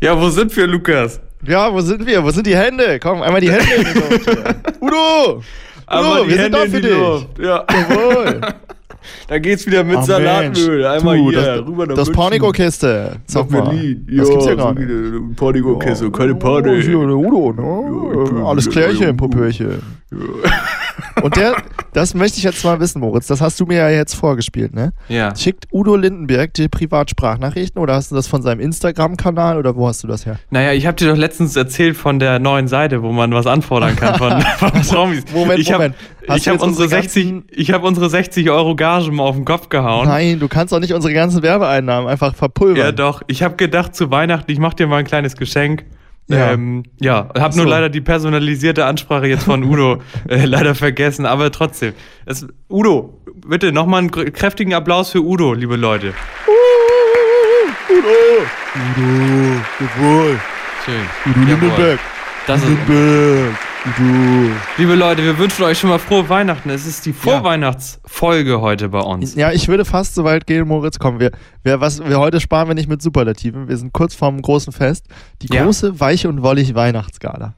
Ja, 0.00 0.18
wo 0.18 0.30
sind 0.30 0.56
wir, 0.56 0.66
Lukas? 0.66 1.20
Ja, 1.46 1.72
wo 1.72 1.80
sind 1.80 2.06
wir? 2.06 2.24
Wo 2.24 2.30
sind 2.30 2.46
die 2.46 2.56
Hände? 2.56 2.98
Komm, 3.00 3.20
einmal 3.22 3.40
die 3.40 3.50
Hände 3.50 3.74
in 3.74 3.84
die 3.84 3.98
Luft. 3.98 4.28
Udo! 4.80 5.42
Udo, 5.92 6.28
wir 6.28 6.36
sind 6.36 6.54
da 6.54 6.60
für 6.60 6.80
dich. 6.80 6.90
Luft. 6.90 7.38
Ja. 7.38 7.64
Jawohl. 7.70 8.40
Da 9.28 9.38
geht's 9.38 9.66
wieder 9.66 9.82
mit 9.82 9.96
Ach, 9.96 10.04
Salatmüll. 10.04 10.84
Einmal 10.84 11.16
du, 11.16 11.30
hier, 11.30 11.40
das, 11.40 11.66
rüber 11.66 11.86
nach 11.86 11.94
Das. 11.94 12.08
Nach 13.16 13.22
Sag 13.24 13.50
mal. 13.50 13.62
Berlin. 13.62 14.06
Das 14.10 14.28
gibt's 14.28 14.46
ja 14.46 14.54
gar 14.54 14.74
nicht. 14.74 15.36
Pornigo-Kiste, 15.36 16.10
keine 16.10 16.34
Party. 16.34 16.68
der 16.82 17.16
Udo, 17.16 17.54
Ja, 17.56 18.32
ne? 18.32 18.44
Alles 18.46 18.66
ja, 18.66 18.72
klärchen, 18.72 19.06
ja, 19.06 19.12
Popöchen. 19.14 19.82
Und 21.22 21.36
der, 21.36 21.54
das 21.92 22.14
möchte 22.14 22.38
ich 22.38 22.44
jetzt 22.44 22.64
mal 22.64 22.80
wissen, 22.80 23.00
Moritz. 23.00 23.26
Das 23.26 23.40
hast 23.40 23.58
du 23.60 23.66
mir 23.66 23.76
ja 23.78 23.90
jetzt 23.90 24.14
vorgespielt, 24.14 24.74
ne? 24.74 24.92
Ja. 25.08 25.34
Schickt 25.36 25.66
Udo 25.72 25.96
Lindenberg 25.96 26.54
dir 26.54 26.68
Privatsprachnachrichten 26.68 27.80
oder 27.80 27.94
hast 27.94 28.10
du 28.10 28.14
das 28.14 28.26
von 28.26 28.42
seinem 28.42 28.60
Instagram-Kanal 28.60 29.58
oder 29.58 29.76
wo 29.76 29.86
hast 29.88 30.02
du 30.02 30.06
das 30.06 30.26
her? 30.26 30.36
Naja, 30.50 30.72
ich 30.72 30.86
habe 30.86 30.96
dir 30.96 31.08
doch 31.10 31.16
letztens 31.16 31.56
erzählt 31.56 31.96
von 31.96 32.18
der 32.18 32.38
neuen 32.38 32.68
Seite, 32.68 33.02
wo 33.02 33.12
man 33.12 33.32
was 33.32 33.46
anfordern 33.46 33.96
kann 33.96 34.14
von, 34.16 34.40
von 34.58 34.70
Promis. 34.82 35.24
Moment, 35.32 35.58
ich 35.58 35.70
hab, 35.72 35.78
Moment. 35.78 35.96
Hast 36.28 36.38
Ich 36.38 36.48
habe 36.48 36.62
unsere, 36.62 36.84
unsere 36.84 36.88
60, 37.02 37.24
ganzen- 37.30 37.44
ich 37.50 37.72
hab 37.72 37.82
unsere 37.82 38.10
60 38.10 38.50
Euro 38.50 38.76
Gage 38.76 39.10
mal 39.10 39.24
auf 39.24 39.36
den 39.36 39.44
Kopf 39.44 39.68
gehauen. 39.68 40.06
Nein, 40.08 40.38
du 40.38 40.48
kannst 40.48 40.72
doch 40.72 40.80
nicht 40.80 40.92
unsere 40.94 41.12
ganzen 41.14 41.42
Werbeeinnahmen 41.42 42.08
einfach 42.08 42.34
verpulvern. 42.34 42.76
Ja, 42.84 42.92
doch. 42.92 43.22
Ich 43.26 43.42
habe 43.42 43.56
gedacht, 43.56 43.94
zu 43.94 44.10
Weihnachten, 44.10 44.50
ich 44.50 44.58
mache 44.58 44.76
dir 44.76 44.86
mal 44.86 44.98
ein 44.98 45.04
kleines 45.06 45.36
Geschenk. 45.36 45.84
Ja. 46.30 46.52
Ähm, 46.52 46.84
ja, 47.00 47.28
habe 47.38 47.52
So. 47.52 47.62
nur 47.62 47.70
leider 47.70 47.88
die 47.88 48.00
personalisierte 48.00 48.84
Ansprache 48.84 49.26
jetzt 49.26 49.44
von 49.44 49.64
Udo 49.64 50.00
äh, 50.28 50.44
leider 50.44 50.74
vergessen, 50.74 51.26
aber 51.26 51.50
trotzdem. 51.50 51.92
Es, 52.26 52.46
Udo, 52.68 53.20
bitte 53.46 53.72
nochmal 53.72 53.98
einen 54.00 54.10
kräftigen 54.10 54.74
Applaus 54.74 55.10
für 55.10 55.20
Udo, 55.22 55.54
liebe 55.54 55.76
Leute. 55.76 56.14
Udo! 57.88 58.46
Udo! 58.74 59.60
Jawohl! 59.80 60.40
Schön. 60.84 60.94
Udo 61.26 61.40
Jawohl. 61.40 61.60
Lindenberg! 61.60 62.00
Das 62.50 62.62
ist, 62.64 62.78
liebe 64.76 64.96
Leute, 64.96 65.22
wir 65.22 65.38
wünschen 65.38 65.62
euch 65.62 65.78
schon 65.78 65.88
mal 65.88 66.00
frohe 66.00 66.28
Weihnachten. 66.28 66.68
Es 66.68 66.84
ist 66.84 67.06
die 67.06 67.12
Vorweihnachtsfolge 67.12 68.60
heute 68.60 68.88
bei 68.88 68.98
uns. 68.98 69.36
Ja, 69.36 69.52
ich 69.52 69.68
würde 69.68 69.84
fast 69.84 70.16
so 70.16 70.24
weit 70.24 70.48
gehen, 70.48 70.66
Moritz. 70.66 70.98
Komm, 70.98 71.20
wir, 71.20 71.30
wir, 71.62 71.80
was, 71.80 72.04
wir 72.04 72.18
heute 72.18 72.40
sparen 72.40 72.66
wir 72.66 72.74
nicht 72.74 72.88
mit 72.88 73.02
Superlativen. 73.02 73.68
Wir 73.68 73.76
sind 73.76 73.92
kurz 73.92 74.16
vorm 74.16 74.42
großen 74.42 74.72
Fest. 74.72 75.06
Die 75.42 75.54
Ja. 75.54 75.62
große, 75.62 76.00
weiche 76.00 76.28
und 76.28 76.42
wollig 76.42 76.74
Weihnachtsgala. 76.74 77.54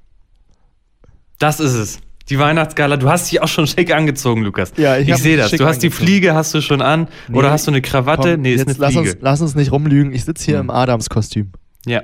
Das 1.38 1.58
ist 1.58 1.72
es. 1.72 1.98
Die 2.28 2.38
Weihnachtsgala. 2.38 2.98
Du 2.98 3.08
hast 3.08 3.32
dich 3.32 3.40
auch 3.40 3.48
schon 3.48 3.66
schick 3.66 3.94
angezogen, 3.94 4.42
Lukas. 4.42 4.74
Ja, 4.76 4.98
ich 4.98 5.08
ich 5.08 5.16
sehe 5.16 5.38
das. 5.38 5.52
Du 5.52 5.64
hast 5.64 5.78
die 5.82 5.86
angezogen. 5.86 6.06
Fliege, 6.06 6.34
hast 6.34 6.52
du 6.52 6.60
schon 6.60 6.82
an? 6.82 7.08
Nee, 7.28 7.38
Oder 7.38 7.50
hast 7.50 7.66
du 7.66 7.70
eine 7.70 7.80
Krawatte? 7.80 8.32
Komm, 8.32 8.42
nee, 8.42 8.52
ist 8.52 8.58
jetzt 8.68 8.68
eine 8.68 8.78
lass 8.78 8.92
Fliege. 8.92 9.10
uns, 9.12 9.18
lass 9.22 9.40
uns 9.40 9.54
nicht 9.54 9.72
rumlügen. 9.72 10.12
Ich 10.12 10.26
sitze 10.26 10.44
hier 10.44 10.58
Hm. 10.58 10.66
im 10.66 10.70
Adams-Kostüm. 10.70 11.50
Ja. 11.86 12.02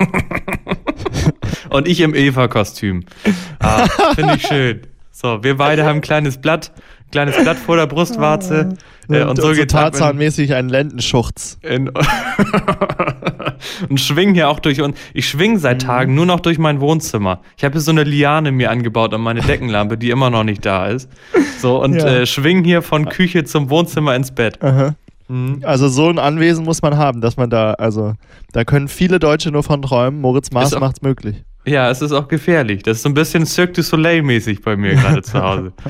Und 1.70 1.88
ich 1.88 2.00
im 2.00 2.14
Eva-Kostüm. 2.14 3.04
Ah, 3.60 3.86
Finde 4.14 4.34
ich 4.36 4.46
schön. 4.46 4.80
So, 5.12 5.42
wir 5.42 5.56
beide 5.56 5.84
haben 5.84 5.96
ein 5.96 6.02
kleines 6.02 6.38
Blatt, 6.38 6.72
kleines 7.12 7.36
Blatt 7.42 7.58
vor 7.58 7.76
der 7.76 7.86
Brustwarze. 7.86 8.76
Äh, 9.08 9.22
und 9.24 9.36
so 9.36 9.48
so 9.48 9.52
geht's 9.54 9.74
ab 9.74 9.86
in, 9.86 9.92
Tarzan-mäßig 9.92 10.54
einen 10.54 10.68
Lendenschurz. 10.68 11.58
und 13.88 14.00
schwingen 14.00 14.34
hier 14.34 14.48
auch 14.48 14.60
durch 14.60 14.80
und 14.80 14.96
ich 15.14 15.28
schwinge 15.28 15.54
Mhm. 15.54 15.58
seit 15.58 15.82
Tagen 15.82 16.14
nur 16.14 16.26
noch 16.26 16.40
durch 16.40 16.58
mein 16.58 16.80
Wohnzimmer. 16.80 17.40
Ich 17.56 17.64
habe 17.64 17.72
hier 17.72 17.80
so 17.80 17.90
eine 17.90 18.04
Liane 18.04 18.52
mir 18.52 18.70
angebaut 18.70 19.12
an 19.14 19.20
meine 19.20 19.40
Deckenlampe, 19.40 19.98
die 19.98 20.10
immer 20.10 20.30
noch 20.30 20.44
nicht 20.44 20.64
da 20.64 20.86
ist. 20.86 21.08
So 21.58 21.82
und 21.82 21.96
Ja. 21.96 22.06
äh, 22.06 22.26
schwing 22.26 22.64
hier 22.64 22.82
von 22.82 23.08
Küche 23.08 23.44
zum 23.44 23.68
Wohnzimmer 23.70 24.14
ins 24.14 24.30
Bett. 24.32 24.62
Aha. 24.62 24.94
Mhm. 25.30 25.60
Also 25.64 25.88
so 25.88 26.08
ein 26.08 26.18
Anwesen 26.18 26.64
muss 26.64 26.82
man 26.82 26.96
haben, 26.96 27.20
dass 27.20 27.36
man 27.36 27.48
da, 27.50 27.74
also 27.74 28.14
da 28.52 28.64
können 28.64 28.88
viele 28.88 29.18
Deutsche 29.18 29.50
nur 29.50 29.62
von 29.62 29.80
träumen. 29.82 30.20
Moritz 30.20 30.50
Maas 30.50 30.74
auch- 30.74 30.80
macht's 30.80 31.02
möglich. 31.02 31.44
Ja, 31.66 31.90
es 31.90 32.00
ist 32.00 32.12
auch 32.12 32.26
gefährlich. 32.26 32.82
Das 32.84 32.96
ist 32.96 33.02
so 33.02 33.10
ein 33.10 33.14
bisschen 33.14 33.44
Cirque 33.44 33.74
du 33.74 33.82
Soleil 33.82 34.22
mäßig 34.22 34.62
bei 34.62 34.76
mir 34.78 34.94
gerade 34.94 35.20
zu 35.22 35.40
Hause. 35.42 35.72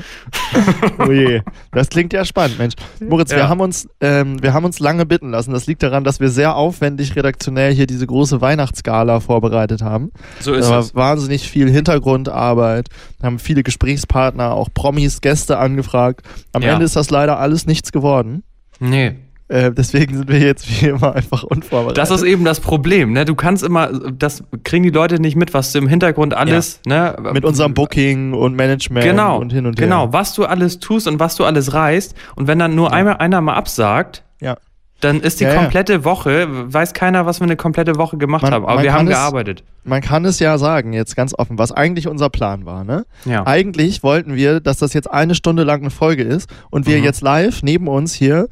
Oh 0.99 1.09
je, 1.11 1.41
das 1.71 1.87
klingt 1.89 2.11
ja 2.11 2.25
spannend, 2.25 2.59
Mensch. 2.59 2.73
Moritz, 2.99 3.31
wir, 3.31 3.37
Ja. 3.39 3.49
haben 3.49 3.61
uns, 3.61 3.87
ähm, 4.01 4.43
wir 4.43 4.53
haben 4.53 4.65
uns 4.65 4.79
lange 4.79 5.05
bitten 5.05 5.31
lassen. 5.31 5.53
Das 5.53 5.67
liegt 5.67 5.81
daran, 5.81 6.03
dass 6.03 6.19
wir 6.19 6.29
sehr 6.29 6.55
aufwendig 6.57 7.15
redaktionell 7.15 7.73
hier 7.73 7.87
diese 7.87 8.05
große 8.05 8.41
Weihnachtsgala 8.41 9.21
vorbereitet 9.21 9.81
haben. 9.81 10.11
So 10.41 10.53
ist 10.53 10.67
Da 10.67 10.71
war 10.73 10.79
es. 10.79 10.93
wahnsinnig 10.93 11.49
viel 11.49 11.69
Hintergrundarbeit, 11.71 12.89
haben 13.23 13.39
viele 13.39 13.63
Gesprächspartner, 13.63 14.51
auch 14.53 14.69
Promis, 14.73 15.21
Gäste 15.21 15.57
angefragt. 15.57 16.21
Am 16.51 16.61
Ja. 16.63 16.73
Ende 16.73 16.85
ist 16.85 16.97
das 16.97 17.09
leider 17.09 17.39
alles 17.39 17.65
nichts 17.65 17.93
geworden. 17.93 18.43
Nee. 18.79 19.15
Äh, 19.51 19.71
deswegen 19.73 20.15
sind 20.17 20.29
wir 20.29 20.39
jetzt 20.39 20.81
wie 20.81 20.87
immer 20.87 21.13
einfach 21.15 21.43
unvorbereitet. 21.43 21.97
Das 21.97 22.09
ist 22.09 22.23
eben 22.23 22.45
das 22.45 22.61
Problem, 22.61 23.11
ne? 23.11 23.25
Du 23.25 23.35
kannst 23.35 23.63
immer, 23.63 23.87
das 24.11 24.43
kriegen 24.63 24.83
die 24.83 24.89
Leute 24.91 25.19
nicht 25.19 25.35
mit, 25.35 25.53
was 25.53 25.73
du 25.73 25.79
im 25.79 25.87
Hintergrund 25.89 26.33
alles, 26.33 26.79
ne? 26.85 27.15
mit 27.33 27.43
unserem 27.43 27.73
Booking 27.73 28.33
und 28.33 28.55
Management 28.55 29.05
Genau, 29.05 29.39
und 29.39 29.51
hin 29.51 29.65
und 29.65 29.77
her. 29.79 29.87
genau, 29.87 30.13
was 30.13 30.33
du 30.35 30.45
alles 30.45 30.79
tust 30.79 31.07
und 31.07 31.19
was 31.19 31.35
du 31.35 31.43
alles 31.43 31.73
reißt. 31.73 32.15
Und 32.35 32.47
wenn 32.47 32.59
dann 32.59 32.75
nur 32.75 32.93
einmal 32.93 33.17
einer 33.17 33.41
mal 33.41 33.55
absagt, 33.55 34.23
Ja. 34.39 34.55
dann 35.01 35.19
ist 35.19 35.41
die 35.41 35.43
Ja, 35.43 35.53
ja. 35.53 35.59
komplette 35.59 36.05
Woche, 36.05 36.47
weiß 36.49 36.93
keiner, 36.93 37.25
was 37.25 37.41
wir 37.41 37.45
eine 37.45 37.57
komplette 37.57 37.97
Woche 37.97 38.17
gemacht 38.17 38.43
Man- 38.43 38.53
haben. 38.53 38.65
Aber 38.65 38.81
wir 38.83 38.93
haben 38.93 39.07
es- 39.07 39.13
gearbeitet. 39.15 39.63
Man 39.83 39.99
kann 40.01 40.23
es 40.25 40.39
ja 40.39 40.57
sagen, 40.59 40.93
jetzt 40.93 41.15
ganz 41.15 41.33
offen, 41.37 41.57
was 41.57 41.71
eigentlich 41.71 42.07
unser 42.07 42.29
Plan 42.29 42.65
war. 42.65 42.83
Ne? 42.85 43.05
Ja. 43.25 43.45
Eigentlich 43.47 44.03
wollten 44.03 44.35
wir, 44.35 44.59
dass 44.61 44.77
das 44.77 44.93
jetzt 44.93 45.11
eine 45.11 45.35
Stunde 45.35 45.63
lang 45.63 45.81
eine 45.81 45.89
Folge 45.89 46.23
ist 46.23 46.49
und 46.69 46.85
wir 46.85 46.99
Mhm. 46.99 47.03
jetzt 47.03 47.21
live 47.21 47.63
neben 47.63 47.87
uns 47.87 48.13
hier 48.13 48.47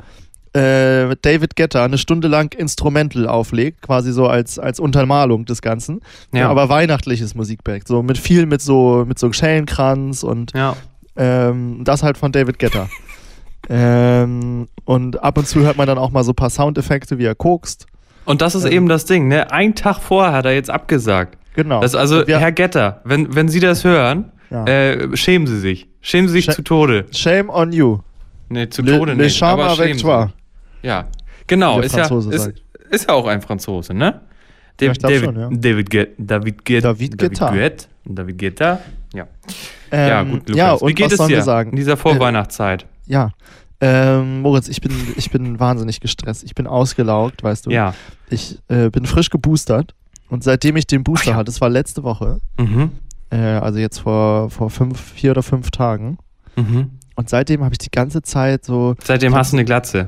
äh, 0.53 1.15
David 1.21 1.55
Getter 1.55 1.83
eine 1.83 1.97
Stunde 1.97 2.27
lang 2.27 2.53
Instrumental 2.57 3.27
auflegt, 3.27 3.81
quasi 3.81 4.11
so 4.11 4.27
als, 4.27 4.57
als 4.59 4.79
Untermalung 4.79 5.45
des 5.45 5.61
Ganzen. 5.61 6.01
Ja. 6.33 6.49
Aber 6.49 6.69
weihnachtliches 6.69 7.35
Musikback, 7.35 7.83
so 7.87 8.01
mit 8.03 8.17
viel 8.17 8.45
mit 8.45 8.61
so 8.61 9.05
mit 9.07 9.19
so 9.19 9.31
Schellenkranz 9.31 10.23
und 10.23 10.53
Ja. 10.55 10.75
ähm, 11.15 11.81
das 11.83 12.01
halt 12.03 12.17
von 12.17 12.31
David 12.31 12.57
Getter. 12.59 12.89
ähm, 13.69 14.67
und 14.85 15.21
ab 15.23 15.37
und 15.37 15.47
zu 15.47 15.61
hört 15.61 15.77
man 15.77 15.87
dann 15.87 15.97
auch 15.97 16.11
mal 16.11 16.23
so 16.23 16.31
ein 16.31 16.35
paar 16.35 16.49
Soundeffekte, 16.49 17.17
wie 17.17 17.25
er 17.25 17.35
kokst. 17.35 17.85
Und 18.25 18.41
das 18.41 18.55
ist 18.55 18.65
Ähm. 18.65 18.71
eben 18.71 18.89
das 18.89 19.05
Ding, 19.05 19.27
ne? 19.27 19.51
Ein 19.51 19.75
Tag 19.75 19.99
vorher 19.99 20.33
hat 20.33 20.45
er 20.45 20.53
jetzt 20.53 20.69
abgesagt. 20.69 21.37
Genau. 21.55 21.81
Das 21.81 21.95
also, 21.95 22.25
wir- 22.27 22.39
Herr 22.39 22.51
Getter, 22.51 23.01
wenn, 23.03 23.35
wenn 23.35 23.49
Sie 23.49 23.59
das 23.59 23.83
hören, 23.83 24.31
Ja. 24.49 24.65
äh, 24.65 25.15
schämen 25.17 25.47
Sie 25.47 25.59
sich. 25.59 25.87
Schämen 26.01 26.27
Sie 26.27 26.33
sich 26.33 26.47
Schä- 26.49 26.53
zu 26.55 26.61
Tode. 26.63 27.05
Shame 27.11 27.49
on 27.49 27.71
you. 27.71 27.99
Nee, 28.49 28.69
zu 28.69 28.81
Le, 28.81 28.97
Tode 28.97 29.11
le 29.13 29.23
nicht. 29.25 29.37
charme 29.37 29.59
aber 29.61 29.71
avec 29.71 29.97
toi. 29.99 30.27
Ja, 30.81 31.07
genau. 31.47 31.79
Ist 31.81 31.95
ja, 31.95 32.05
ist, 32.05 32.51
ist 32.89 33.07
ja 33.07 33.13
auch 33.13 33.27
ein 33.27 33.41
Franzose, 33.41 33.93
ne? 33.93 34.21
Ja, 34.81 34.93
David, 34.93 35.23
schon, 35.25 35.37
ja. 35.39 35.49
David, 35.51 35.89
Ge 35.89 36.07
David, 36.17 36.63
Ge 36.63 36.79
David 36.79 37.17
Guetta. 37.17 37.51
Guetta. 37.51 37.85
David 38.05 38.37
Guetta. 38.37 38.79
Ja. 39.13 39.27
Ähm, 39.91 40.07
ja, 40.09 40.23
gut, 40.23 40.33
Lukas. 40.49 40.55
Ja, 40.55 40.71
und 40.73 40.89
Wie 40.89 40.93
geht 40.93 41.11
es 41.11 41.27
dir 41.27 41.41
sagen? 41.41 41.71
in 41.71 41.75
dieser 41.75 41.97
Vorweihnachtszeit? 41.97 42.85
Ja. 43.05 43.31
Ähm, 43.81 44.41
Moritz, 44.41 44.67
ich 44.69 44.81
bin, 44.81 44.91
ich 45.17 45.31
bin 45.31 45.59
wahnsinnig 45.59 45.99
gestresst. 45.99 46.43
Ich 46.43 46.55
bin 46.55 46.67
ausgelaugt, 46.67 47.43
weißt 47.43 47.65
du. 47.65 47.71
Ja. 47.71 47.93
Ich 48.29 48.59
äh, 48.69 48.89
bin 48.89 49.05
frisch 49.05 49.29
geboostert. 49.29 49.95
Und 50.29 50.43
seitdem 50.43 50.75
ich 50.75 50.85
den 50.87 51.03
Booster 51.03 51.23
Ach 51.23 51.27
ja. 51.31 51.35
hatte, 51.37 51.45
das 51.45 51.59
war 51.59 51.69
letzte 51.69 52.03
Woche, 52.03 52.39
Mhm. 52.57 52.91
äh, 53.31 53.37
also 53.37 53.79
jetzt 53.79 53.99
vor, 53.99 54.49
vor 54.49 54.69
fünf, 54.69 54.99
vier 54.99 55.31
oder 55.31 55.43
fünf 55.43 55.71
Tagen. 55.71 56.19
Mhm. 56.55 56.91
Und 57.15 57.29
seitdem 57.29 57.63
habe 57.63 57.73
ich 57.73 57.79
die 57.79 57.89
ganze 57.91 58.21
Zeit 58.21 58.63
so. 58.63 58.95
Seitdem 59.03 59.33
hast 59.35 59.51
du 59.53 59.57
eine 59.57 59.65
Glatze. 59.65 60.07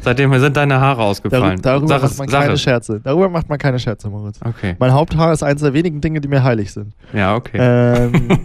Seitdem 0.00 0.36
sind 0.38 0.56
deine 0.56 0.80
Haare 0.80 0.98
Dar 0.98 1.06
ausgefallen. 1.06 1.60
darüber 1.62 1.88
Sag 1.88 2.02
macht 2.02 2.18
man 2.18 2.28
sag 2.28 2.42
keine. 2.42 2.58
Scherze. 2.58 3.00
Darüber 3.02 3.28
macht 3.28 3.48
man 3.48 3.58
keine 3.58 3.78
Scherze, 3.78 4.08
Moritz. 4.08 4.38
Okay. 4.44 4.76
Mein 4.78 4.92
Haupthaar 4.92 5.32
ist 5.32 5.42
eines 5.42 5.62
der 5.62 5.74
wenigen 5.74 6.00
Dinge, 6.00 6.20
die 6.20 6.28
mir 6.28 6.42
heilig 6.42 6.72
sind. 6.72 6.94
Ja, 7.12 7.34
okay. 7.34 7.58
Ähm, 7.60 8.28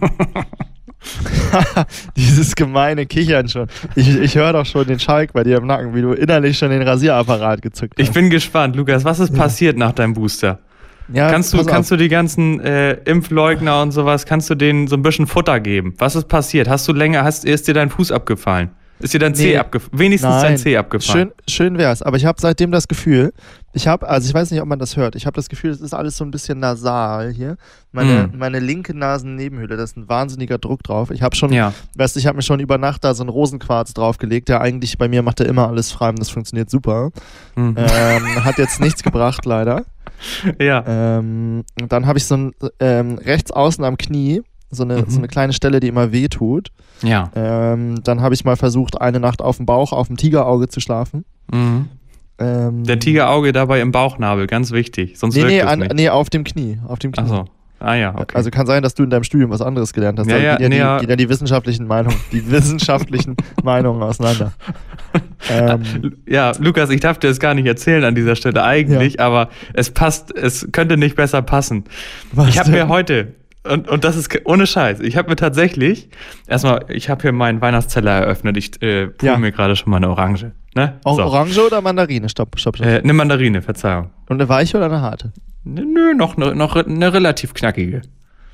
dieses 2.18 2.56
gemeine 2.56 3.06
Kichern 3.06 3.48
schon. 3.48 3.68
Ich, 3.96 4.18
ich 4.18 4.36
höre 4.36 4.54
doch 4.54 4.66
schon 4.66 4.88
den 4.88 5.00
Schalk 5.00 5.34
bei 5.34 5.44
dir 5.44 5.58
im 5.58 5.68
Nacken, 5.68 5.94
wie 5.94 6.02
du 6.02 6.14
innerlich 6.14 6.58
schon 6.58 6.70
den 6.70 6.82
Rasierapparat 6.82 7.62
gezückt 7.62 7.96
hast. 7.98 8.08
Ich 8.08 8.14
bin 8.14 8.30
gespannt, 8.30 8.76
Lukas. 8.76 9.04
Was 9.04 9.20
ist 9.20 9.36
passiert 9.36 9.78
nach 9.78 9.92
deinem 9.92 10.14
Booster? 10.14 10.60
ja, 11.12 11.30
kannst 11.30 11.54
du, 11.54 11.58
kannst 11.66 11.92
auf. 11.92 11.98
du 11.98 12.04
die 12.04 12.10
ganzen 12.10 12.60
äh, 12.62 12.94
Impfleugner 13.06 13.82
und 13.82 13.92
sowas, 13.92 14.26
kannst 14.26 14.50
du 14.50 14.56
denen 14.56 14.88
so 14.88 14.96
ein 14.96 15.02
bisschen 15.02 15.28
Futter 15.28 15.60
geben? 15.60 15.94
Was 15.98 16.16
ist 16.16 16.28
passiert? 16.28 16.70
Hast 16.70 16.88
du 16.88 16.94
länger, 16.94 17.24
hast, 17.24 17.46
ist 17.46 17.68
dir 17.68 17.74
dein 17.74 17.90
Fuß 17.90 18.12
abgefallen? 18.12 18.70
Ist 19.04 19.14
dir 19.14 19.20
dein 19.20 19.34
Nee. 19.34 19.58
abgefallen? 19.58 20.00
Wenigstens 20.00 20.32
dein 20.42 20.52
Nein. 20.54 20.58
Zeh 20.58 20.78
abgefallen. 20.78 21.32
Schön, 21.46 21.54
schön 21.54 21.78
wär's. 21.78 22.02
Aber 22.02 22.16
ich 22.18 22.26
habe 22.26 22.40
seitdem 22.40 22.72
das 22.72 22.88
Gefühl, 22.88 23.34
ich 23.74 23.86
habe, 23.88 24.08
also 24.08 24.28
ich 24.28 24.34
weiß 24.34 24.50
nicht, 24.52 24.62
ob 24.62 24.68
man 24.68 24.80
das 24.80 24.96
hört, 24.96 25.16
ich 25.16 25.26
habe 25.26 25.36
das 25.36 25.50
Gefühl, 25.50 25.72
es 25.72 25.82
ist 25.82 25.94
alles 25.94 26.16
so 26.16 26.24
ein 26.24 26.32
bisschen 26.32 26.60
nasal 26.60 27.32
hier. 27.32 27.58
Meine, 27.92 28.30
Mm. 28.34 28.38
meine 28.38 28.60
linke 28.60 28.98
Nasennebenhöhle, 28.98 29.76
da 29.76 29.84
ist 29.84 29.98
ein 29.98 30.08
wahnsinniger 30.08 30.58
Druck 30.58 30.84
drauf. 30.84 31.12
Ich 31.12 31.22
habe 31.22 31.36
schon, 31.36 31.52
Ja. 31.52 31.74
weißt 31.98 32.16
du, 32.16 32.20
ich 32.20 32.28
habe 32.28 32.38
mir 32.38 32.44
schon 32.44 32.60
über 32.62 32.78
Nacht 32.78 33.04
da 33.04 33.14
so 33.14 33.24
einen 33.24 33.30
Rosenquarz 33.30 33.94
draufgelegt, 33.94 34.48
der 34.48 34.62
eigentlich 34.62 34.98
bei 34.98 35.08
mir 35.10 35.22
macht 35.22 35.42
er 35.42 35.48
immer 35.48 35.68
alles 35.68 35.92
frei 35.92 36.10
und 36.10 36.20
das 36.20 36.30
funktioniert 36.30 36.70
super. 36.70 37.12
Hm. 37.56 37.76
Ähm, 37.78 37.86
hat 38.46 38.58
jetzt 38.58 38.80
nichts 38.80 39.04
gebracht, 39.04 39.46
leider. 39.46 39.84
ja. 40.60 40.84
Ähm, 40.88 41.66
und 41.82 41.92
dann 41.92 42.06
habe 42.08 42.18
ich 42.20 42.26
so 42.26 42.36
ein 42.38 42.52
ähm, 42.80 43.18
rechts 43.18 43.52
außen 43.52 43.84
am 43.84 43.98
Knie 43.98 44.44
so 44.74 44.84
eine, 44.84 44.98
Mhm. 44.98 45.06
so 45.10 45.18
eine 45.20 45.28
kleine 45.28 45.54
Stelle, 45.54 45.80
die 45.80 45.88
immer 45.88 46.12
weh 46.12 46.28
tut. 46.28 46.70
Ja. 47.02 47.30
Ähm, 47.36 48.04
dann 48.04 48.22
habe 48.22 48.34
ich 48.34 48.46
mal 48.46 48.56
versucht, 48.56 49.00
eine 49.02 49.20
Nacht 49.20 49.42
auf 49.42 49.58
dem 49.58 49.66
Bauch, 49.66 49.92
auf 49.94 50.08
dem 50.08 50.18
Tigerauge 50.18 50.68
zu 50.68 50.80
schlafen. 50.80 51.26
Mhm. 51.52 51.88
Ähm, 52.40 52.84
Der 52.84 53.00
Tigerauge 53.00 53.52
dabei 53.52 53.82
im 53.82 53.92
Bauchnabel, 53.92 54.48
ganz 54.48 54.72
wichtig. 54.72 55.20
Sonst 55.20 55.36
nee, 55.36 55.44
nee, 55.44 55.62
an, 55.62 55.80
nee, 55.94 56.10
auf 56.10 56.30
dem 56.30 56.44
Knie. 56.44 56.80
Auf 56.88 57.00
dem 57.00 57.12
Knie. 57.12 57.24
Achso. 57.24 57.46
Ah 57.80 57.96
ja, 57.96 58.16
okay. 58.18 58.34
Also 58.38 58.50
kann 58.50 58.66
sein, 58.66 58.82
dass 58.82 58.96
du 58.96 59.04
in 59.04 59.10
deinem 59.10 59.24
Studium 59.26 59.50
was 59.52 59.62
anderes 59.62 59.92
gelernt 59.92 60.18
hast. 60.18 60.30
Ja, 60.30 60.38
ja, 60.38 60.56
gehen, 60.56 60.70
nee, 60.70 60.78
ja 60.78 60.86
ja. 60.86 60.96
die, 60.96 61.02
gehen 61.02 61.10
ja 61.10 61.16
die 61.18 61.28
wissenschaftlichen 61.28 61.86
Meinungen, 61.86 62.16
die 62.32 62.50
wissenschaftlichen 62.50 63.36
Meinungen 63.62 64.02
auseinander. 64.02 64.54
Ähm, 65.52 65.82
ja, 66.26 66.54
Lukas, 66.60 66.90
ich 66.92 67.02
darf 67.02 67.18
dir 67.20 67.28
das 67.28 67.42
gar 67.42 67.54
nicht 67.54 67.66
erzählen 67.66 68.06
an 68.06 68.16
dieser 68.16 68.38
Stelle 68.38 68.64
eigentlich, 68.64 69.20
aber 69.20 69.50
es 69.74 69.92
passt, 69.92 70.34
es 70.36 70.70
könnte 70.72 70.96
nicht 70.96 71.18
besser 71.18 71.42
passen. 71.42 71.84
was 72.32 72.48
ich 72.48 72.58
habe 72.58 72.72
mir 72.72 72.88
heute, 72.88 73.34
und, 73.70 73.88
und 73.88 74.04
das 74.04 74.16
ist 74.18 74.30
ohne 74.46 74.68
Scheiß, 74.68 75.00
ich 75.00 75.16
habe 75.18 75.30
mir 75.30 75.36
tatsächlich, 75.36 76.10
erstmal, 76.48 76.86
ich 76.90 77.10
habe 77.10 77.22
hier 77.22 77.32
meinen 77.32 77.62
Weihnachtszeller 77.62 78.12
eröffnet, 78.12 78.58
ich 78.58 78.82
äh, 78.82 79.08
pule 79.08 79.32
Ja. 79.32 79.38
mir 79.38 79.52
gerade 79.52 79.76
schon 79.76 79.90
mal 79.92 79.98
eine 79.98 80.10
Orange. 80.10 80.52
Ne? 80.76 81.00
So. 81.04 81.12
Orange 81.24 81.60
oder 81.60 81.82
Mandarine? 81.82 82.30
Stopp, 82.30 82.58
stopp, 82.60 82.78
stopp. 82.78 82.88
Äh, 82.88 83.00
eine 83.00 83.14
Mandarine, 83.14 83.62
Verzeihung. 83.62 84.10
Und 84.28 84.40
eine 84.42 84.50
weiche 84.50 84.78
oder 84.78 84.88
eine 84.88 85.02
harte? 85.02 85.32
Nö, 85.64 86.14
noch, 86.14 86.36
ne- 86.36 86.56
noch 86.56 86.76
eine 86.76 87.14
relativ 87.14 87.54
knackige. 87.54 88.02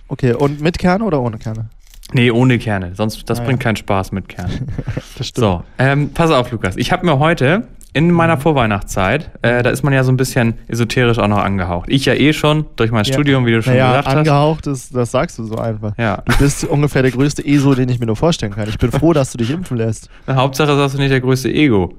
Okay, 0.10 0.34
und 0.34 0.62
mit 0.62 0.78
Kerne 0.80 1.04
oder 1.06 1.22
ohne 1.22 1.38
Kerne? 1.38 1.70
Nee, 2.12 2.32
ohne 2.32 2.58
Kerne, 2.60 2.96
sonst 2.96 3.30
das 3.30 3.40
Ah, 3.40 3.44
bringt 3.44 3.62
ja. 3.62 3.66
keinen 3.66 3.76
Spaß 3.78 4.12
mit 4.12 4.28
Kernen. 4.30 4.68
Das 5.18 5.28
stimmt. 5.28 5.44
So, 5.46 5.64
ähm, 5.78 6.12
pass 6.14 6.32
auf, 6.32 6.52
Lukas. 6.52 6.76
Ich 6.78 6.92
habe 6.92 7.06
mir 7.06 7.20
heute 7.20 7.68
in 7.94 8.12
meiner 8.12 8.36
Mhm. 8.36 8.42
Vorweihnachtszeit, 8.42 9.32
äh, 9.42 9.64
da 9.64 9.70
ist 9.72 9.84
man 9.84 9.94
ja 9.94 10.04
so 10.04 10.12
ein 10.12 10.18
bisschen 10.18 10.54
esoterisch 10.68 11.18
auch 11.20 11.28
noch 11.28 11.40
angehaucht. 11.40 11.90
Ich 11.90 12.06
ja 12.06 12.14
eh 12.14 12.34
schon, 12.34 12.66
durch 12.76 12.92
mein 12.92 13.04
Ja. 13.04 13.14
Studium, 13.14 13.46
wie 13.46 13.52
du 13.54 13.62
schon 13.64 13.74
naja, 13.74 13.88
gesagt 13.90 14.08
hast. 14.08 14.16
angehaucht 14.16 14.68
ist, 14.68 14.96
das 14.96 15.12
sagst 15.12 15.40
du 15.40 15.44
so 15.46 15.56
einfach. 15.58 15.94
Ja. 15.98 16.22
Du 16.26 16.38
bist 16.38 16.64
ungefähr 16.70 17.02
der 17.02 17.12
größte 17.12 17.44
ESO, 17.46 17.74
den 17.74 17.90
ich 17.90 18.00
mir 18.00 18.06
nur 18.06 18.16
vorstellen 18.16 18.54
kann. 18.54 18.70
Ich 18.70 18.78
bin 18.78 18.92
froh, 18.92 19.14
dass 19.14 19.32
du 19.32 19.38
dich 19.40 19.50
impfen 19.52 19.78
lässt. 19.78 20.10
Na, 20.28 20.36
Hauptsache, 20.36 20.76
das 20.78 20.94
ist 20.94 21.00
nicht 21.00 21.12
der 21.12 21.22
größte 21.22 21.50
Ego. 21.52 21.96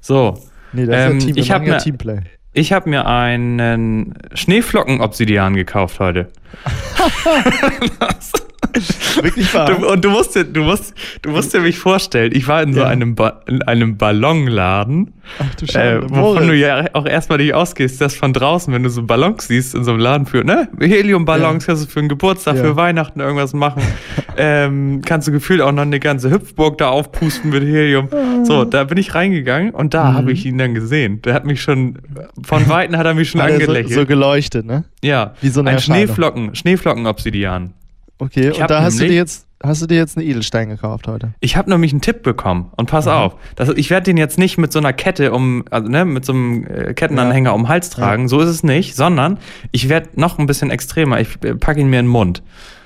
So, 0.00 0.38
Nee, 0.72 0.84
das 0.86 0.96
Ähm, 1.10 1.16
ist 1.18 1.22
ja 1.22 1.26
Team. 1.28 1.36
Wir 1.36 1.42
ich 1.42 1.50
hab 1.50 1.58
machen 1.60 1.68
ja 1.68 1.74
mir- 1.74 1.80
Teamplay. 1.82 2.18
ich 2.52 2.72
habe 2.72 2.90
mir 2.90 3.06
einen 3.06 4.14
Schneeflocken-Obsidian 4.34 5.54
gekauft 5.54 5.98
heute. 6.00 6.28
Wirklich 9.22 9.52
wahr? 9.54 9.66
Du, 9.66 9.86
und 9.88 10.04
du 10.04 10.10
musst, 10.10 10.34
dir, 10.34 10.44
du, 10.44 10.62
musst, 10.62 10.94
du 11.22 11.30
musst 11.30 11.52
dir 11.54 11.60
mich 11.60 11.78
vorstellen, 11.78 12.32
ich 12.34 12.46
war 12.48 12.62
in 12.62 12.72
so 12.74 12.80
Ja. 12.80 12.86
einem, 12.86 13.14
ba 13.14 13.40
in 13.46 13.62
einem 13.62 13.96
Ballonladen, 13.96 15.12
Ach 15.38 15.54
du 15.56 15.66
äh, 15.78 16.00
wovon 16.08 16.48
du 16.48 16.54
ja 16.54 16.86
auch 16.94 17.04
erstmal 17.06 17.38
nicht 17.38 17.52
ausgehst, 17.54 18.00
dass 18.00 18.14
von 18.14 18.32
draußen, 18.32 18.72
wenn 18.72 18.82
du 18.82 18.88
so 18.88 19.02
Ballons 19.02 19.46
siehst 19.48 19.74
in 19.74 19.84
so 19.84 19.90
einem 19.90 20.00
Laden 20.00 20.26
für, 20.26 20.42
ne, 20.44 20.68
Heliumballons 20.80 21.66
kannst 21.66 21.84
du 21.84 21.90
für 21.90 21.98
einen 22.00 22.08
Geburtstag, 22.08 22.56
Ja. 22.56 22.62
für 22.62 22.76
Weihnachten 22.76 23.20
irgendwas 23.20 23.52
machen, 23.52 23.82
ähm, 24.36 25.02
kannst 25.04 25.28
du 25.28 25.32
gefühlt 25.32 25.60
auch 25.60 25.72
noch 25.72 25.82
eine 25.82 26.00
ganze 26.00 26.30
Hüpfburg 26.30 26.78
da 26.78 26.88
aufpusten 26.88 27.50
mit 27.50 27.62
Helium. 27.62 28.08
So, 28.44 28.64
da 28.64 28.84
bin 28.84 28.96
ich 28.98 29.14
reingegangen 29.14 29.70
und 29.74 29.92
da 29.94 30.10
Mhm. 30.10 30.14
habe 30.14 30.32
ich 30.32 30.46
ihn 30.46 30.56
dann 30.58 30.74
gesehen. 30.74 31.20
Der 31.22 31.34
hat 31.34 31.44
mich 31.44 31.60
schon, 31.60 31.98
von 32.46 32.68
Weitem 32.68 32.96
hat 32.96 33.04
er 33.06 33.14
mich 33.14 33.28
schon 33.30 33.40
er 33.40 33.48
so, 33.48 33.54
angelächelt. 33.54 33.92
so 33.92 34.06
geleuchtet, 34.06 34.64
ne? 34.64 34.84
ja, 35.02 35.34
wie 35.40 35.48
so 35.50 35.60
eine 35.60 35.70
ein. 35.70 35.78
Schneeflocken, 35.80 36.54
Schneeflocken-Obsidian. 36.54 37.74
Okay, 38.18 38.50
Ich 38.50 38.60
und 38.60 38.68
da 38.70 38.82
hast 38.82 38.98
du 39.00 39.06
dir 39.06 39.14
jetzt 39.14 39.46
hast 39.62 39.82
du 39.82 39.86
dir 39.86 39.96
jetzt 39.96 40.16
einen 40.16 40.26
Edelstein 40.28 40.68
gekauft 40.68 41.08
heute. 41.08 41.34
Ich 41.40 41.56
habe 41.56 41.68
nämlich 41.70 41.90
einen 41.92 42.00
Tipp 42.00 42.22
bekommen 42.22 42.70
und 42.76 42.88
pass 42.88 43.08
auf, 43.08 43.34
das, 43.56 43.68
ich 43.70 43.90
werde 43.90 44.04
den 44.04 44.16
jetzt 44.16 44.38
nicht 44.38 44.56
mit 44.56 44.72
so 44.72 44.78
einer 44.78 44.92
Kette 44.92 45.32
um, 45.32 45.64
also 45.70 45.88
ne, 45.88 46.04
mit 46.04 46.24
so 46.24 46.32
einem 46.32 46.64
äh, 46.66 46.94
Kettenanhänger 46.94 47.50
Ja. 47.50 47.54
um 47.56 47.62
den 47.62 47.68
Hals 47.68 47.90
tragen, 47.90 48.28
so 48.28 48.38
ist 48.40 48.48
es 48.48 48.62
nicht, 48.62 48.94
sondern 48.94 49.38
ich 49.72 49.88
werde 49.88 50.10
noch 50.14 50.38
ein 50.38 50.46
bisschen 50.46 50.70
extremer. 50.70 51.20
Ich 51.20 51.42
äh, 51.42 51.56
packe 51.56 51.80
ihn 51.80 51.90
mir 51.90 51.98
in 51.98 52.06
den 52.06 52.10
Mund. 52.12 52.42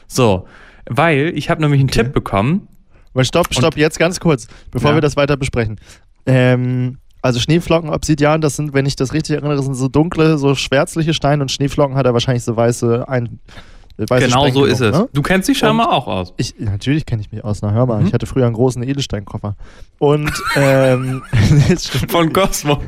So, 0.06 0.46
weil 0.88 1.32
ich 1.36 1.50
habe 1.50 1.60
nämlich 1.60 1.80
einen 1.80 1.90
Okay. 1.90 2.04
Tipp 2.04 2.12
bekommen. 2.14 2.68
Weil 3.12 3.26
stopp, 3.26 3.52
stopp, 3.52 3.76
jetzt 3.76 3.98
ganz 3.98 4.18
kurz, 4.20 4.46
bevor 4.70 4.90
Ja. 4.92 4.96
wir 4.96 5.02
das 5.02 5.16
weiter 5.16 5.36
besprechen. 5.36 5.78
Ähm, 6.24 6.96
also 7.20 7.38
Schneeflocken, 7.38 7.90
Obsidian, 7.90 8.40
das 8.40 8.56
sind, 8.56 8.72
wenn 8.72 8.86
ich 8.86 8.96
das 8.96 9.12
richtig 9.12 9.36
erinnere, 9.36 9.62
sind 9.62 9.74
so 9.74 9.88
dunkle, 9.88 10.38
so 10.38 10.54
schwärzliche 10.54 11.12
Steine 11.12 11.42
und 11.42 11.52
Schneeflocken 11.52 11.96
hat 11.96 12.06
er 12.06 12.14
wahrscheinlich 12.14 12.44
so 12.44 12.56
weiße 12.56 13.06
ein 13.08 13.40
weiße 13.98 14.26
genau 14.26 14.48
so 14.48 14.64
ist 14.64 14.72
es. 14.74 14.78
Sprenkelung, 14.78 15.02
Ne? 15.04 15.08
Du 15.12 15.22
kennst 15.22 15.48
dich 15.48 15.58
scheinbar 15.58 15.92
auch 15.92 16.06
aus. 16.06 16.32
Ich, 16.36 16.54
natürlich 16.58 17.06
kenne 17.06 17.22
ich 17.22 17.30
mich 17.32 17.44
aus. 17.44 17.62
Na, 17.62 17.72
hör 17.72 17.86
mal, 17.86 18.00
Mhm. 18.00 18.06
ich 18.06 18.12
hatte 18.12 18.26
früher 18.26 18.46
einen 18.46 18.54
großen 18.54 18.82
Edelsteinkoffer. 18.82 19.56
Und, 19.98 20.32
ähm, 20.56 21.22
Von 22.08 22.32
Cosmo. 22.32 22.80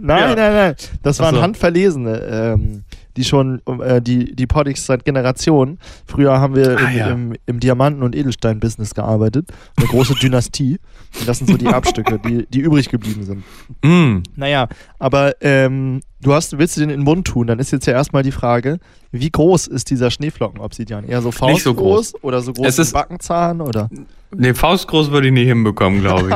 Nein, 0.00 0.20
Ja. 0.30 0.34
nein, 0.36 0.52
nein. 0.52 0.74
Das 1.02 1.18
waren 1.20 1.34
so. 1.36 1.42
handverlesene, 1.42 2.18
ähm, 2.54 2.84
die 3.16 3.24
schon, 3.24 3.60
äh, 3.82 4.00
die, 4.00 4.34
die 4.36 4.46
Podix 4.46 4.86
seit 4.86 5.04
Generationen. 5.04 5.78
Früher 6.06 6.38
haben 6.40 6.54
wir 6.54 6.78
Ah, 6.78 6.88
im, 6.90 6.96
ja. 6.96 7.06
im, 7.10 7.32
im 7.46 7.60
Diamanten- 7.60 8.02
und 8.02 8.14
Edelstein-Business 8.14 8.94
gearbeitet. 8.94 9.48
Eine 9.76 9.86
große 9.88 10.14
Dynastie. 10.14 10.78
Und 11.18 11.28
das 11.28 11.38
sind 11.38 11.50
so 11.50 11.56
die 11.56 11.66
Abstücke, 11.68 12.18
die, 12.20 12.46
die 12.46 12.60
übrig 12.60 12.88
geblieben 12.88 13.24
sind. 13.24 13.42
Mm. 13.84 14.22
Naja, 14.36 14.68
aber 14.98 15.34
ähm, 15.40 16.00
du 16.22 16.32
hast, 16.32 16.56
willst 16.58 16.76
du 16.76 16.80
den 16.80 16.90
in 16.90 17.00
den 17.00 17.04
Mund 17.04 17.26
tun? 17.26 17.46
Dann 17.48 17.58
ist 17.58 17.72
jetzt 17.72 17.86
ja 17.86 17.92
erstmal 17.94 18.22
die 18.22 18.30
Frage, 18.32 18.78
wie 19.10 19.30
groß 19.30 19.66
ist 19.66 19.90
dieser 19.90 20.10
Schneeflocken-Obsidian? 20.10 21.04
Eher 21.04 21.20
so 21.22 21.32
faustgroß 21.32 21.52
Nicht 21.54 21.62
so 21.64 21.74
groß. 21.74 22.14
oder 22.22 22.40
so 22.42 22.52
groß 22.52 22.66
Es 22.68 22.78
wie 22.78 22.82
ist- 22.82 22.94
ein 22.94 23.00
Backenzahn? 23.00 23.60
Oder? 23.60 23.90
Nee, 24.36 24.54
faustgroß 24.54 25.10
würde 25.10 25.26
ich 25.26 25.32
nicht 25.32 25.48
hinbekommen, 25.48 26.00
glaube 26.00 26.28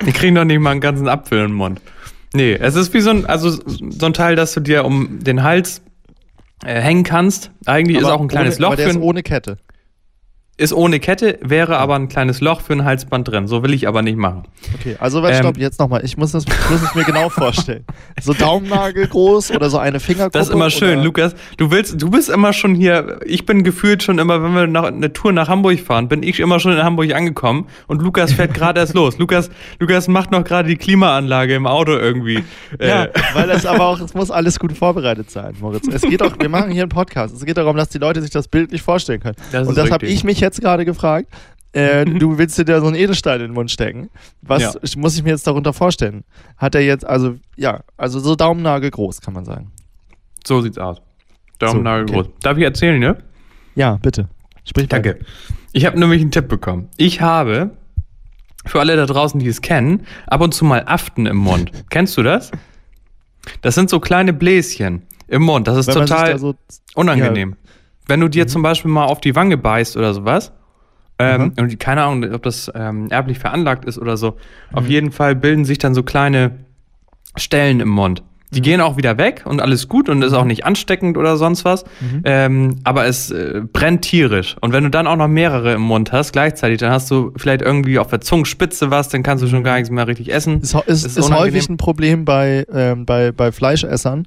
ich. 0.00 0.06
ich 0.08 0.14
kriege 0.14 0.32
noch 0.32 0.44
nicht 0.44 0.60
mal 0.60 0.70
einen 0.70 0.80
ganzen 0.80 1.06
Apfel 1.08 1.40
in 1.40 1.48
den 1.48 1.54
Mund. 1.54 1.80
Nee, 2.34 2.54
es 2.54 2.74
ist 2.76 2.92
wie 2.94 3.00
so 3.00 3.10
ein, 3.10 3.26
also 3.26 3.50
so 3.50 4.06
ein 4.06 4.12
Teil, 4.14 4.36
dass 4.36 4.52
du 4.54 4.60
dir 4.60 4.84
um 4.84 5.18
den 5.22 5.42
Hals 5.42 5.80
äh, 6.64 6.80
hängen 6.80 7.04
kannst. 7.04 7.50
Eigentlich 7.66 7.98
ist 7.98 8.04
Aber 8.04 8.14
auch 8.14 8.20
ein 8.20 8.28
kleines 8.28 8.56
ohne, 8.56 8.62
Loch 8.62 8.68
aber 8.68 8.76
der 8.76 8.88
ist 8.88 8.96
ohne 8.96 9.22
Kette. 9.22 9.58
Ist 10.58 10.72
ohne 10.72 10.98
Kette, 10.98 11.38
wäre 11.40 11.78
aber 11.78 11.94
ein 11.94 12.08
kleines 12.08 12.40
Loch 12.40 12.60
für 12.60 12.72
ein 12.72 12.84
Halsband 12.84 13.28
drin. 13.28 13.46
So 13.46 13.62
will 13.62 13.72
ich 13.72 13.86
aber 13.86 14.02
nicht 14.02 14.18
machen. 14.18 14.42
Okay, 14.74 14.96
also 14.98 15.22
was, 15.22 15.30
Ähm, 15.30 15.36
stopp, 15.44 15.56
jetzt 15.56 15.78
nochmal. 15.78 16.04
Ich 16.04 16.16
muss, 16.16 16.32
das, 16.32 16.44
ich 16.44 16.70
muss 16.70 16.82
es 16.82 16.94
mir 16.96 17.04
genau 17.04 17.28
vorstellen. 17.28 17.84
So 18.20 18.32
Daumennagel 18.34 19.06
groß 19.06 19.52
oder 19.52 19.70
so 19.70 19.78
eine 19.78 20.00
Fingerkuppe? 20.00 20.36
Das 20.36 20.48
ist 20.48 20.52
immer 20.52 20.68
schön, 20.70 20.96
oder? 20.98 21.04
Lukas. 21.04 21.34
Du 21.58 21.70
willst, 21.70 22.02
du 22.02 22.10
bist 22.10 22.28
immer 22.28 22.52
schon 22.52 22.74
hier. 22.74 23.20
Ich 23.24 23.46
bin 23.46 23.62
gefühlt 23.62 24.02
schon 24.02 24.18
immer, 24.18 24.42
wenn 24.42 24.52
wir 24.52 24.66
nach, 24.66 24.82
eine 24.84 25.12
Tour 25.12 25.32
nach 25.32 25.48
Hamburg 25.48 25.78
fahren, 25.78 26.08
bin 26.08 26.24
ich 26.24 26.40
immer 26.40 26.58
schon 26.58 26.72
in 26.72 26.82
Hamburg 26.82 27.14
angekommen 27.14 27.68
und 27.86 28.02
Lukas 28.02 28.32
fährt 28.32 28.52
gerade 28.58 28.80
erst 28.80 28.94
los. 28.94 29.16
Lukas, 29.18 29.50
Lukas 29.78 30.08
macht 30.08 30.32
noch 30.32 30.42
gerade 30.42 30.68
die 30.68 30.76
Klimaanlage 30.76 31.54
im 31.54 31.68
Auto 31.68 31.92
irgendwie. 31.92 32.42
Ja, 32.80 33.04
Äh, 33.04 33.08
weil 33.34 33.48
es 33.50 33.64
aber 33.64 33.86
auch, 33.86 34.00
es 34.00 34.12
muss 34.14 34.32
alles 34.32 34.58
gut 34.58 34.72
vorbereitet 34.76 35.30
sein, 35.30 35.54
Moritz. 35.60 35.86
Es 35.86 36.02
geht 36.02 36.20
auch, 36.20 36.32
wir 36.36 36.48
machen 36.48 36.72
hier 36.72 36.82
einen 36.82 36.88
Podcast. 36.88 37.34
Es 37.36 37.44
geht 37.44 37.56
darum, 37.56 37.76
dass 37.76 37.90
die 37.90 37.98
Leute 37.98 38.20
sich 38.22 38.30
das 38.30 38.48
Bild 38.48 38.72
nicht 38.72 38.82
vorstellen 38.82 39.20
können. 39.20 39.36
Das 39.52 39.68
Und 39.68 39.78
das 39.78 39.90
habe 39.92 40.04
ich 40.04 40.24
mich 40.24 40.40
jetzt 40.40 40.47
gerade 40.60 40.84
gefragt. 40.84 41.28
Äh, 41.72 42.04
du 42.06 42.38
willst 42.38 42.56
dir 42.58 42.64
da 42.64 42.80
so 42.80 42.86
einen 42.86 42.96
Edelstein 42.96 43.40
in 43.40 43.48
den 43.48 43.54
Mund 43.54 43.70
stecken. 43.70 44.08
Was 44.42 44.62
Ja. 44.62 44.72
muss 44.96 45.16
ich 45.16 45.22
mir 45.22 45.30
jetzt 45.30 45.46
darunter 45.46 45.72
vorstellen? 45.74 46.24
Hat 46.56 46.74
er 46.74 46.80
jetzt, 46.80 47.06
also, 47.06 47.36
ja, 47.56 47.80
also 47.96 48.18
so 48.20 48.34
Daumennagel 48.34 48.90
groß, 48.90 49.20
kann 49.20 49.34
man 49.34 49.44
sagen. 49.44 49.70
so 50.46 50.60
sieht's 50.62 50.78
aus. 50.78 51.02
Daumennagel 51.58 52.08
So, 52.08 52.14
okay. 52.14 52.22
groß. 52.30 52.40
Darf 52.42 52.56
ich 52.56 52.64
erzählen, 52.64 52.98
ne? 52.98 53.18
Ja, 53.74 53.96
bitte. 54.00 54.28
Sprich 54.64 54.84
weiter. 54.90 55.02
Danke. 55.02 55.24
Ich 55.72 55.84
habe 55.84 55.98
nämlich 55.98 56.20
einen 56.22 56.30
Tipp 56.30 56.48
bekommen. 56.48 56.88
Ich 56.96 57.20
habe, 57.20 57.70
für 58.64 58.80
alle 58.80 58.96
da 58.96 59.04
draußen, 59.06 59.38
die 59.38 59.46
es 59.48 59.60
kennen, 59.60 60.06
ab 60.26 60.40
und 60.40 60.54
zu 60.54 60.64
mal 60.64 60.84
Aften 60.86 61.26
im 61.26 61.36
Mund. 61.36 61.70
Kennst 61.90 62.16
du 62.16 62.22
das? 62.22 62.50
Das 63.60 63.74
sind 63.74 63.90
so 63.90 64.00
kleine 64.00 64.32
Bläschen 64.32 65.02
im 65.26 65.42
Mund. 65.42 65.68
Das 65.68 65.76
ist 65.76 65.86
Wenn 65.88 65.94
total 65.94 66.32
da 66.32 66.38
so, 66.38 66.54
unangenehm. 66.94 67.56
Wenn 68.08 68.20
du 68.20 68.28
dir 68.28 68.44
Mhm. 68.44 68.48
zum 68.48 68.62
Beispiel 68.62 68.90
mal 68.90 69.04
auf 69.04 69.20
die 69.20 69.36
Wange 69.36 69.56
beißt 69.56 69.96
oder 69.96 70.12
sowas, 70.14 70.52
ähm, 71.20 71.42
Mhm. 71.42 71.52
und 71.58 71.80
keine 71.80 72.02
Ahnung, 72.04 72.32
ob 72.32 72.42
das 72.42 72.70
ähm, 72.74 73.08
erblich 73.10 73.38
veranlagt 73.38 73.84
ist 73.84 73.98
oder 73.98 74.16
so, 74.16 74.36
auf 74.72 74.84
Mhm. 74.84 74.90
jeden 74.90 75.12
Fall 75.12 75.34
bilden 75.36 75.64
sich 75.64 75.78
dann 75.78 75.94
so 75.94 76.02
kleine 76.02 76.52
Stellen 77.36 77.80
im 77.80 77.88
Mund. 77.88 78.22
Die 78.50 78.60
Mhm. 78.60 78.64
gehen 78.64 78.80
auch 78.80 78.96
wieder 78.96 79.18
weg 79.18 79.42
und 79.44 79.60
alles 79.60 79.88
gut 79.88 80.08
und 80.08 80.22
ist 80.22 80.32
auch 80.32 80.44
nicht 80.46 80.64
ansteckend 80.64 81.18
oder 81.18 81.36
sonst 81.36 81.66
was. 81.66 81.84
Mhm. 82.00 82.22
Ähm, 82.24 82.76
aber 82.82 83.04
es 83.04 83.30
äh, 83.30 83.60
brennt 83.70 84.02
tierisch. 84.02 84.56
Und 84.62 84.72
wenn 84.72 84.84
du 84.84 84.88
dann 84.90 85.06
auch 85.06 85.16
noch 85.16 85.28
mehrere 85.28 85.74
im 85.74 85.82
Mund 85.82 86.12
hast, 86.12 86.32
gleichzeitig, 86.32 86.78
dann 86.78 86.90
hast 86.90 87.10
du 87.10 87.32
vielleicht 87.36 87.60
irgendwie 87.60 87.98
auf 87.98 88.06
der 88.08 88.22
Zungenspitze 88.22 88.90
was, 88.90 89.10
dann 89.10 89.22
kannst 89.22 89.44
du 89.44 89.48
schon 89.48 89.64
gar 89.64 89.74
nichts 89.74 89.90
mehr 89.90 90.06
richtig 90.06 90.32
essen. 90.32 90.62
Ist, 90.62 90.72
ist, 90.74 90.86
Das 90.86 91.04
ist, 91.04 91.18
ist 91.18 91.30
häufig 91.30 91.68
ein 91.68 91.76
Problem 91.76 92.24
bei, 92.24 92.64
ähm, 92.72 93.04
bei, 93.04 93.32
bei 93.32 93.52
Fleischessern, 93.52 94.26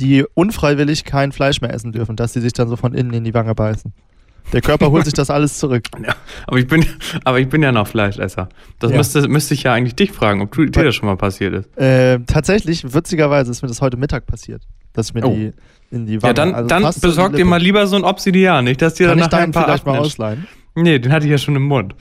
die 0.00 0.24
unfreiwillig 0.34 1.04
kein 1.04 1.30
Fleisch 1.32 1.60
mehr 1.60 1.72
essen 1.72 1.92
dürfen, 1.92 2.16
dass 2.16 2.32
sie 2.32 2.40
sich 2.40 2.52
dann 2.52 2.68
so 2.68 2.76
von 2.76 2.94
innen 2.94 3.12
in 3.12 3.24
die 3.24 3.34
Wange 3.34 3.54
beißen. 3.54 3.92
Der 4.52 4.62
Körper 4.62 4.90
holt 4.90 5.04
sich 5.04 5.14
das 5.14 5.30
alles 5.30 5.58
zurück. 5.58 5.84
Ja, 6.04 6.14
aber 6.46 6.58
ich 6.58 6.66
bin, 6.66 6.84
aber 7.24 7.38
ich 7.38 7.48
bin 7.48 7.62
ja 7.62 7.70
noch 7.70 7.86
Fleischesser. 7.86 8.48
Das 8.80 8.90
Ja. 8.90 8.96
müsste, 8.96 9.28
müsste 9.28 9.54
ich 9.54 9.62
ja 9.64 9.74
eigentlich 9.74 9.94
dich 9.94 10.10
fragen, 10.12 10.40
ob 10.40 10.50
du, 10.52 10.64
dir 10.64 10.82
das 10.84 10.94
schon 10.96 11.06
mal 11.06 11.16
passiert 11.16 11.54
ist. 11.54 11.76
Äh, 11.78 12.18
tatsächlich, 12.26 12.92
witzigerweise 12.94 13.50
ist 13.50 13.62
mir 13.62 13.68
das 13.68 13.80
heute 13.80 13.96
Mittag 13.96 14.26
passiert, 14.26 14.62
dass 14.92 15.08
ich 15.10 15.14
mir 15.14 15.24
Oh. 15.24 15.32
die 15.34 15.52
in 15.92 16.06
die 16.06 16.20
Wange... 16.22 16.30
Ja, 16.30 16.32
dann, 16.34 16.54
also 16.54 16.68
dann 16.68 16.82
besorg 17.00 17.36
dir 17.36 17.44
mal 17.44 17.60
lieber 17.60 17.86
so 17.86 17.96
ein 17.96 18.02
Obsidian, 18.04 18.64
nicht, 18.64 18.80
dass 18.82 18.94
dir 18.94 19.08
Kann 19.08 19.18
dann 19.18 19.26
ich 19.26 19.30
nachher 19.30 19.40
deinen 19.42 19.50
ein 19.50 19.52
paar 19.52 19.64
vielleicht 19.64 19.86
mal 19.86 19.92
abnimmst. 19.92 20.14
ausleihen? 20.14 20.46
Nee, 20.76 20.98
den 21.00 21.12
hatte 21.12 21.26
ich 21.26 21.30
ja 21.32 21.38
schon 21.38 21.56
im 21.56 21.64
Mund. 21.64 21.94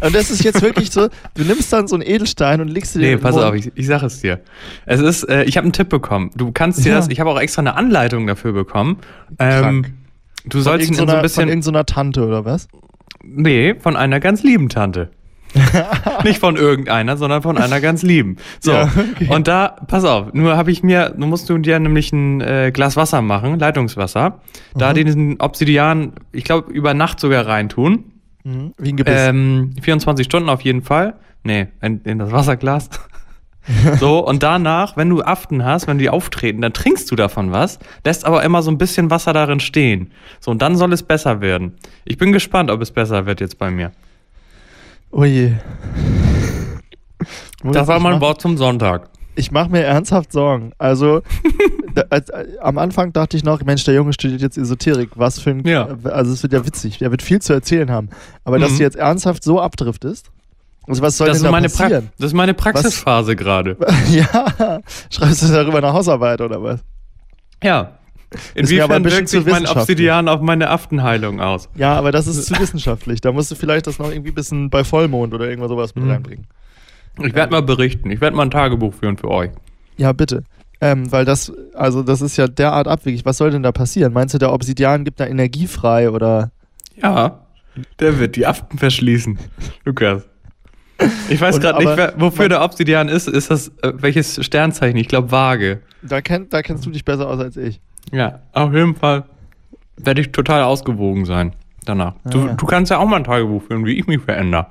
Und 0.00 0.14
das 0.14 0.30
ist 0.30 0.42
jetzt 0.42 0.62
wirklich 0.62 0.90
so, 0.90 1.08
du 1.34 1.44
nimmst 1.44 1.72
dann 1.72 1.86
so 1.88 1.94
einen 1.96 2.02
Edelstein 2.06 2.60
und 2.60 2.68
legst 2.68 2.94
dir 2.94 3.00
den 3.00 3.06
Nee, 3.06 3.12
in 3.12 3.18
den 3.18 3.22
pass 3.22 3.34
Mund. 3.34 3.44
auf, 3.46 3.54
ich, 3.54 3.70
ich 3.74 3.86
sag 3.86 4.02
es 4.02 4.20
dir. 4.22 4.40
Es 4.86 5.00
ist, 5.00 5.24
äh, 5.28 5.44
ich 5.44 5.56
habe 5.58 5.64
einen 5.66 5.72
Tipp 5.74 5.90
bekommen. 5.90 6.30
Du 6.34 6.50
kannst 6.50 6.84
dir 6.84 6.90
Ja. 6.90 6.96
das, 6.96 7.08
ich 7.08 7.20
habe 7.20 7.30
auch 7.30 7.38
extra 7.38 7.60
eine 7.60 7.76
Anleitung 7.76 8.26
dafür 8.26 8.52
bekommen. 8.52 8.98
Ähm, 9.38 9.84
du 10.46 10.58
Von 10.58 10.62
sollst 10.62 10.86
ihn 10.88 10.94
in 10.94 10.96
so 10.96 11.02
ein 11.02 11.08
Von 11.10 11.22
bisschen, 11.22 11.48
irgendeiner 11.48 11.84
Tante 11.84 12.26
oder 12.26 12.44
was? 12.44 12.68
nee, 13.22 13.74
von 13.78 13.96
einer 13.96 14.20
ganz 14.20 14.42
lieben 14.42 14.68
Tante. 14.68 15.10
Nicht 16.24 16.40
von 16.40 16.56
irgendeiner, 16.56 17.16
sondern 17.16 17.42
von 17.42 17.56
einer 17.58 17.80
ganz 17.80 18.02
lieben. 18.02 18.36
So, 18.60 18.72
Ja, 18.72 18.90
okay. 19.12 19.28
und 19.28 19.46
da, 19.46 19.68
pass 19.86 20.04
auf, 20.04 20.32
nur 20.34 20.56
habe 20.56 20.70
ich 20.72 20.82
mir, 20.82 21.14
du 21.16 21.26
musst 21.26 21.48
du 21.48 21.56
dir 21.58 21.78
nämlich 21.78 22.12
ein 22.12 22.40
äh, 22.40 22.70
Glas 22.74 22.96
Wasser 22.96 23.22
machen, 23.22 23.58
Leitungswasser, 23.60 24.40
da 24.74 24.90
Mhm. 24.90 24.94
diesen 25.04 25.40
Obsidian, 25.40 26.12
ich 26.32 26.42
glaube, 26.44 26.72
über 26.72 26.92
Nacht 26.94 27.20
sogar 27.20 27.46
reintun. 27.46 28.04
Mhm. 28.44 28.74
Wie 28.78 28.90
ein 28.90 28.96
Gebiss. 28.96 29.14
Ähm, 29.16 29.74
24 29.80 30.24
Stunden 30.24 30.48
auf 30.48 30.60
jeden 30.60 30.82
Fall. 30.82 31.14
Nee, 31.42 31.68
in, 31.80 32.00
in 32.02 32.18
das 32.18 32.30
Wasserglas. 32.30 32.88
so, 33.98 34.26
und 34.26 34.42
danach, 34.42 34.96
wenn 34.96 35.08
du 35.08 35.22
Aften 35.22 35.64
hast, 35.64 35.86
wenn 35.86 35.98
die 35.98 36.10
auftreten, 36.10 36.60
dann 36.60 36.72
trinkst 36.72 37.10
du 37.10 37.16
davon 37.16 37.52
was, 37.52 37.78
lässt 38.04 38.26
aber 38.26 38.42
immer 38.42 38.62
so 38.62 38.70
ein 38.70 38.78
bisschen 38.78 39.10
Wasser 39.10 39.32
darin 39.32 39.60
stehen. 39.60 40.12
So, 40.40 40.50
und 40.50 40.60
dann 40.60 40.76
soll 40.76 40.92
es 40.92 41.02
besser 41.02 41.40
werden. 41.40 41.74
Ich 42.04 42.18
bin 42.18 42.32
gespannt, 42.32 42.70
ob 42.70 42.80
es 42.82 42.90
besser 42.90 43.26
wird 43.26 43.40
jetzt 43.40 43.58
bei 43.58 43.70
mir. 43.70 43.92
Oh 45.10 45.24
je. 45.24 45.52
Das 47.62 47.86
war 47.86 48.00
mein 48.00 48.20
Wort 48.20 48.40
zum 48.40 48.56
Sonntag. 48.56 49.08
Ich 49.36 49.50
mache 49.50 49.68
mir 49.70 49.82
ernsthaft 49.82 50.32
Sorgen. 50.32 50.72
Also, 50.78 51.22
da, 51.94 52.04
als, 52.10 52.30
äh, 52.30 52.46
am 52.60 52.78
Anfang 52.78 53.12
dachte 53.12 53.36
ich 53.36 53.44
noch, 53.44 53.62
Mensch, 53.64 53.84
der 53.84 53.94
Junge 53.94 54.12
studiert 54.12 54.40
jetzt 54.40 54.56
Esoterik. 54.58 55.10
Was 55.16 55.40
für 55.40 55.50
ein. 55.50 55.66
Ja. 55.66 55.88
Also, 56.04 56.32
es 56.32 56.42
wird 56.42 56.52
ja 56.52 56.64
witzig. 56.66 56.98
Der 56.98 57.10
wird 57.10 57.22
viel 57.22 57.40
zu 57.42 57.52
erzählen 57.52 57.90
haben. 57.90 58.10
Aber 58.44 58.58
dass 58.58 58.72
Mhm. 58.72 58.76
du 58.78 58.82
jetzt 58.84 58.96
ernsthaft 58.96 59.42
so 59.44 59.60
abdriftest. 59.60 60.30
Also, 60.86 61.02
was 61.02 61.16
soll 61.16 61.28
Das 61.28 61.38
denn 61.38 61.46
ist, 61.46 61.48
da 61.48 61.50
meine 61.50 61.68
pra 61.68 61.82
passieren? 61.84 62.10
das 62.18 62.26
ist 62.28 62.34
meine 62.34 62.54
Praxisphase 62.54 63.36
gerade. 63.36 63.76
ja. 64.10 64.80
Schreibst 65.10 65.42
du 65.42 65.48
darüber 65.52 65.78
eine 65.78 65.92
Hausarbeit 65.92 66.40
oder 66.40 66.62
was? 66.62 66.80
Ja. 67.62 67.92
Inwiefern 68.54 69.04
wirkt 69.04 69.28
sich 69.28 69.46
mein. 69.46 69.66
Obsidian 69.66 70.28
auf 70.28 70.40
meine 70.40 70.68
Aftenheilung 70.68 71.40
aus? 71.40 71.68
Ja, 71.76 71.94
aber 71.96 72.10
das 72.12 72.26
ist 72.26 72.46
zu 72.46 72.58
wissenschaftlich. 72.58 73.20
Da 73.20 73.30
musst 73.32 73.50
du 73.50 73.54
vielleicht 73.54 73.86
das 73.86 73.98
noch 73.98 74.10
irgendwie 74.10 74.30
ein 74.32 74.34
bisschen 74.34 74.70
bei 74.70 74.82
Vollmond 74.84 75.32
oder 75.34 75.48
irgendwas 75.48 75.68
sowas 75.70 75.94
mit 75.94 76.04
Mhm. 76.04 76.10
reinbringen. 76.10 76.46
Ich 77.22 77.34
werde 77.34 77.52
mal 77.52 77.62
berichten. 77.62 78.10
Ich 78.10 78.20
werde 78.20 78.36
mal 78.36 78.44
ein 78.44 78.50
Tagebuch 78.50 78.94
führen 78.94 79.16
für 79.16 79.30
euch. 79.30 79.50
Ja, 79.96 80.12
bitte. 80.12 80.42
Ähm, 80.80 81.10
weil 81.12 81.24
das, 81.24 81.52
also 81.74 82.02
das 82.02 82.20
ist 82.20 82.36
ja 82.36 82.46
derart 82.48 82.88
abwegig. 82.88 83.24
Was 83.24 83.38
soll 83.38 83.50
denn 83.50 83.62
da 83.62 83.72
passieren? 83.72 84.12
Meinst 84.12 84.34
du, 84.34 84.38
der 84.38 84.52
Obsidian 84.52 85.04
gibt 85.04 85.20
da 85.20 85.26
Energie 85.26 85.66
frei 85.66 86.10
oder? 86.10 86.50
Ja, 87.00 87.40
der 88.00 88.18
wird 88.18 88.36
die 88.36 88.46
Aften 88.46 88.78
verschließen. 88.78 89.38
Lukas. 89.84 90.22
Ich 91.28 91.40
weiß 91.40 91.60
gerade 91.60 91.78
nicht, 91.84 91.96
wer, 91.96 92.14
wofür 92.18 92.44
man- 92.44 92.50
der 92.50 92.62
Obsidian 92.64 93.08
ist. 93.08 93.28
Ist 93.28 93.50
das 93.50 93.68
äh, 93.82 93.92
welches 93.96 94.44
Sternzeichen? 94.44 94.96
Ich 94.96 95.08
glaube 95.08 95.30
Waage. 95.32 95.80
Da, 96.02 96.20
kenn, 96.20 96.48
da 96.50 96.62
kennst 96.62 96.84
du 96.86 96.90
dich 96.90 97.04
besser 97.04 97.28
aus 97.28 97.40
als 97.40 97.56
ich. 97.56 97.80
Ja, 98.12 98.40
auf 98.52 98.72
jeden 98.72 98.94
Fall 98.94 99.24
werde 99.96 100.20
ich 100.20 100.32
total 100.32 100.62
ausgewogen 100.62 101.24
sein 101.24 101.54
danach. 101.84 102.14
Ah, 102.24 102.30
du, 102.30 102.46
ja. 102.46 102.52
du 102.54 102.66
kannst 102.66 102.90
ja 102.90 102.98
auch 102.98 103.06
mal 103.06 103.16
ein 103.16 103.24
Tagebuch 103.24 103.62
führen, 103.62 103.84
wie 103.86 103.98
ich 103.98 104.06
mich 104.06 104.20
verändere. 104.20 104.66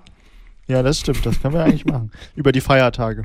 Ja, 0.67 0.81
das 0.83 0.99
stimmt. 0.99 1.25
Das 1.25 1.41
können 1.41 1.53
wir 1.53 1.63
eigentlich 1.63 1.85
machen. 1.85 2.11
Über 2.35 2.51
die 2.51 2.61
Feiertage. 2.61 3.23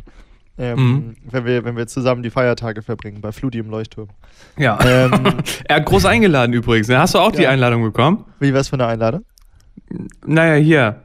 Ähm, 0.61 0.77
Mhm. 0.79 1.17
wenn, 1.31 1.45
wir, 1.45 1.65
wenn 1.65 1.77
wir 1.77 1.87
zusammen 1.87 2.23
die 2.25 2.31
Feiertage 2.31 2.83
verbringen, 2.83 3.21
bei 3.21 3.31
Fludi 3.31 3.59
im 3.59 3.71
Leuchtturm. 3.71 4.09
Ja. 4.57 4.77
Ähm, 4.85 5.13
er 5.69 5.77
hat 5.77 5.87
groß 5.87 6.05
eingeladen 6.07 6.53
übrigens. 6.53 6.89
Hast 6.89 7.15
du 7.15 7.19
auch 7.21 7.31
die 7.33 7.43
Ja. 7.43 7.51
Einladung 7.51 7.83
bekommen? 7.83 8.25
wie 8.41 8.53
wär's 8.53 8.69
für 8.69 8.75
eine 8.75 8.87
Einladung? 8.87 9.25
Naja, 10.27 10.55
hier. 10.57 11.03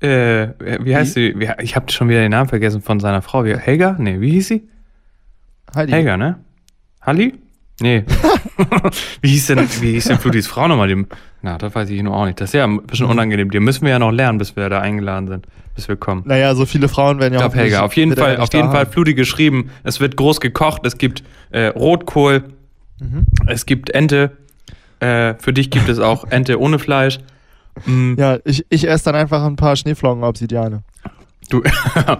Äh, 0.00 0.48
wie 0.84 0.94
heißt 0.96 1.14
sie? 1.14 1.34
Wie, 1.38 1.48
ich 1.62 1.74
habe 1.76 1.90
schon 1.92 2.08
wieder 2.08 2.20
den 2.20 2.30
Namen 2.32 2.48
vergessen 2.48 2.82
von 2.82 2.98
seiner 3.00 3.22
Frau. 3.22 3.44
Wie, 3.44 3.56
Helga? 3.56 3.96
Nee, 3.98 4.20
wie 4.20 4.30
hieß 4.32 4.48
sie? 4.48 4.68
Heidi. 5.74 5.92
Helga, 5.92 6.16
ne? 6.16 6.38
Halli? 7.00 7.34
Nee. 7.80 8.04
wie 9.22 9.28
hieß 9.28 9.46
denn, 9.48 9.60
wie 9.80 9.92
hieß 9.92 10.06
denn 10.06 10.18
Fludis 10.18 10.46
Frau 10.48 10.66
nochmal? 10.68 10.88
Dem, 10.88 11.06
na, 11.42 11.56
das 11.58 11.74
weiß 11.74 11.88
ich 11.90 12.02
nur 12.02 12.14
auch 12.16 12.24
nicht. 12.26 12.40
Das 12.40 12.50
ist 12.50 12.54
ja 12.54 12.64
ein 12.64 12.82
bisschen 12.82 13.06
Mhm. 13.06 13.12
unangenehm. 13.12 13.50
Die 13.50 13.60
müssen 13.60 13.82
wir 13.84 13.90
ja 13.90 13.98
noch 13.98 14.10
lernen, 14.10 14.38
bis 14.38 14.56
wir 14.56 14.68
da 14.68 14.80
eingeladen 14.80 15.28
sind, 15.28 15.46
bis 15.74 15.88
wir 15.88 15.96
kommen. 15.96 16.22
Naja, 16.26 16.54
so 16.54 16.66
viele 16.66 16.88
Frauen 16.88 17.20
werden 17.20 17.34
ja 17.34 17.40
hoffentlich- 17.44 17.72
Helga. 17.72 17.80
Auf 17.82 17.94
jeden 17.94 18.16
Fall, 18.16 18.38
auf 18.38 18.52
jeden 18.52 18.70
Fall. 18.70 18.86
Fludi 18.86 19.14
geschrieben. 19.14 19.70
Es 19.84 20.00
wird 20.00 20.16
groß 20.16 20.40
gekocht. 20.40 20.84
Es 20.84 20.98
gibt 20.98 21.22
äh, 21.50 21.66
Rotkohl. 21.68 22.44
Mhm. 23.00 23.26
Es 23.46 23.66
gibt 23.66 23.90
Ente. 23.90 24.36
Äh, 25.00 25.34
für 25.38 25.52
dich 25.52 25.70
gibt 25.70 25.88
es 25.88 25.98
auch 26.00 26.24
Ente 26.30 26.60
ohne 26.60 26.78
Fleisch. 26.80 27.18
Mm, 27.86 28.14
Ja, 28.18 28.38
ich, 28.44 28.66
ich 28.68 28.88
esse 28.88 29.04
dann 29.04 29.14
einfach 29.14 29.44
ein 29.44 29.54
paar 29.56 29.76
Schneeflocken-Obsidiane. 29.76 30.82
Du, 31.50 31.62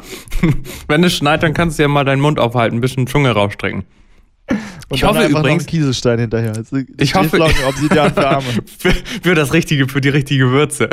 wenn 0.89 1.05
es 1.05 1.15
schneit, 1.15 1.43
dann 1.43 1.53
kannst 1.55 1.79
du 1.79 1.83
ja 1.83 1.89
mal 1.89 2.05
deinen 2.05 2.21
Mund 2.23 2.39
aufhalten, 2.39 2.77
ein 2.79 2.81
bisschen 2.81 3.07
Zunge 3.07 3.31
rausstrecken. 3.33 3.85
Und 4.91 4.97
Ich 4.97 5.05
hoffe 5.05 5.27
übrigens- 5.27 5.67
Kieselstein 5.67 6.19
hinterher. 6.19 6.55
Also 6.57 6.79
Ich 6.99 7.15
hoffe- 7.15 7.41
Obsidian 7.43 8.13
für 8.15 8.27
Arme. 8.29 8.47
für, 8.79 8.91
für 9.23 9.35
das 9.35 9.53
richtige, 9.53 9.87
für 9.89 10.01
die 10.01 10.09
richtige 10.09 10.51
Würze. 10.51 10.89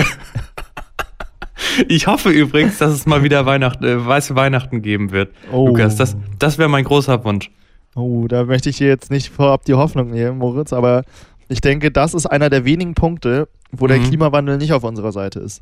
Ich 1.87 2.07
hoffe 2.07 2.29
übrigens, 2.29 2.77
dass 2.77 2.91
es 2.91 3.05
mal 3.05 3.23
wieder 3.23 3.45
Weihnacht, 3.45 3.81
äh, 3.83 4.05
weiße 4.05 4.35
Weihnachten 4.35 4.81
geben 4.81 5.11
wird. 5.11 5.31
Oh. 5.51 5.67
Lukas, 5.67 5.95
das, 5.95 6.15
das 6.39 6.57
wäre 6.57 6.69
mein 6.69 6.83
großer 6.83 7.23
Wunsch. 7.23 7.49
Oh, 7.95 8.27
da 8.27 8.43
möchte 8.43 8.69
ich 8.69 8.77
dir 8.77 8.87
jetzt 8.87 9.09
nicht 9.09 9.29
vorab 9.29 9.63
die 9.65 9.73
Hoffnung 9.73 10.11
nehmen, 10.11 10.37
Moritz, 10.37 10.73
aber 10.73 11.03
ich 11.47 11.61
denke, 11.61 11.91
das 11.91 12.13
ist 12.13 12.25
einer 12.25 12.49
der 12.49 12.65
wenigen 12.65 12.93
Punkte, 12.93 13.47
wo 13.71 13.87
der 13.87 13.97
Mhm. 13.99 14.03
Klimawandel 14.03 14.57
nicht 14.57 14.73
auf 14.73 14.83
unserer 14.83 15.11
Seite 15.13 15.39
ist. 15.39 15.61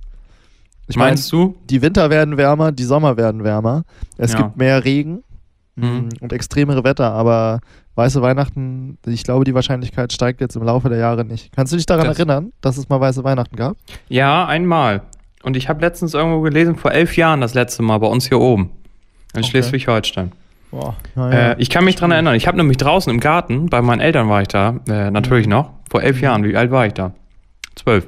Ich 0.87 0.95
Meinst 0.95 1.31
du? 1.31 1.37
meine, 1.37 1.53
die 1.69 1.81
Winter 1.81 2.09
werden 2.09 2.37
wärmer, 2.37 2.71
die 2.71 2.83
Sommer 2.83 3.15
werden 3.17 3.43
wärmer, 3.43 3.83
es 4.17 4.33
Ja. 4.33 4.41
gibt 4.41 4.57
mehr 4.57 4.83
Regen 4.83 5.23
Mhm. 5.75 5.85
mm, 5.85 6.09
und 6.21 6.33
extremere 6.33 6.83
Wetter, 6.83 7.11
aber 7.13 7.59
weiße 7.95 8.21
Weihnachten, 8.21 8.97
ich 9.05 9.23
glaube, 9.23 9.45
die 9.45 9.53
Wahrscheinlichkeit 9.53 10.11
steigt 10.13 10.41
jetzt 10.41 10.55
im 10.55 10.63
Laufe 10.63 10.89
der 10.89 10.97
Jahre 10.97 11.25
nicht. 11.25 11.51
Kannst 11.55 11.71
du 11.73 11.77
dich 11.77 11.85
daran 11.85 12.07
Das- 12.07 12.17
erinnern, 12.17 12.51
dass 12.61 12.77
es 12.77 12.89
mal 12.89 12.99
weiße 12.99 13.23
Weihnachten 13.23 13.55
gab? 13.55 13.77
Ja, 14.09 14.45
einmal. 14.45 15.01
Und 15.43 15.57
ich 15.57 15.67
habe 15.69 15.81
letztens 15.81 16.13
irgendwo 16.13 16.41
gelesen, 16.41 16.75
vor 16.75 16.91
elf 16.91 17.15
Jahren 17.17 17.41
das 17.41 17.53
letzte 17.53 17.83
Mal 17.83 17.97
bei 17.99 18.07
uns 18.07 18.27
hier 18.27 18.39
oben. 18.39 18.71
In 19.33 19.39
Okay. 19.39 19.49
Schleswig-Holstein. 19.49 20.31
Boah, 20.71 20.95
Äh, 21.17 21.55
ich 21.61 21.69
kann 21.69 21.85
mich 21.85 21.95
dran 21.95 22.09
erinnern. 22.11 22.33
Ich 22.35 22.47
habe 22.47 22.57
nämlich 22.57 22.77
draußen 22.77 23.11
im 23.13 23.19
Garten, 23.19 23.67
bei 23.69 23.81
meinen 23.83 24.01
Eltern 24.01 24.27
war 24.29 24.41
ich 24.41 24.47
da, 24.47 24.79
äh, 24.89 25.11
natürlich 25.11 25.47
noch, 25.47 25.69
vor 25.89 26.01
elf 26.01 26.19
Jahren. 26.21 26.43
Wie 26.43 26.55
alt 26.57 26.71
war 26.71 26.87
ich 26.87 26.93
da? 26.93 27.13
Zwölf. 27.75 28.07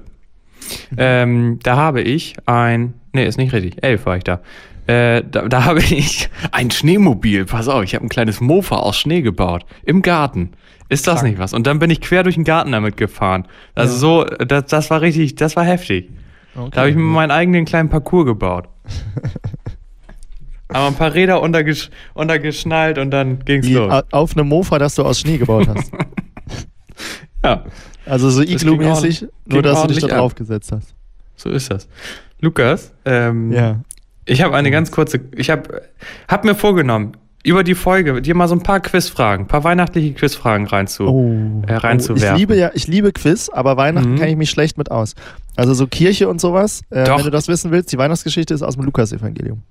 Ähm, 0.97 1.59
da 1.61 1.75
habe 1.75 2.01
ich 2.01 2.35
ein, 2.47 2.93
nee, 3.13 3.25
ist 3.25 3.37
nicht 3.37 3.53
richtig, 3.53 3.83
elf 3.83 4.05
war 4.05 4.17
ich 4.17 4.23
da. 4.23 4.39
Äh, 4.87 5.23
da, 5.29 5.47
da 5.47 5.63
habe 5.65 5.79
ich 5.79 6.29
ein 6.51 6.69
Schneemobil, 6.71 7.45
pass 7.45 7.67
auf, 7.67 7.83
ich 7.83 7.95
habe 7.95 8.05
ein 8.05 8.09
kleines 8.09 8.39
Mofa 8.41 8.75
aus 8.77 8.97
Schnee 8.97 9.21
gebaut, 9.21 9.65
im 9.83 10.01
Garten. 10.01 10.51
Ist 10.89 11.07
das 11.07 11.15
Krank. 11.21 11.29
nicht 11.31 11.39
was? 11.39 11.53
Und 11.53 11.65
dann 11.65 11.79
bin 11.79 11.89
ich 11.89 12.01
quer 12.01 12.21
durch 12.23 12.35
den 12.35 12.43
Garten 12.43 12.71
damit 12.71 12.95
gefahren. 12.97 13.47
Also 13.73 13.93
Ja. 13.93 13.99
so, 13.99 14.45
das, 14.45 14.65
das 14.67 14.89
war 14.91 15.01
richtig, 15.01 15.33
das 15.35 15.55
war 15.55 15.63
heftig. 15.65 16.09
Da 16.71 16.81
habe 16.81 16.89
ich 16.89 16.95
mir 16.95 17.01
meinen 17.01 17.31
eigenen 17.31 17.65
kleinen 17.65 17.89
Parcours 17.89 18.25
gebaut. 18.27 18.69
Aber 20.69 20.87
ein 20.87 20.95
paar 20.95 21.13
Räder 21.13 21.41
untergesch 21.41 21.89
untergeschnallt 22.13 22.97
und 22.97 23.11
dann 23.11 23.39
ging's 23.45 23.67
Die, 23.67 23.73
los. 23.73 24.03
auf 24.11 24.35
einem 24.37 24.47
Mofa, 24.49 24.77
das 24.79 24.95
du 24.95 25.03
aus 25.03 25.19
Schnee 25.19 25.37
gebaut 25.37 25.67
hast. 25.67 25.91
Ja, 27.43 27.63
Also 28.07 28.29
so 28.31 28.41
ging 28.41 28.57
Iglu-mäßig, 28.57 29.21
nur 29.45 29.61
ging 29.61 29.71
dass 29.71 29.81
du 29.83 29.87
dich 29.89 29.99
da 29.99 30.07
ab. 30.07 30.17
drauf 30.17 30.35
gesetzt 30.35 30.71
hast. 30.71 30.95
so 31.35 31.49
ist 31.51 31.69
das. 31.71 31.87
Lukas, 32.41 32.91
ähm, 33.05 33.51
Ja. 33.51 33.81
Ich 34.25 34.41
habe 34.41 34.55
eine 34.55 34.71
ganz 34.71 34.91
kurze, 34.91 35.19
ich 35.35 35.49
habe 35.49 35.81
hab 36.27 36.43
mir 36.45 36.55
vorgenommen, 36.55 37.13
über 37.43 37.63
die 37.63 37.75
Folge 37.75 38.21
dir 38.23 38.33
mal 38.35 38.47
so 38.47 38.55
ein 38.55 38.63
paar 38.63 38.79
Quizfragen, 38.79 39.45
ein 39.45 39.47
paar 39.47 39.63
weihnachtliche 39.63 40.13
Quizfragen 40.15 40.65
reinzu. 40.65 41.03
Oh. 41.07 41.61
äh, 41.67 41.75
reinzuwerfen. 41.75 42.33
Ich 42.33 42.39
liebe 42.39 42.55
ja, 42.57 42.71
ich 42.73 42.87
liebe 42.87 43.11
Quiz, 43.11 43.49
aber 43.49 43.77
Weihnachten 43.77 44.13
Mhm. 44.13 44.15
kenne 44.15 44.31
ich 44.31 44.37
mich 44.37 44.49
schlecht 44.49 44.77
mit 44.79 44.89
aus. 44.89 45.13
Also 45.55 45.73
so 45.75 45.85
Kirche 45.85 46.27
und 46.27 46.41
sowas, 46.41 46.81
äh, 46.89 47.05
wenn 47.07 47.23
du 47.23 47.29
das 47.29 47.47
wissen 47.47 47.69
willst, 47.71 47.91
die 47.91 47.97
Weihnachtsgeschichte 47.99 48.53
ist 48.55 48.63
aus 48.63 48.75
dem 48.75 48.83
Lukas-Evangelium. 48.85 49.61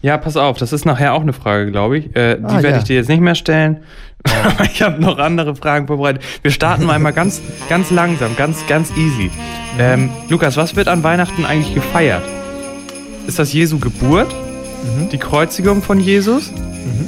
Ja, 0.00 0.16
pass 0.16 0.36
auf, 0.36 0.56
das 0.58 0.72
ist 0.72 0.86
nachher 0.86 1.12
auch 1.12 1.20
eine 1.22 1.32
Frage, 1.32 1.70
glaube 1.70 1.98
ich. 1.98 2.14
Äh, 2.16 2.36
die 2.38 2.44
Ah, 2.44 2.54
werde 2.62 2.68
ja. 2.70 2.78
ich 2.78 2.84
dir 2.84 2.96
jetzt 2.96 3.08
nicht 3.08 3.20
mehr 3.20 3.34
stellen. 3.34 3.80
Aber 4.44 4.64
ich 4.64 4.80
habe 4.80 5.02
noch 5.02 5.18
andere 5.18 5.56
Fragen 5.56 5.88
vorbereitet. 5.88 6.22
Wir 6.40 6.52
starten 6.52 6.86
mal 6.86 6.94
einmal 6.94 7.12
ganz, 7.12 7.42
ganz 7.68 7.90
langsam, 7.90 8.34
ganz, 8.36 8.64
ganz 8.68 8.90
easy. 8.96 9.30
Ähm, 9.78 10.08
Lukas, 10.30 10.56
was 10.56 10.76
wird 10.76 10.86
an 10.88 11.02
Weihnachten 11.02 11.44
eigentlich 11.44 11.74
gefeiert? 11.74 12.22
Ist 13.26 13.38
das 13.38 13.52
Jesu 13.52 13.78
Geburt, 13.78 14.32
Mhm. 14.32 15.08
die 15.10 15.18
Kreuzigung 15.18 15.82
von 15.82 15.98
Jesus 16.00 16.50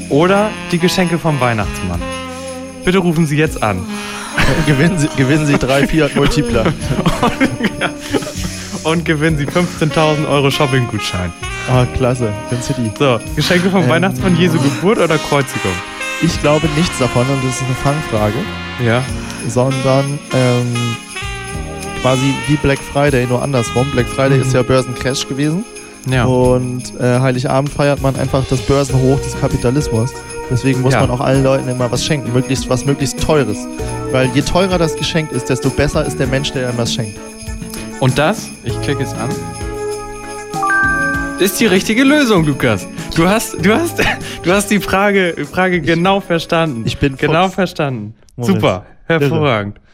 oder 0.08 0.50
die 0.72 0.78
Geschenke 0.78 1.18
vom 1.18 1.38
Weihnachtsmann? 1.40 2.00
Bitte 2.84 2.98
rufen 2.98 3.26
Sie 3.26 3.36
jetzt 3.36 3.62
an. 3.62 3.80
gewinnen, 4.66 4.98
Sie, 4.98 5.08
gewinnen 5.16 5.46
Sie 5.46 5.58
drei 5.58 5.86
Fiat 5.86 6.14
Multipler. 6.16 6.72
Und 8.84 9.04
gewinnen 9.04 9.36
Sie 9.36 9.46
15.000 9.46 10.28
Euro 10.28 10.50
Shopping-Gutschein. 10.50 11.32
Oh, 11.72 11.84
klasse. 11.96 12.32
Bin 12.48 12.62
City. 12.62 12.90
So, 12.98 13.18
Geschenke 13.34 13.68
vom 13.70 13.82
Ähm. 13.82 13.88
Weihnachtsmann, 13.88 14.36
Jesu 14.38 14.58
Geburt 14.58 14.98
oder 14.98 15.18
Kreuzigung? 15.18 15.72
Ich 16.22 16.40
glaube 16.40 16.68
nichts 16.76 16.96
davon 16.98 17.26
und 17.28 17.44
das 17.44 17.56
ist 17.56 17.62
eine 17.64 17.74
Fangfrage, 17.74 18.38
Ja. 18.84 19.02
sondern 19.48 20.18
ähm, 20.32 20.72
quasi 22.00 22.32
wie 22.46 22.56
Black 22.56 22.78
Friday, 22.78 23.26
nur 23.26 23.42
andersrum. 23.42 23.90
Black 23.90 24.06
Friday 24.06 24.38
Mhm. 24.38 24.44
ist 24.44 24.54
ja 24.54 24.62
Börsencrash 24.62 25.26
gewesen 25.28 25.64
Ja. 26.08 26.24
und 26.24 26.98
äh, 27.00 27.20
Heiligabend 27.20 27.70
feiert 27.70 28.00
man 28.02 28.14
einfach 28.16 28.44
das 28.48 28.60
Börsenhoch 28.62 29.20
des 29.20 29.38
Kapitalismus. 29.40 30.12
Deswegen 30.50 30.80
muss 30.82 30.94
Ja. 30.94 31.00
man 31.00 31.10
auch 31.10 31.20
allen 31.20 31.42
Leuten 31.42 31.68
immer 31.68 31.90
was 31.90 32.04
schenken, 32.04 32.32
möglichst 32.32 32.68
was 32.70 32.84
möglichst 32.84 33.20
teures. 33.20 33.58
Weil 34.12 34.28
je 34.34 34.42
teurer 34.42 34.78
das 34.78 34.94
Geschenk 34.96 35.32
ist, 35.32 35.48
desto 35.50 35.68
besser 35.70 36.04
ist 36.06 36.18
der 36.20 36.28
Mensch, 36.28 36.52
der 36.52 36.68
einem 36.68 36.78
was 36.78 36.94
schenkt. 36.94 37.18
Und 37.98 38.16
das, 38.18 38.48
ich 38.62 38.80
klicke 38.82 39.02
es 39.02 39.12
an. 39.14 39.28
ist 41.40 41.58
die 41.60 41.66
richtige 41.66 42.04
Lösung, 42.04 42.44
Lukas. 42.46 42.86
Du 43.16 43.28
hast, 43.28 43.56
du 43.64 43.74
hast, 43.74 43.98
du 44.42 44.52
hast 44.52 44.70
die 44.70 44.80
Frage, 44.80 45.34
Frage 45.50 45.80
genau 45.80 46.20
verstanden. 46.20 46.82
Ich 46.86 46.98
bin 46.98 47.16
genau 47.16 47.44
Fuchs. 47.44 47.54
verstanden. 47.54 48.14
Moritz. 48.36 48.54
Super, 48.54 48.84
hervorragend. 49.06 49.76
Ich 49.78 49.80
nie- 49.82 49.85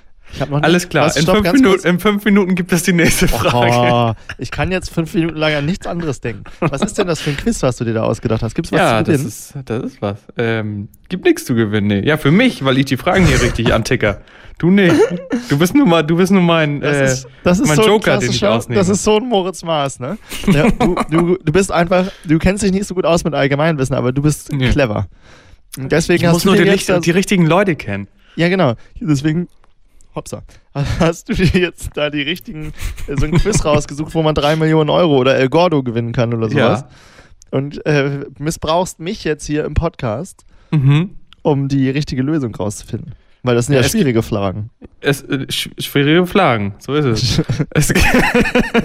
Alles 0.63 0.89
klar. 0.89 1.15
In, 1.17 1.25
fünf 1.25 1.53
Minuten, 1.53 1.87
in 1.87 1.99
fünf 2.01 2.25
Minuten 2.25 2.55
gibt 2.55 2.73
es 2.73 2.83
die 2.85 2.93
nächste 2.95 3.29
Frage. 3.29 4.17
Oh, 4.19 4.33
ich 4.39 4.51
kann 4.51 4.73
jetzt 4.73 4.91
fünf 4.91 5.13
Minuten 5.15 5.37
lang 5.37 5.55
an 5.55 5.67
nichts 5.67 5.87
anderes 5.87 6.21
denken. 6.21 6.45
Was 6.61 6.81
ist 6.81 6.97
denn 6.97 7.07
das 7.07 7.21
für 7.21 7.31
ein 7.31 7.37
Quiz, 7.37 7.63
was 7.63 7.77
du 7.77 7.85
dir 7.85 7.93
da 7.95 8.05
ausgedacht 8.05 8.43
hast? 8.43 8.55
Gibt 8.55 8.67
es 8.67 8.73
was 8.73 8.79
Ja, 8.79 8.99
zu 9.05 9.11
das 9.11 9.13
gewinnen? 9.15 9.29
ist, 9.29 9.55
das 9.67 9.83
ist 9.85 10.03
was. 10.03 10.19
Ähm, 10.39 10.89
gibt 11.11 11.25
nichts 11.25 11.45
zu 11.45 11.55
gewinnen. 11.55 11.89
Nee. 11.89 12.01
Ja, 12.07 12.17
für 12.17 12.31
mich, 12.31 12.65
weil 12.65 12.79
ich 12.79 12.87
die 12.87 12.97
Fragen 12.97 13.27
hier 13.27 13.43
richtig 13.43 13.73
anticker. 13.75 14.23
Du 14.59 14.71
nicht. 14.71 14.95
Du 15.49 15.59
bist 15.59 15.75
nur 15.75 15.87
mal, 15.87 16.03
du 16.03 16.17
bist 16.17 16.31
nur 16.31 16.43
mein, 16.43 16.81
Das 16.81 16.97
äh, 16.97 17.05
ist, 17.05 17.27
das 17.43 17.59
ist 17.61 17.67
mein 17.69 17.77
so 17.77 17.87
Joker, 17.87 18.19
den 18.19 18.31
ich 18.31 18.47
ausnehme. 18.47 18.79
Das 18.79 18.89
ist 18.89 19.03
so 19.03 19.17
ein 19.17 19.27
Moritz 19.29 19.63
Maß, 19.65 19.99
ne? 20.01 20.19
Ja, 20.47 20.71
du, 20.71 20.95
du, 21.11 21.39
du 21.43 21.53
bist 21.53 21.73
einfach, 21.73 22.07
du 22.25 22.39
kennst 22.39 22.63
dich 22.63 22.71
nicht 22.71 22.87
so 22.87 22.95
gut 22.95 23.05
aus 23.05 23.25
mit 23.25 23.35
Allgemeinwissen, 23.35 23.97
aber 23.97 24.13
du 24.13 24.23
bist 24.23 24.53
Nee. 24.53 24.71
clever. 24.71 25.09
Und 25.79 25.91
deswegen 25.91 26.23
ich 26.23 26.27
hast 26.27 26.35
muss 26.35 26.43
du 26.45 26.49
nur 26.55 26.57
die, 26.65 26.85
das, 26.87 27.01
die 27.01 27.11
richtigen 27.11 27.47
Leute 27.47 27.75
kennen. 27.77 28.07
Ja, 28.37 28.49
genau. 28.49 28.75
Deswegen, 29.01 29.49
hopsa, 30.15 30.43
hast 30.75 31.29
du 31.29 31.35
dir 31.35 31.47
jetzt 31.61 31.91
da 31.95 32.11
die 32.11 32.23
richtigen, 32.23 32.73
äh, 33.07 33.17
so 33.19 33.25
ein 33.27 33.33
Quiz 33.33 33.65
rausgesucht, 33.65 34.15
wo 34.15 34.23
man 34.23 34.35
drei 34.35 34.57
Millionen 34.57 34.91
Euro 34.91 35.17
oder 35.19 35.37
El 35.37 35.49
Gordo 35.49 35.83
gewinnen 35.83 36.13
kann 36.13 36.33
oder 36.35 36.49
sowas. 36.51 36.81
Ja. 36.83 36.89
Und 37.51 37.85
äh, 37.87 38.21
missbrauchst 38.39 38.99
mich 39.01 39.25
jetzt 39.25 39.47
hier 39.47 39.65
im 39.65 39.75
Podcast, 39.75 40.45
Mhm. 40.71 41.11
um 41.43 41.69
die 41.69 41.91
richtige 41.91 42.23
Lösung 42.23 42.55
rauszufinden. 42.55 43.15
Weil 43.43 43.57
das 43.57 43.67
sind 43.67 43.75
Ja, 43.75 43.81
ja, 43.81 43.87
es 43.87 43.93
schwierige 43.93 44.23
Fragen. 44.23 44.71
Es, 45.01 45.23
äh, 45.23 45.47
sch 45.51 45.69
schwierige 45.79 46.27
Fragen, 46.27 46.75
so 46.79 46.95
ist 46.95 47.05
es. 47.05 47.43
es, 47.71 47.93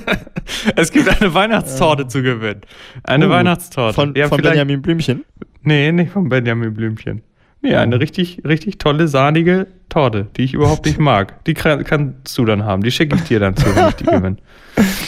es 0.76 0.92
gibt 0.92 1.10
eine 1.22 1.34
Weihnachtstorte 1.34 2.08
zu 2.08 2.22
gewinnen. 2.22 2.62
Eine 3.04 3.28
Uh, 3.28 3.30
Weihnachtstorte. 3.30 3.94
Von, 3.94 4.16
ja, 4.16 4.28
von 4.28 4.42
Benjamin 4.42 4.82
Blümchen. 4.82 5.24
Nee, 5.62 5.92
nicht 5.92 6.12
von 6.12 6.28
Benjamin 6.30 6.74
Blümchen. 6.74 7.22
Nee, 7.68 7.76
eine 7.76 8.00
richtig, 8.00 8.42
richtig 8.46 8.78
tolle, 8.78 9.08
sahnige 9.08 9.68
Torte, 9.90 10.28
die 10.38 10.44
ich 10.44 10.54
überhaupt 10.54 10.86
nicht 10.86 11.00
mag. 11.12 11.44
Die 11.46 11.54
kra- 11.56 11.84
kannst 11.84 12.38
du 12.38 12.46
dann 12.46 12.64
haben. 12.64 12.82
Die 12.84 12.92
schicke 12.92 13.16
ich 13.16 13.24
dir 13.24 13.40
dann 13.40 13.56
zu, 13.58 13.66
wenn 13.76 13.90
ich 13.90 13.96
die 13.96 14.04
gewinne. 14.06 14.38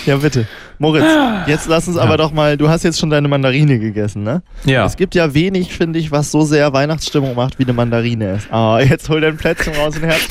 Ja, 0.08 0.18
bitte. 0.18 0.48
Moritz, 0.80 1.06
jetzt 1.46 1.68
lass 1.68 1.88
uns 1.88 1.96
aber 1.98 2.18
doch 2.18 2.32
mal, 2.32 2.58
du 2.58 2.70
hast 2.70 2.82
jetzt 2.84 3.00
schon 3.00 3.12
deine 3.12 3.28
Mandarine 3.28 3.78
gegessen, 3.78 4.24
ne? 4.24 4.42
Ja. 4.66 4.84
Es 4.84 4.98
gibt 4.98 5.14
ja 5.14 5.32
wenig, 5.36 5.72
finde 5.76 6.00
ich, 6.00 6.12
was 6.12 6.32
so 6.32 6.42
sehr 6.42 6.74
Weihnachtsstimmung 6.74 7.36
macht, 7.36 7.60
wie 7.60 7.64
eine 7.66 7.74
Mandarine 7.74 8.34
ist. 8.38 8.52
Ah, 8.52 8.80
jetzt 8.84 9.08
hol 9.10 9.22
dein 9.22 9.38
Plätzchen 9.38 9.76
raus 9.76 9.96
und 9.98 10.06
Herz. 10.06 10.28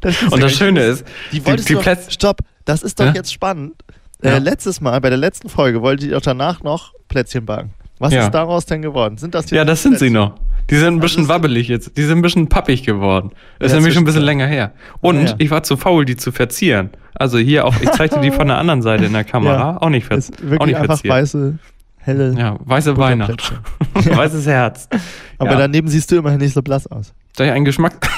Das 0.00 0.20
Und 0.24 0.32
ja 0.32 0.38
das 0.38 0.56
Schöne 0.56 0.80
ist, 0.82 1.04
Die 1.30 1.38
die, 1.40 1.56
die 1.56 1.76
Plätze. 1.76 2.10
Stopp, 2.10 2.40
das 2.64 2.82
ist 2.82 2.98
doch 2.98 3.06
Ja? 3.06 3.12
jetzt 3.12 3.32
spannend. 3.32 3.74
Ja. 4.22 4.32
Äh, 4.32 4.38
letztes 4.40 4.80
Mal, 4.80 5.00
bei 5.00 5.10
der 5.10 5.18
letzten 5.18 5.48
Folge, 5.48 5.80
wolltet 5.82 6.08
ihr 6.08 6.14
doch 6.16 6.22
danach 6.22 6.62
noch 6.64 6.92
Plätzchen 7.08 7.46
backen. 7.46 7.70
Was 8.00 8.12
Ja. 8.12 8.24
ist 8.24 8.32
daraus 8.32 8.66
denn 8.66 8.82
geworden? 8.82 9.16
Sind 9.16 9.34
das 9.36 9.44
jetzt 9.44 9.52
Ja, 9.52 9.64
das 9.64 9.82
sind 9.82 9.92
sie 10.00 10.10
Plätzchen? 10.10 10.14
noch. 10.14 10.34
Die 10.70 10.76
sind 10.76 10.94
ein 10.94 11.00
bisschen 11.00 11.24
ist- 11.24 11.28
wabbelig 11.28 11.68
jetzt. 11.68 11.96
Die 11.96 12.02
sind 12.02 12.18
ein 12.18 12.22
bisschen 12.22 12.48
pappig 12.48 12.84
geworden. 12.84 13.30
Das 13.58 13.66
ist 13.66 13.72
Ja, 13.72 13.78
nämlich 13.78 13.94
schon 13.94 14.02
ein 14.02 14.06
bisschen 14.06 14.22
länger 14.22 14.46
her. 14.46 14.72
Und 15.00 15.16
Ja, 15.22 15.26
ja. 15.30 15.34
ich 15.38 15.50
war 15.50 15.62
zu 15.62 15.76
faul, 15.76 16.04
die 16.04 16.16
zu 16.16 16.32
verzieren. 16.32 16.90
Also 17.14 17.38
hier 17.38 17.64
auch, 17.66 17.74
ich 17.80 17.90
zeigte 17.92 18.20
die 18.20 18.30
von 18.30 18.48
der 18.48 18.58
anderen 18.58 18.82
Seite 18.82 19.04
in 19.04 19.12
der 19.12 19.24
Kamera. 19.24 19.76
Auch 19.78 19.88
nicht, 19.90 20.06
ver 20.06 20.16
Ist 20.16 20.34
auch 20.34 20.42
wirklich 20.42 20.66
nicht 20.66 20.76
einfach 20.76 20.94
verziert. 20.96 21.12
weiße, 21.14 21.58
helle 21.98 22.34
Ja, 22.36 22.56
weiße 22.64 22.96
Weihnacht. 22.96 23.52
Weißes 23.94 24.46
Herz. 24.46 24.88
Aber 25.38 25.56
daneben 25.56 25.88
siehst 25.88 26.10
du 26.10 26.16
immerhin 26.16 26.40
nicht 26.40 26.54
so 26.54 26.62
blass 26.62 26.86
aus. 26.86 27.12
Da 27.36 27.44
einen 27.44 27.64
Geschmack. 27.64 27.94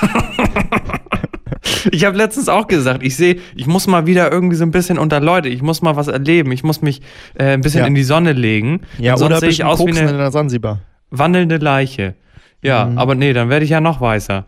ich 1.90 2.04
habe 2.04 2.16
letztens 2.16 2.48
auch 2.48 2.66
gesagt, 2.66 3.02
ich 3.02 3.16
sehe, 3.16 3.38
ich 3.54 3.66
muss 3.66 3.86
mal 3.86 4.06
wieder 4.06 4.30
irgendwie 4.30 4.56
so 4.56 4.64
ein 4.64 4.70
bisschen 4.70 4.98
unter 4.98 5.20
Leute, 5.20 5.48
ich 5.48 5.62
muss 5.62 5.82
mal 5.82 5.96
was 5.96 6.08
erleben, 6.08 6.52
ich 6.52 6.62
muss 6.64 6.82
mich 6.82 7.02
äh, 7.38 7.52
ein 7.54 7.60
bisschen 7.60 7.84
in 7.86 7.94
die 7.94 8.04
Sonne 8.04 8.32
legen. 8.32 8.82
Ja, 8.98 9.16
oder 9.16 9.40
sehe 9.40 9.48
ich 9.50 9.64
aus 9.64 9.80
wie 9.80 9.90
in 9.90 9.98
eine 9.98 10.16
der 10.16 10.30
Sansibar. 10.30 10.80
wandelnde 11.10 11.56
Leiche. 11.58 12.14
Ja, 12.62 12.86
Mhm. 12.86 12.98
aber 12.98 13.14
nee, 13.14 13.32
dann 13.32 13.48
werde 13.48 13.64
ich 13.64 13.70
ja 13.70 13.80
noch 13.80 14.00
weißer. 14.00 14.44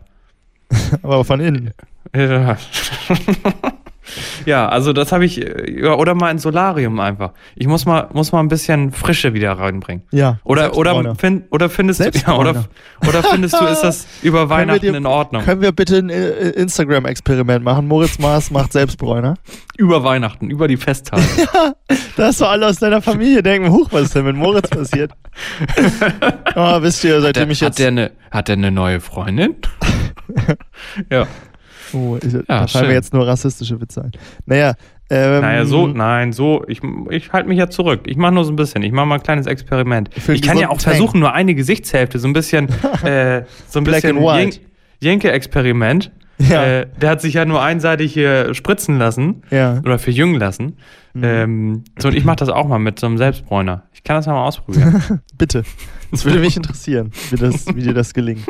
Aber 1.03 1.23
von 1.25 1.39
innen. 1.39 1.71
Ja. 2.15 2.57
Ja, 4.45 4.69
also 4.69 4.93
das 4.93 5.11
habe 5.11 5.25
ich, 5.25 5.41
äh, 5.41 5.81
ja, 5.83 5.93
oder 5.95 6.15
mal 6.15 6.31
ins 6.31 6.43
Solarium 6.43 6.99
einfach. 6.99 7.31
Ich 7.55 7.67
muss 7.67 7.85
mal, 7.85 8.07
muss 8.13 8.31
mal 8.31 8.39
ein 8.39 8.47
bisschen 8.47 8.91
Frische 8.91 9.33
wieder 9.33 9.53
reinbringen. 9.53 10.03
Ja. 10.11 10.39
Oder, 10.43 10.75
oder, 10.75 11.15
find, 11.15 11.45
oder 11.51 11.69
findest 11.69 11.99
du, 11.99 12.09
ja, 12.27 12.35
oder, 12.35 12.65
oder 13.07 13.23
findest 13.23 13.59
du, 13.59 13.65
ist 13.65 13.81
das 13.81 14.07
über 14.21 14.49
Weihnachten 14.49 14.81
dir- 14.81 14.95
in 14.95 15.05
Ordnung? 15.05 15.43
Können 15.43 15.61
wir 15.61 15.71
bitte 15.71 15.97
ein 15.97 16.09
äh, 16.09 16.49
Instagram-Experiment 16.51 17.63
machen? 17.63 17.87
Moritz 17.87 18.19
Maas 18.19 18.51
macht 18.51 18.73
Selbstbräuner. 18.73 19.35
Über 19.77 20.03
Weihnachten, 20.03 20.49
über 20.49 20.67
die 20.67 20.77
Festtage. 20.77 21.23
Dass 22.17 22.37
so 22.37 22.45
alle 22.45 22.67
aus 22.67 22.77
deiner 22.77 23.01
Familie 23.01 23.41
denken, 23.43 23.71
huch, 23.71 23.87
was 23.91 24.03
ist 24.03 24.15
denn 24.15 24.25
mit 24.25 24.35
Moritz 24.35 24.69
passiert? 24.69 25.11
oh, 26.55 26.81
wisst 26.81 27.03
ihr, 27.03 27.21
seitdem 27.21 27.43
der, 27.45 27.51
ich 27.51 27.61
hat, 27.61 27.69
jetzt... 27.69 27.79
der 27.79 27.87
eine, 27.87 28.11
hat 28.31 28.47
der 28.47 28.53
eine 28.57 28.71
neue 28.71 28.99
Freundin? 28.99 29.55
ja. 31.11 31.27
Oh, 31.93 32.17
ich, 32.21 32.33
da 32.47 32.67
fallen 32.67 32.87
mir 32.87 32.93
jetzt 32.93 33.13
nur 33.13 33.27
rassistische 33.27 33.79
Witze 33.81 34.03
ein. 34.03 34.11
Naja, 34.45 34.73
ähm, 35.09 35.41
Naja, 35.41 35.65
so, 35.65 35.87
nein, 35.87 36.33
so, 36.33 36.63
ich, 36.67 36.81
ich 37.09 37.31
halte 37.33 37.49
mich 37.49 37.57
ja 37.57 37.69
zurück. 37.69 38.01
Ich 38.05 38.17
mache 38.17 38.31
nur 38.33 38.45
so 38.45 38.51
ein 38.51 38.55
bisschen. 38.55 38.83
Ich 38.83 38.91
mache 38.91 39.07
mal 39.07 39.15
ein 39.15 39.23
kleines 39.23 39.47
Experiment. 39.47 40.09
Ich 40.27 40.41
kann 40.41 40.57
ja 40.57 40.69
auch 40.69 40.79
versuchen, 40.79 41.19
nur 41.19 41.33
eine 41.33 41.55
Gesichtshälfte, 41.55 42.19
so 42.19 42.27
ein 42.27 42.33
bisschen, 42.33 42.67
äh, 43.03 43.43
so 43.67 43.79
ein 43.79 43.83
Black 43.85 44.01
bisschen 44.03 44.17
and 44.17 44.25
white. 44.25 44.59
Jenke-Experiment. 45.01 46.11
Ja. 46.37 46.63
Äh, 46.63 46.87
der 47.01 47.09
hat 47.11 47.21
sich 47.21 47.33
ja 47.33 47.43
nur 47.45 47.61
einseitig 47.61 48.13
hier 48.13 48.53
spritzen 48.53 48.97
lassen 48.97 49.43
Ja. 49.49 49.79
oder 49.79 49.99
verjüngen 49.99 50.39
lassen. 50.39 50.77
Mhm. 51.13 51.23
Ähm, 51.23 51.83
so, 51.97 52.07
und 52.07 52.15
ich 52.15 52.23
mache 52.23 52.37
das 52.37 52.49
auch 52.49 52.67
mal 52.67 52.79
mit 52.79 52.99
so 52.99 53.07
einem 53.07 53.17
Selbstbräuner. 53.17 53.83
Ich 53.93 54.03
kann 54.03 54.15
das 54.15 54.25
ja 54.25 54.31
mal 54.33 54.45
ausprobieren. 54.45 55.21
Bitte. 55.37 55.63
Das 56.11 56.23
würde 56.23 56.39
mich 56.39 56.55
interessieren, 56.57 57.11
wie, 57.31 57.35
das, 57.35 57.67
wie 57.75 57.81
dir 57.81 57.93
das 57.93 58.13
gelingt, 58.13 58.45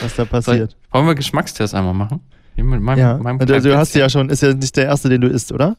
was 0.00 0.14
da 0.16 0.24
passiert. 0.24 0.76
wollen 0.92 1.06
wir 1.06 1.14
Geschmackstest 1.14 1.74
einmal 1.74 1.94
machen? 1.94 2.20
Mit 2.56 2.80
meinem, 2.80 2.98
Ja, 2.98 3.18
meinem 3.18 3.38
also, 3.40 3.54
du 3.54 3.60
kleinen 3.60 3.76
hast 3.78 3.94
ja 3.94 4.08
schon, 4.08 4.30
ist 4.30 4.42
ja 4.42 4.54
nicht 4.54 4.76
der 4.76 4.84
erste, 4.86 5.08
den 5.08 5.20
du 5.20 5.28
isst, 5.28 5.52
oder? 5.52 5.76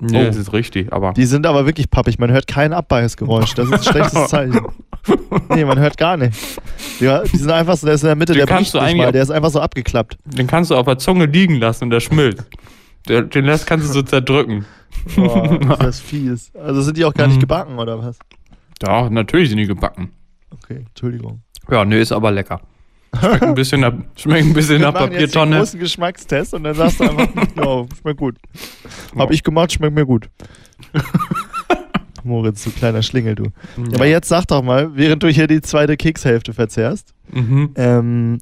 Nee, 0.00 0.20
Oh. 0.22 0.24
das 0.26 0.36
ist 0.36 0.52
richtig, 0.52 0.92
aber. 0.92 1.12
Die 1.14 1.24
sind 1.24 1.46
aber 1.46 1.64
wirklich 1.64 1.90
pappig, 1.90 2.18
man 2.18 2.30
hört 2.30 2.46
kein 2.46 2.72
Abbeißgeräusch, 2.72 3.54
das 3.54 3.66
ist 3.68 3.72
ein 3.72 3.82
schlechtes 3.92 4.26
Zeichen. 4.28 4.60
Nee, 5.48 5.64
man 5.64 5.78
hört 5.78 5.96
gar 5.96 6.16
nicht. 6.16 6.36
Ja, 7.00 7.22
die 7.22 7.36
sind 7.36 7.50
einfach 7.50 7.76
so, 7.76 7.86
der 7.86 7.94
ist 7.94 8.02
in 8.02 8.08
der 8.08 8.16
Mitte, 8.16 8.32
Den 8.32 8.38
der 8.40 8.46
kannst 8.46 8.74
du 8.74 8.78
nicht 8.78 8.86
eigentlich 8.86 9.02
mal, 9.06 9.12
der 9.12 9.22
ist 9.22 9.30
einfach 9.30 9.50
so 9.50 9.60
abgeklappt. 9.60 10.18
Den 10.24 10.46
kannst 10.46 10.70
du 10.70 10.74
auf 10.76 10.84
der 10.86 10.98
Zunge 10.98 11.26
liegen 11.26 11.54
lassen 11.56 11.84
und 11.84 11.90
der 11.90 12.00
schmilzt. 12.00 12.44
Der, 13.08 13.22
den 13.22 13.44
lässt 13.44 13.66
kannst 13.66 13.88
du 13.88 13.92
so 13.92 14.02
zerdrücken. 14.02 14.64
Boah, 15.14 15.60
ist 15.60 15.82
das 15.82 16.00
fies. 16.00 16.50
Also 16.54 16.82
sind 16.82 16.96
die 16.96 17.04
auch 17.04 17.14
gar 17.14 17.28
nicht 17.28 17.36
Mhm. 17.36 17.40
gebacken, 17.40 17.78
oder 17.78 17.98
was? 18.02 18.18
Ja, 18.82 19.08
natürlich 19.08 19.48
sind 19.48 19.58
die 19.58 19.66
gebacken. 19.66 20.10
Okay, 20.50 20.84
Entschuldigung. 20.88 21.40
Ja, 21.70 21.84
nee, 21.84 22.00
ist 22.00 22.12
aber 22.12 22.32
lecker. 22.32 22.60
Schmeckt 23.20 23.42
ein 23.42 23.54
bisschen 23.54 23.80
nach, 23.80 23.92
schmeckt 24.16 24.46
ein 24.46 24.52
bisschen 24.54 24.80
nach 24.82 24.92
machen 24.92 25.12
jetzt 25.12 25.32
Papiertonne. 25.32 25.58
großen 25.58 25.80
Geschmackstest 25.80 26.54
und 26.54 26.64
dann 26.64 26.74
sagst 26.74 27.00
du 27.00 27.04
einfach, 27.04 27.28
ja, 27.56 27.86
schmeckt 28.00 28.18
gut. 28.18 28.36
Hab 29.16 29.30
ich 29.30 29.42
gemacht, 29.42 29.72
schmeckt 29.72 29.94
mir 29.94 30.06
gut. 30.06 30.28
Moritz, 32.24 32.64
du 32.64 32.70
kleiner 32.70 33.02
Schlingel, 33.02 33.34
du. 33.36 33.44
Ja. 33.44 33.50
Aber 33.94 34.06
jetzt 34.06 34.28
sag 34.28 34.46
doch 34.46 34.62
mal, 34.62 34.96
während 34.96 35.22
du 35.22 35.28
hier 35.28 35.46
die 35.46 35.60
zweite 35.60 35.96
Kekshälfte 35.96 36.52
verzehrst, 36.52 37.14
Mhm. 37.32 37.70
ähm, 37.76 38.38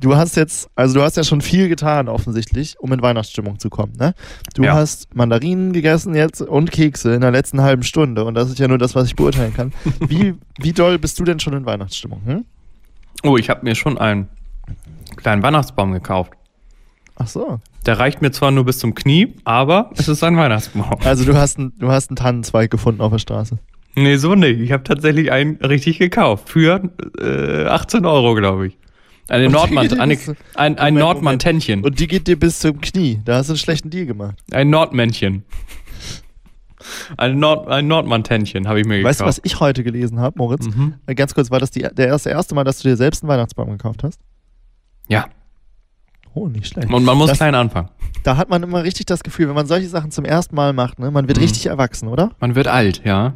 du 0.00 0.16
hast 0.16 0.36
jetzt, 0.36 0.68
also 0.74 0.94
du 0.94 1.02
hast 1.02 1.16
ja 1.16 1.22
schon 1.24 1.40
viel 1.40 1.68
getan 1.68 2.08
offensichtlich, 2.08 2.76
um 2.80 2.92
in 2.92 3.00
Weihnachtsstimmung 3.02 3.58
zu 3.60 3.70
kommen, 3.70 3.92
ne? 3.98 4.14
Du 4.54 4.62
Ja. 4.64 4.74
hast 4.74 5.14
Mandarinen 5.14 5.72
gegessen 5.72 6.14
jetzt 6.16 6.40
und 6.42 6.70
Kekse 6.72 7.14
in 7.14 7.20
der 7.20 7.30
letzten 7.30 7.60
halben 7.62 7.82
Stunde 7.84 8.24
und 8.24 8.34
das 8.34 8.48
ist 8.50 8.58
ja 8.58 8.66
nur 8.68 8.78
das, 8.78 8.94
was 8.96 9.06
ich 9.06 9.14
beurteilen 9.16 9.54
kann. 9.54 9.72
Wie, 10.00 10.34
wie 10.60 10.72
doll 10.72 10.98
bist 10.98 11.18
du 11.20 11.24
denn 11.24 11.38
schon 11.40 11.52
in 11.52 11.64
Weihnachtsstimmung? 11.66 12.22
Hm? 12.24 12.44
Oh, 13.24 13.36
ich 13.36 13.50
habe 13.50 13.64
mir 13.64 13.74
schon 13.74 13.98
einen 13.98 14.28
kleinen 15.16 15.42
Weihnachtsbaum 15.42 15.92
gekauft. 15.92 16.32
Ach 17.16 17.26
so. 17.26 17.60
Der 17.86 17.98
reicht 17.98 18.22
mir 18.22 18.30
zwar 18.30 18.50
nur 18.50 18.64
bis 18.64 18.78
zum 18.78 18.94
Knie, 18.94 19.34
aber 19.44 19.90
es 19.96 20.08
ist 20.08 20.22
ein 20.22 20.36
Weihnachtsbaum. 20.36 20.98
Also 21.04 21.24
du 21.24 21.36
hast, 21.36 21.58
ein, 21.58 21.72
du 21.78 21.90
hast 21.90 22.10
einen 22.10 22.16
Tannenzweig 22.16 22.70
gefunden 22.70 23.00
auf 23.00 23.12
der 23.12 23.18
Straße. 23.18 23.58
Nee, 23.94 24.16
so 24.16 24.34
nicht. 24.34 24.60
Ich 24.60 24.72
habe 24.72 24.84
tatsächlich 24.84 25.32
einen 25.32 25.56
richtig 25.56 25.98
gekauft. 25.98 26.48
Für 26.48 26.82
äh, 27.18 27.64
18 27.64 28.04
Euro, 28.04 28.34
glaube 28.34 28.68
ich. 28.68 28.78
Eine 29.28 29.50
Nordmann, 29.50 29.92
eine, 30.00 30.16
ein, 30.54 30.78
ein 30.78 30.94
Nordmann-Tännchen. 30.94 31.84
Und 31.84 31.98
die 31.98 32.06
geht 32.06 32.28
dir 32.28 32.38
bis 32.38 32.60
zum 32.60 32.80
Knie. 32.80 33.20
Da 33.24 33.36
hast 33.36 33.48
du 33.48 33.52
einen 33.52 33.58
schlechten 33.58 33.90
Deal 33.90 34.06
gemacht. 34.06 34.36
Ein 34.52 34.70
Nordmännchen. 34.70 35.44
Ein, 37.16 37.38
Nord, 37.38 37.68
ein 37.68 37.86
Nordmann-Tännchen 37.88 38.68
habe 38.68 38.80
ich 38.80 38.86
mir 38.86 39.02
Weißt 39.02 39.20
du, 39.20 39.24
was 39.24 39.36
gekauft. 39.36 39.46
ich 39.54 39.60
heute 39.60 39.82
gelesen 39.84 40.20
habe, 40.20 40.38
Moritz? 40.38 40.66
Mhm. 40.66 40.94
Äh, 41.06 41.14
Ganz 41.14 41.34
kurz, 41.34 41.50
war 41.50 41.58
das 41.60 41.70
die, 41.70 41.80
der 41.80 42.06
erste, 42.08 42.30
erste 42.30 42.54
Mal, 42.54 42.64
dass 42.64 42.78
du 42.80 42.88
dir 42.88 42.96
selbst 42.96 43.22
einen 43.22 43.28
Weihnachtsbaum 43.30 43.70
gekauft 43.70 44.02
hast? 44.04 44.20
Ja, 45.08 45.26
Oh, 46.34 46.46
nicht 46.48 46.66
schlecht. 46.68 46.92
und 46.92 47.04
man 47.04 47.16
muss 47.16 47.28
Das- 47.30 47.38
klein 47.38 47.54
anfangen. 47.54 47.88
Da 48.22 48.36
hat 48.36 48.48
man 48.50 48.62
immer 48.62 48.84
richtig 48.84 49.06
das 49.06 49.22
Gefühl, 49.22 49.48
wenn 49.48 49.54
man 49.54 49.66
solche 49.66 49.88
Sachen 49.88 50.10
zum 50.10 50.24
ersten 50.24 50.54
Mal 50.54 50.72
macht, 50.72 50.98
ne, 50.98 51.10
man 51.10 51.26
wird 51.28 51.38
Mhm. 51.38 51.44
richtig 51.44 51.66
erwachsen, 51.66 52.08
oder? 52.08 52.32
Man 52.40 52.54
wird 52.54 52.68
alt, 52.68 53.02
ja. 53.04 53.34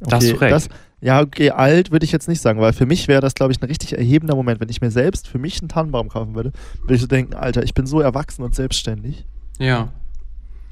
Da 0.00 0.16
hast 0.16 0.30
du 0.30 0.34
recht. 0.40 0.52
Das, 0.52 0.68
ja, 1.00 1.20
okay, 1.20 1.50
alt 1.50 1.90
würde 1.92 2.04
ich 2.04 2.12
jetzt 2.12 2.28
nicht 2.28 2.40
sagen, 2.40 2.60
weil 2.60 2.72
für 2.72 2.84
mich 2.86 3.06
wäre 3.08 3.20
das, 3.20 3.34
glaube 3.34 3.52
ich, 3.52 3.62
ein 3.62 3.66
richtig 3.66 3.96
erhebender 3.96 4.34
Moment. 4.34 4.60
Wenn 4.60 4.68
ich 4.68 4.80
mir 4.80 4.90
selbst 4.90 5.28
für 5.28 5.38
mich 5.38 5.60
einen 5.60 5.68
Tannenbaum 5.68 6.08
kaufen 6.08 6.34
würde, 6.34 6.52
würde 6.82 6.94
ich 6.94 7.00
so 7.00 7.06
denken, 7.06 7.34
Alter, 7.34 7.62
ich 7.62 7.74
bin 7.74 7.86
so 7.86 8.00
erwachsen 8.00 8.42
und 8.42 8.54
selbstständig. 8.54 9.24
Ja. 9.58 9.92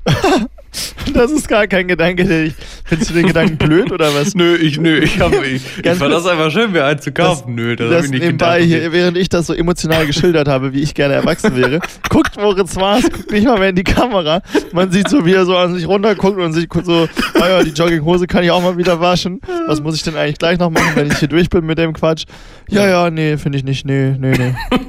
Das 1.15 1.31
ist 1.31 1.49
gar 1.49 1.67
kein 1.67 1.89
Gedanke, 1.89 2.25
den 2.25 2.47
ich. 2.47 2.55
Findest 2.85 3.11
du 3.11 3.15
den 3.15 3.27
Gedanken 3.27 3.59
blöd 3.59 3.93
oder 3.93 4.15
was? 4.15 4.35
Nö, 4.35 4.57
ich, 4.57 4.79
nö, 4.79 4.99
ich, 4.99 5.21
hab, 5.21 5.33
ich, 5.45 5.63
ich 5.79 5.93
fand 5.95 6.13
das 6.13 6.27
einfach 6.27 6.51
schön, 6.51 6.73
mir 6.73 6.87
einen 6.87 7.01
zu 7.01 7.13
kaufen. 7.13 7.55
nö, 7.55 7.77
das, 7.77 7.89
hab 7.89 7.97
das 7.97 8.05
ich 8.07 8.13
nicht 8.13 8.23
nebenbei 8.23 8.61
gedacht. 8.61 8.81
hier, 8.81 8.93
während 8.93 9.19
ich 9.19 9.29
das 9.29 9.47
so 9.47 9.53
emotional 9.53 10.07
geschildert 10.07 10.49
habe, 10.49 10.73
wie 10.73 10.81
ich 10.81 10.95
gerne 10.95 11.15
erwachsen 11.15 11.55
wäre. 11.57 11.81
Guckt 12.09 12.41
Moritz 12.41 12.75
Maas, 12.77 13.03
guckt 13.03 13.31
nicht 13.31 13.47
mal 13.47 13.59
mehr 13.59 13.69
in 13.69 13.77
die 13.77 13.85
Kamera. 13.85 14.41
Man 14.73 14.91
sieht 14.91 15.09
so, 15.09 15.27
wie 15.27 15.35
er 15.35 15.45
so 15.45 15.57
an 15.57 15.75
sich 15.75 15.87
runterguckt 15.87 16.39
und 16.39 16.53
sich 16.55 16.69
so, 16.85 17.07
naja, 17.39 17.63
die 17.63 17.71
Jogginghose 17.71 18.27
kann 18.27 18.43
ich 18.43 18.51
auch 18.51 18.63
mal 18.63 18.79
wieder 18.79 18.99
waschen. 19.01 19.41
Was 19.67 19.83
muss 19.83 19.97
ich 19.97 20.03
denn 20.03 20.17
eigentlich 20.17 20.39
gleich 20.39 20.59
noch 20.59 20.71
machen, 20.71 20.93
wenn 20.95 21.09
ich 21.09 21.19
hier 21.19 21.29
durch 21.29 21.51
bin 21.51 21.67
mit 21.67 21.77
dem 21.79 21.93
Quatsch? 21.93 22.25
Ja, 22.71 22.89
ja, 22.89 23.11
nee, 23.11 23.37
finde 23.37 23.59
ich 23.59 23.65
nicht, 23.65 23.85
nee, 23.85 24.17
nee, 24.19 24.33
nee. 24.39 24.55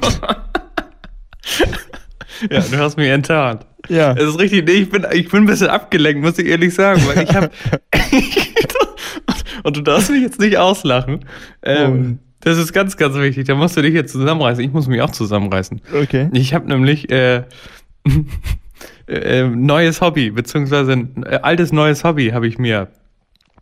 Ja, 2.50 2.60
du 2.60 2.78
hast 2.78 2.96
mich 2.96 3.08
enttarnt. 3.08 3.66
Ja. 3.88 4.12
Es 4.12 4.24
ist 4.24 4.38
richtig, 4.38 4.64
nee, 4.66 4.72
ich 4.72 4.90
bin, 4.90 5.06
ich 5.12 5.28
bin 5.28 5.42
ein 5.42 5.46
bisschen 5.46 5.68
abgelenkt, 5.68 6.22
muss 6.22 6.38
ich 6.38 6.46
ehrlich 6.46 6.74
sagen, 6.74 7.02
weil 7.06 7.24
ich 7.24 7.34
habe 7.34 7.50
und 9.62 9.76
du 9.76 9.82
darfst 9.82 10.10
mich 10.10 10.22
jetzt 10.22 10.40
nicht 10.40 10.56
auslachen. 10.56 11.24
Ähm, 11.62 12.18
Das 12.40 12.58
ist 12.58 12.72
ganz, 12.72 12.96
ganz 12.96 13.16
wichtig. 13.16 13.46
Da 13.46 13.54
musst 13.54 13.76
du 13.76 13.82
dich 13.82 13.94
jetzt 13.94 14.12
zusammenreißen. 14.12 14.62
Ich 14.64 14.72
muss 14.72 14.86
mich 14.86 15.00
auch 15.00 15.10
zusammenreißen. 15.10 15.80
Okay. 16.02 16.28
Ich 16.32 16.52
habe 16.54 16.68
nämlich 16.68 17.10
äh, 17.10 17.42
äh, 19.06 19.44
neues 19.48 20.00
Hobby, 20.00 20.30
beziehungsweise 20.30 20.92
ein 20.92 21.24
äh, 21.26 21.38
altes 21.42 21.72
neues 21.72 22.04
Hobby 22.04 22.28
habe 22.30 22.46
ich 22.46 22.58
mir, 22.58 22.88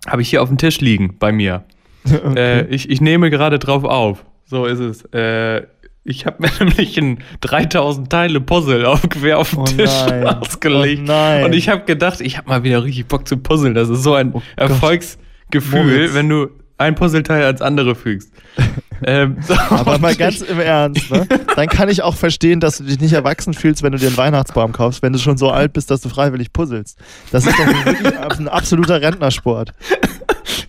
habe 0.07 0.23
ich 0.23 0.31
hier 0.31 0.43
auf 0.43 0.49
dem 0.49 0.59
Tisch 0.59 0.81
liegen 0.81 1.17
bei 1.19 1.33
mir. 1.33 1.65
Äh, 2.37 2.67
ich, 2.67 2.91
ich 2.91 3.01
nehme 3.01 3.31
gerade 3.31 3.61
drauf 3.61 3.85
auf. 3.85 4.25
So 4.45 4.67
ist 4.67 4.81
es. 4.81 5.05
Äh, 5.15 5.63
ich 6.05 6.27
habe 6.27 6.37
mir 6.43 6.51
nämlich 6.61 6.99
ein 6.99 7.19
3000 7.41 8.11
Teile 8.11 8.41
Puzzle 8.41 8.85
auf, 8.87 9.09
quer 9.09 9.39
auf 9.39 9.51
den 9.51 9.59
Oh 9.61 9.65
Tisch 9.65 9.91
nein. 10.09 10.27
ausgelegt. 10.41 11.09
Oh. 11.09 11.45
Und 11.45 11.55
ich 11.55 11.69
habe 11.69 11.85
gedacht, 11.85 12.21
ich 12.21 12.37
habe 12.39 12.49
mal 12.49 12.63
wieder 12.65 12.83
richtig 12.85 13.07
Bock 13.07 13.27
zu 13.29 13.37
puzzeln. 13.37 13.75
Das 13.75 13.89
ist 13.89 14.03
so 14.03 14.15
ein 14.15 14.33
Oh. 14.35 14.43
Erfolgsgefühl, 14.57 15.85
Moritz. 15.85 16.15
wenn 16.15 16.29
du 16.29 16.49
ein 16.79 16.95
Puzzleteil 16.97 17.45
als 17.45 17.63
andere 17.63 17.95
fügst. 17.95 18.33
ähm, 19.07 19.37
so, 19.41 19.55
Aber 19.71 19.99
mal 19.99 20.17
ganz 20.17 20.41
im 20.41 20.59
Ernst, 20.59 21.11
ne? 21.13 21.27
Dann 21.55 21.69
kann 21.69 21.89
ich 21.89 22.03
auch 22.03 22.17
verstehen, 22.17 22.59
dass 22.59 22.79
du 22.79 22.85
dich 22.85 22.99
nicht 23.01 23.13
erwachsen 23.13 23.55
fühlst, 23.55 23.83
wenn 23.85 23.93
du 23.93 23.99
dir 23.99 24.09
einen 24.09 24.17
Weihnachtsbaum 24.17 24.73
kaufst, 24.73 25.01
wenn 25.03 25.13
du 25.13 25.19
schon 25.21 25.37
so 25.37 25.51
alt 25.51 25.73
bist, 25.75 25.91
dass 25.93 26.01
du 26.01 26.09
freiwillig 26.09 26.53
puzzelst. 26.53 26.99
Das 27.31 27.47
ist 27.47 27.57
doch 27.57 27.67
wirklich 27.67 28.19
ein 28.41 28.49
absoluter 28.49 29.01
Rentnersport. 29.01 29.73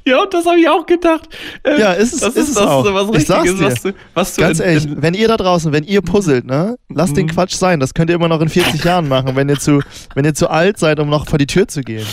Ja, 0.08 0.26
das 0.26 0.46
habe 0.46 0.60
ich 0.60 0.68
auch 0.68 0.86
gedacht. 0.86 1.30
Ähm, 1.64 1.80
Ja, 1.80 1.94
ist 1.94 2.14
es- 2.14 2.20
das 2.20 2.36
ist 2.36 2.50
es 2.50 2.56
das 2.56 2.68
auch. 2.68 2.84
so 2.86 2.94
was 2.94 3.10
Ich 3.22 3.26
sag's 3.28 3.44
dir. 3.56 3.60
was 3.62 3.82
du, 3.82 3.94
was 4.14 4.36
du 4.36 4.42
Ganz 4.42 4.60
in, 4.60 4.66
ehrlich, 4.66 4.88
wenn 4.98 5.14
ihr 5.14 5.28
da 5.30 5.38
draußen, 5.38 5.72
wenn 5.72 5.84
ihr 5.86 6.02
puzzelt, 6.02 6.46
ne, 6.46 6.76
lasst 6.90 7.16
den 7.16 7.26
Mhm. 7.28 7.32
Quatsch 7.32 7.56
sein. 7.56 7.80
Das 7.80 7.94
könnt 7.94 8.10
ihr 8.10 8.16
immer 8.18 8.28
noch 8.28 8.42
in 8.42 8.50
40 8.50 8.84
Jahren 8.84 9.08
machen, 9.08 9.36
wenn 9.36 9.48
ihr 9.50 9.60
zu, 9.60 9.82
wenn 10.16 10.26
ihr 10.26 10.34
zu 10.34 10.50
alt 10.50 10.78
seid, 10.78 11.00
um 11.00 11.10
noch 11.10 11.28
vor 11.28 11.40
die 11.40 11.48
Tür 11.48 11.68
zu 11.68 11.82
gehen. 11.82 12.06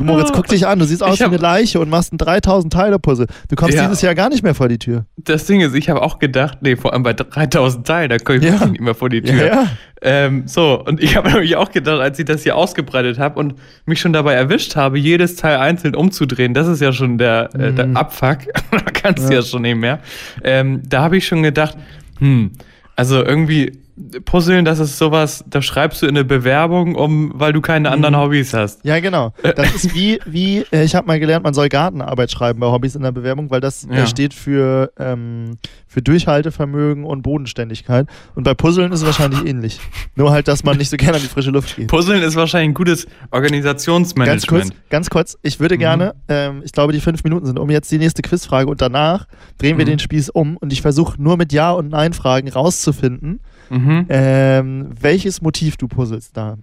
Moritz, 0.00 0.30
guck 0.32 0.46
dich 0.48 0.66
an, 0.66 0.78
du 0.78 0.84
siehst 0.84 1.02
aus 1.02 1.18
wie 1.20 1.24
eine 1.24 1.36
Leiche 1.36 1.80
und 1.80 1.88
machst 1.88 2.12
ein 2.12 2.18
3000 2.18 2.72
Teile 2.72 2.98
Puzzle. 2.98 3.26
Du 3.48 3.56
kommst 3.56 3.74
Ja. 3.76 3.82
dieses 3.84 4.02
Jahr 4.02 4.14
gar 4.14 4.28
nicht 4.28 4.42
mehr 4.42 4.54
vor 4.54 4.68
die 4.68 4.78
Tür. 4.78 5.06
das 5.16 5.46
Ding 5.46 5.60
ist, 5.60 5.74
ich 5.74 5.88
habe 5.90 6.02
auch 6.02 6.18
gedacht, 6.18 6.58
nee, 6.60 6.76
vor 6.76 6.92
allem 6.92 7.02
bei 7.02 7.12
3000 7.12 7.86
Teilen, 7.86 8.10
da 8.10 8.18
komme 8.18 8.38
ich 8.38 8.44
Ja. 8.44 8.66
nicht 8.66 8.80
mehr 8.80 8.94
vor 8.94 9.08
die 9.08 9.22
Tür. 9.22 9.34
Ja, 9.34 9.46
ja. 9.46 9.66
Ähm, 10.02 10.44
so, 10.46 10.82
und 10.84 11.02
ich 11.02 11.16
habe 11.16 11.30
nämlich 11.32 11.56
auch 11.56 11.70
gedacht, 11.72 12.00
als 12.00 12.18
ich 12.18 12.24
das 12.26 12.42
hier 12.42 12.56
ausgebreitet 12.56 13.18
habe 13.18 13.38
und 13.40 13.54
mich 13.86 13.98
schon 14.00 14.12
dabei 14.12 14.34
erwischt 14.34 14.76
habe, 14.76 14.98
jedes 14.98 15.36
Teil 15.36 15.56
einzeln 15.56 15.94
umzudrehen, 15.96 16.54
das 16.54 16.68
ist 16.68 16.80
ja 16.80 16.92
schon 16.92 17.18
der, 17.18 17.48
äh, 17.54 17.72
der 17.72 17.86
Mhm. 17.86 17.96
Abfuck, 17.96 18.38
da 18.70 18.78
kannst 18.92 19.24
du 19.28 19.32
Ja. 19.32 19.40
ja 19.40 19.42
schon 19.42 19.62
nicht 19.62 19.76
mehr. 19.76 19.98
Ähm, 20.44 20.82
da 20.88 21.02
habe 21.02 21.16
ich 21.16 21.26
schon 21.26 21.42
gedacht, 21.42 21.76
hm, 22.18 22.52
also 22.94 23.24
irgendwie 23.24 23.78
Puzzeln, 24.26 24.66
das 24.66 24.78
ist 24.78 24.98
sowas, 24.98 25.42
da 25.48 25.62
schreibst 25.62 26.02
du 26.02 26.06
in 26.06 26.16
eine 26.16 26.24
Bewerbung, 26.24 26.96
um, 26.96 27.32
weil 27.34 27.52
du 27.54 27.62
keine 27.62 27.90
anderen 27.90 28.14
Mhm. 28.14 28.18
Hobbys 28.18 28.52
hast. 28.52 28.84
Ja, 28.84 29.00
genau. 29.00 29.32
Das 29.42 29.74
ist 29.74 29.94
wie, 29.94 30.20
wie 30.26 30.66
äh, 30.70 30.84
ich 30.84 30.94
habe 30.94 31.06
mal 31.06 31.18
gelernt, 31.18 31.44
man 31.44 31.54
soll 31.54 31.68
Gartenarbeit 31.70 32.30
schreiben 32.30 32.60
bei 32.60 32.66
Hobbys 32.66 32.94
in 32.94 33.02
der 33.02 33.12
Bewerbung, 33.12 33.50
weil 33.50 33.60
das 33.60 33.84
äh, 33.84 33.96
Ja. 33.96 34.06
steht 34.06 34.34
für, 34.34 34.92
ähm, 34.98 35.56
für 35.86 36.02
Durchhaltevermögen 36.02 37.04
und 37.04 37.22
Bodenständigkeit. 37.22 38.06
Und 38.34 38.42
bei 38.44 38.52
Puzzeln 38.52 38.92
ist 38.92 39.00
es 39.00 39.06
wahrscheinlich 39.06 39.44
ähnlich. 39.46 39.80
Nur 40.14 40.30
halt, 40.30 40.46
dass 40.48 40.62
man 40.62 40.76
nicht 40.76 40.90
so 40.90 40.96
gerne 40.98 41.14
an 41.16 41.22
die 41.22 41.28
frische 41.28 41.50
Luft 41.50 41.74
geht. 41.76 41.88
Puzzeln 41.88 42.22
ist 42.22 42.36
wahrscheinlich 42.36 42.70
ein 42.70 42.74
gutes 42.74 43.06
Organisationsmanagement. 43.30 44.50
Ganz 44.50 44.70
kurz, 44.70 44.88
ganz 44.90 45.10
kurz, 45.10 45.38
ich 45.42 45.58
würde 45.60 45.76
Mhm. 45.76 45.80
gerne, 45.80 46.14
ähm, 46.28 46.62
ich 46.64 46.72
glaube, 46.72 46.92
die 46.92 47.00
fünf 47.00 47.24
Minuten 47.24 47.46
sind 47.46 47.58
um 47.58 47.70
jetzt 47.70 47.90
die 47.90 47.98
nächste 47.98 48.22
Quizfrage 48.22 48.68
und 48.70 48.80
danach 48.80 49.26
drehen 49.58 49.78
wir 49.78 49.84
Mhm. 49.84 49.90
den 49.90 49.98
Spieß 49.98 50.30
um 50.30 50.56
und 50.58 50.72
ich 50.72 50.82
versuche 50.82 51.20
nur 51.20 51.36
mit 51.36 51.52
Ja- 51.52 51.72
und 51.72 51.88
Nein-Fragen 51.88 52.48
rauszufinden, 52.48 53.40
Mhm. 53.70 54.06
ähm, 54.08 54.88
welches 55.00 55.40
Motiv 55.42 55.76
du 55.76 55.88
puzzelst 55.88 56.36
da 56.36 56.56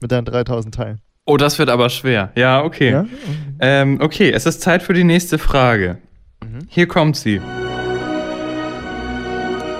mit 0.00 0.12
deinen 0.12 0.24
3000 0.24 0.74
Teilen. 0.74 1.00
Oh, 1.24 1.36
das 1.36 1.58
wird 1.58 1.70
aber 1.70 1.88
schwer. 1.90 2.30
Ja, 2.36 2.62
okay. 2.62 2.90
Ja? 2.92 3.06
Ähm, 3.60 3.98
okay, 4.00 4.30
es 4.30 4.46
ist 4.46 4.60
Zeit 4.62 4.82
für 4.82 4.92
die 4.94 5.04
nächste 5.04 5.38
Frage. 5.38 5.98
Mhm. 6.42 6.60
Hier 6.68 6.86
kommt 6.86 7.16
sie. 7.16 7.40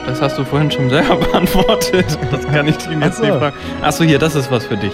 Das 0.07 0.23
hast 0.23 0.39
du 0.39 0.45
vorhin 0.45 0.71
schon 0.71 0.89
selber 0.89 1.17
beantwortet. 1.33 2.19
Das 2.31 2.47
kann 2.47 2.69
ich 2.69 2.77
dir 2.79 2.93
jetzt 2.93 3.03
Ach 3.03 3.13
so. 3.15 3.23
nicht 3.25 3.35
fragen. 3.35 3.57
Achso, 3.83 4.05
hier, 4.05 4.19
das 4.19 4.35
ist 4.35 4.51
was 4.51 4.65
für 4.67 4.77
dich. 4.77 4.93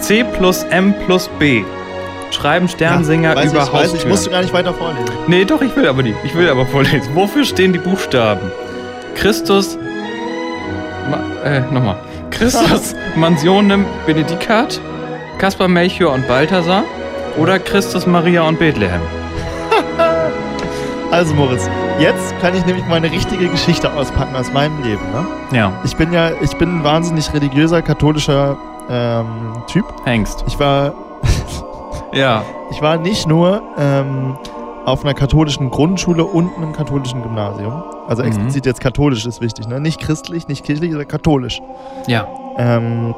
C 0.00 0.24
plus 0.24 0.62
M 0.64 0.94
plus 1.06 1.28
B. 1.38 1.62
Schreiben 2.30 2.68
Sternsinger 2.68 3.34
weiß 3.34 3.52
über 3.52 3.62
ich, 3.64 3.72
weiß 3.72 3.86
ich, 3.86 3.92
Haustüren. 3.92 4.08
musst 4.10 4.26
du 4.26 4.30
gar 4.30 4.42
nicht 4.42 4.52
weiter 4.52 4.74
vorlesen. 4.74 5.06
Nee, 5.28 5.44
doch, 5.44 5.62
ich 5.62 5.74
will 5.74 5.88
aber 5.88 6.02
nicht. 6.02 6.16
Ich 6.24 6.34
will 6.34 6.48
aber 6.48 6.66
vorlesen. 6.66 7.14
Wofür 7.14 7.44
stehen 7.44 7.72
die 7.72 7.78
Buchstaben? 7.78 8.50
Christus. 9.14 9.78
Ma, 11.10 11.18
äh, 11.44 11.60
nochmal. 11.72 11.96
Christus 12.30 12.94
Mansionem 13.16 13.84
Benedicat, 14.06 14.80
Kaspar 15.38 15.68
Melchior 15.68 16.12
und 16.12 16.26
Balthasar 16.28 16.84
oder 17.36 17.58
Christus 17.58 18.06
Maria 18.06 18.42
und 18.42 18.58
Bethlehem? 18.58 19.00
Also 21.10 21.32
Moritz, 21.34 21.70
jetzt 21.98 22.38
kann 22.42 22.54
ich 22.54 22.66
nämlich 22.66 22.84
meine 22.86 23.10
richtige 23.10 23.48
Geschichte 23.48 23.90
auspacken 23.94 24.36
aus 24.36 24.52
meinem 24.52 24.82
Leben. 24.82 25.00
Ne? 25.10 25.56
Ja, 25.56 25.72
Ich 25.82 25.96
bin 25.96 26.12
ja, 26.12 26.32
ich 26.42 26.54
bin 26.58 26.80
ein 26.80 26.84
wahnsinnig 26.84 27.32
religiöser, 27.32 27.80
katholischer 27.80 28.58
ähm, 28.90 29.54
Typ. 29.68 29.86
Hengst. 30.04 30.44
Ich 30.46 30.58
war, 30.60 30.92
Ja. 32.12 32.42
ich 32.70 32.82
war 32.82 32.98
nicht 32.98 33.26
nur 33.26 33.62
ähm, 33.78 34.36
auf 34.88 35.04
einer 35.04 35.14
katholischen 35.14 35.70
Grundschule 35.70 36.24
und 36.24 36.50
einem 36.56 36.72
katholischen 36.72 37.22
Gymnasium. 37.22 37.82
Also 38.06 38.22
Mhm. 38.22 38.28
explizit 38.28 38.66
jetzt 38.66 38.80
katholisch 38.80 39.26
ist 39.26 39.40
wichtig, 39.40 39.68
ne? 39.68 39.80
Nicht 39.80 40.00
christlich, 40.00 40.48
nicht 40.48 40.64
kirchlich, 40.64 40.90
sondern 40.90 41.08
katholisch. 41.08 41.60
Ja. 42.06 42.26
Ähm, 42.56 43.14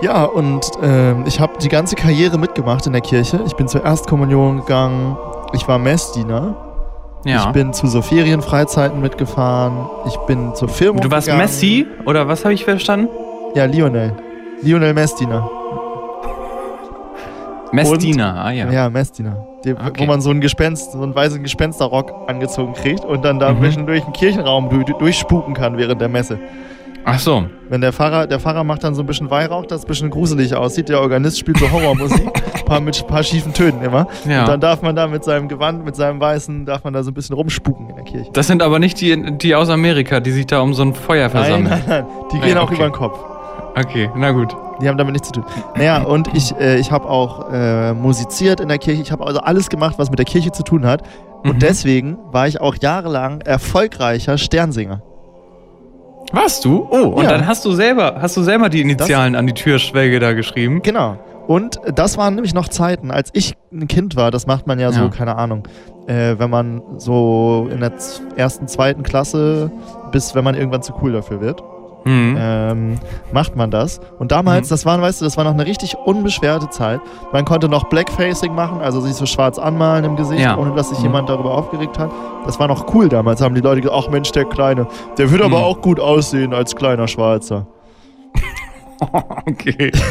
ja, 0.00 0.24
und 0.24 0.66
ähm, 0.82 1.24
ich 1.26 1.38
habe 1.40 1.52
die 1.62 1.68
ganze 1.68 1.94
Karriere 1.94 2.38
mitgemacht 2.38 2.86
in 2.86 2.92
der 2.92 3.02
Kirche. 3.02 3.40
Ich 3.46 3.54
bin 3.54 3.68
zur 3.68 3.84
Erstkommunion 3.84 4.60
gegangen. 4.60 5.16
Ich 5.52 5.68
war 5.68 5.78
Messdiener. 5.78 6.56
Ja. 7.24 7.44
Ich 7.46 7.52
bin 7.52 7.72
zu 7.72 7.86
so 7.86 8.02
Ferienfreizeiten 8.02 9.00
mitgefahren. 9.00 9.88
Ich 10.06 10.16
bin 10.26 10.54
zur 10.56 10.68
Firma. 10.68 11.00
du 11.00 11.10
warst 11.10 11.28
Messi 11.28 11.86
oder 12.04 12.26
was 12.26 12.44
habe 12.44 12.52
ich 12.54 12.64
verstanden? 12.64 13.08
Ja, 13.54 13.66
Lionel. 13.66 14.16
Lionel 14.62 14.92
Messdiener. 14.94 15.48
Messdiener, 17.70 18.34
ah 18.44 18.50
ja. 18.50 18.70
Ja, 18.70 18.90
Messdiener. 18.90 19.46
Die, 19.64 19.72
Okay. 19.72 19.92
Wo 19.98 20.06
man 20.06 20.20
so 20.20 20.30
einen 20.30 20.40
Gespenst, 20.40 20.92
so 20.92 21.02
einen 21.02 21.14
weißen 21.14 21.42
Gespensterrock 21.42 22.12
angezogen 22.28 22.72
kriegt 22.74 23.04
und 23.04 23.24
dann 23.24 23.38
da 23.38 23.50
Mhm. 23.50 23.56
ein 23.56 23.62
bisschen 23.62 23.86
durch 23.86 24.02
den 24.02 24.12
Kirchenraum 24.12 24.68
du, 24.68 24.82
du, 24.82 24.92
durchspuken 24.98 25.54
kann 25.54 25.76
während 25.78 26.00
der 26.00 26.08
Messe. 26.08 26.38
Ach 27.04 27.18
so. 27.18 27.46
Wenn 27.68 27.80
der 27.80 27.92
Pfarrer, 27.92 28.28
der 28.28 28.38
Pfarrer 28.38 28.62
macht 28.62 28.84
dann 28.84 28.94
so 28.94 29.02
ein 29.02 29.06
bisschen 29.06 29.28
Weihrauch, 29.28 29.66
das 29.66 29.82
ein 29.82 29.88
bisschen 29.88 30.08
gruselig 30.10 30.54
aussieht. 30.54 30.88
Der 30.88 31.00
Organist 31.00 31.36
spielt 31.36 31.58
so 31.58 31.68
Horrormusik, 31.68 32.30
paar 32.64 32.80
mit 32.80 33.04
paar 33.08 33.24
schiefen 33.24 33.52
Tönen 33.52 33.82
immer. 33.82 34.06
Ja. 34.28 34.42
Und 34.42 34.48
dann 34.48 34.60
darf 34.60 34.82
man 34.82 34.94
da 34.94 35.08
mit 35.08 35.24
seinem 35.24 35.48
Gewand, 35.48 35.84
mit 35.84 35.96
seinem 35.96 36.20
Weißen, 36.20 36.64
darf 36.64 36.84
man 36.84 36.92
da 36.92 37.02
so 37.02 37.10
ein 37.10 37.14
bisschen 37.14 37.34
rumspuken 37.34 37.88
in 37.90 37.96
der 37.96 38.04
Kirche. 38.04 38.30
Das 38.32 38.46
sind 38.46 38.62
aber 38.62 38.78
nicht 38.78 39.00
die, 39.00 39.36
die 39.38 39.54
aus 39.56 39.68
Amerika, 39.68 40.20
die 40.20 40.30
sich 40.30 40.46
da 40.46 40.60
um 40.60 40.74
so 40.74 40.82
ein 40.84 40.94
Feuer 40.94 41.22
Nein, 41.22 41.30
versammeln. 41.30 41.70
nein, 41.70 41.82
nein. 41.88 42.04
Die 42.30 42.36
Nein, 42.36 42.46
gehen 42.46 42.58
auch 42.58 42.64
okay. 42.64 42.74
über 42.76 42.84
den 42.84 42.92
Kopf. 42.92 43.18
Okay, 43.76 44.10
na 44.16 44.32
gut. 44.32 44.54
Die 44.80 44.88
haben 44.88 44.98
damit 44.98 45.12
nichts 45.12 45.28
zu 45.28 45.34
tun. 45.34 45.44
Naja, 45.76 46.02
und 46.02 46.28
ich, 46.34 46.54
äh, 46.58 46.78
ich 46.78 46.90
habe 46.92 47.08
auch 47.08 47.50
äh, 47.52 47.92
musiziert 47.94 48.60
in 48.60 48.68
der 48.68 48.78
Kirche. 48.78 49.00
Ich 49.02 49.12
habe 49.12 49.26
also 49.26 49.40
alles 49.40 49.68
gemacht, 49.70 49.94
was 49.98 50.10
mit 50.10 50.18
der 50.18 50.26
Kirche 50.26 50.52
zu 50.52 50.62
tun 50.62 50.84
hat. 50.86 51.02
Und 51.44 51.54
Mhm. 51.54 51.58
deswegen 51.60 52.18
war 52.30 52.46
ich 52.48 52.60
auch 52.60 52.74
jahrelang 52.80 53.40
erfolgreicher 53.40 54.36
Sternsinger. 54.38 55.02
Warst 56.32 56.64
du? 56.64 56.86
Oh, 56.90 57.08
und 57.08 57.24
Ja. 57.24 57.30
dann 57.30 57.46
hast 57.46 57.64
du 57.64 57.72
selber, 57.72 58.16
hast 58.20 58.36
du 58.36 58.42
selber 58.42 58.68
die 58.68 58.80
Initialen 58.80 59.34
an 59.36 59.46
die 59.46 59.52
Türschwelge 59.52 60.18
da 60.18 60.32
geschrieben? 60.32 60.80
Genau. 60.82 61.16
Und 61.46 61.80
das 61.94 62.16
waren 62.16 62.34
nämlich 62.36 62.54
noch 62.54 62.68
Zeiten, 62.68 63.10
als 63.10 63.30
ich 63.32 63.54
ein 63.72 63.88
Kind 63.88 64.16
war. 64.16 64.30
Das 64.30 64.46
macht 64.46 64.66
man 64.66 64.78
ja 64.78 64.92
so, 64.92 65.02
Ja. 65.02 65.08
keine 65.08 65.36
Ahnung, 65.36 65.64
äh, 66.06 66.36
wenn 66.38 66.48
man 66.48 66.82
so 66.98 67.68
in 67.70 67.80
der 67.80 67.92
ersten, 68.36 68.68
zweiten 68.68 69.02
Klasse, 69.02 69.70
bis 70.12 70.34
wenn 70.34 70.44
man 70.44 70.54
irgendwann 70.54 70.82
zu 70.82 70.94
cool 71.02 71.12
dafür 71.12 71.40
wird. 71.40 71.62
Mhm. 72.04 72.36
ähm, 72.38 72.98
macht 73.32 73.54
man 73.56 73.70
das. 73.70 74.00
Und 74.18 74.32
damals, 74.32 74.68
Mhm. 74.68 74.70
das 74.70 74.86
war, 74.86 75.00
weißt 75.00 75.20
du, 75.20 75.24
das 75.24 75.36
war 75.36 75.44
noch 75.44 75.52
eine 75.52 75.66
richtig 75.66 75.96
unbeschwerte 76.04 76.68
Zeit. 76.70 77.00
Man 77.32 77.44
konnte 77.44 77.68
noch 77.68 77.84
Blackfacing 77.84 78.54
machen, 78.54 78.80
also 78.80 79.00
sich 79.00 79.14
so 79.14 79.26
schwarz 79.26 79.58
anmalen 79.58 80.04
im 80.04 80.16
Gesicht, 80.16 80.42
Ja. 80.42 80.56
ohne 80.58 80.74
dass 80.74 80.88
sich 80.88 80.98
Mhm. 80.98 81.04
jemand 81.04 81.28
darüber 81.28 81.52
aufgeregt 81.56 81.98
hat. 81.98 82.10
Das 82.46 82.58
war 82.58 82.68
noch 82.68 82.92
cool 82.94 83.08
damals, 83.08 83.40
haben 83.40 83.54
die 83.54 83.60
Leute 83.60 83.80
gesagt, 83.82 84.00
ach 84.06 84.10
Mensch, 84.10 84.32
der 84.32 84.44
Kleine, 84.46 84.86
der 85.18 85.30
wird 85.30 85.42
aber 85.42 85.58
Mhm. 85.58 85.64
auch 85.64 85.80
gut 85.80 86.00
aussehen 86.00 86.54
als 86.54 86.74
kleiner 86.74 87.06
Schwarzer. 87.08 87.66
okay. 89.46 89.92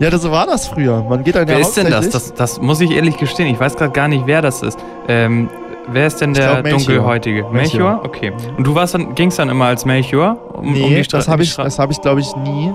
Ja, 0.00 0.10
das, 0.10 0.22
so 0.22 0.30
war 0.30 0.46
das 0.46 0.68
früher. 0.68 1.02
Man 1.08 1.24
geht 1.24 1.34
dann 1.34 1.48
Wer 1.48 1.56
ja 1.56 1.60
ist 1.60 1.76
denn 1.76 1.90
das? 1.90 2.10
das? 2.10 2.34
Das 2.34 2.60
muss 2.60 2.80
ich 2.80 2.90
ehrlich 2.92 3.16
gestehen. 3.16 3.48
Ich 3.48 3.58
weiß 3.58 3.74
gerade 3.76 3.90
gar 3.92 4.06
nicht, 4.06 4.26
wer 4.26 4.42
das 4.42 4.62
ist. 4.62 4.78
Ähm, 5.08 5.48
wer 5.92 6.06
ist 6.06 6.20
denn 6.20 6.34
der 6.34 6.60
glaub, 6.62 6.68
dunkelhäutige? 6.78 7.44
Melchior. 7.50 7.52
Melchior? 7.92 8.00
Okay. 8.04 8.32
Und 8.56 8.66
du 8.66 8.74
warst 8.74 8.94
dann, 8.94 9.14
gingst 9.14 9.38
dann 9.38 9.48
immer 9.48 9.66
als 9.66 9.84
Melchior? 9.84 10.36
Um, 10.54 10.72
Nee, 10.72 10.82
um 10.82 10.88
die 10.90 11.04
Stra- 11.04 11.12
das 11.18 11.28
habe 11.28 11.42
ich, 11.42 11.54
das 11.56 11.78
hab 11.78 11.90
ich 11.90 12.00
glaube 12.00 12.20
ich, 12.20 12.34
nie. 12.36 12.72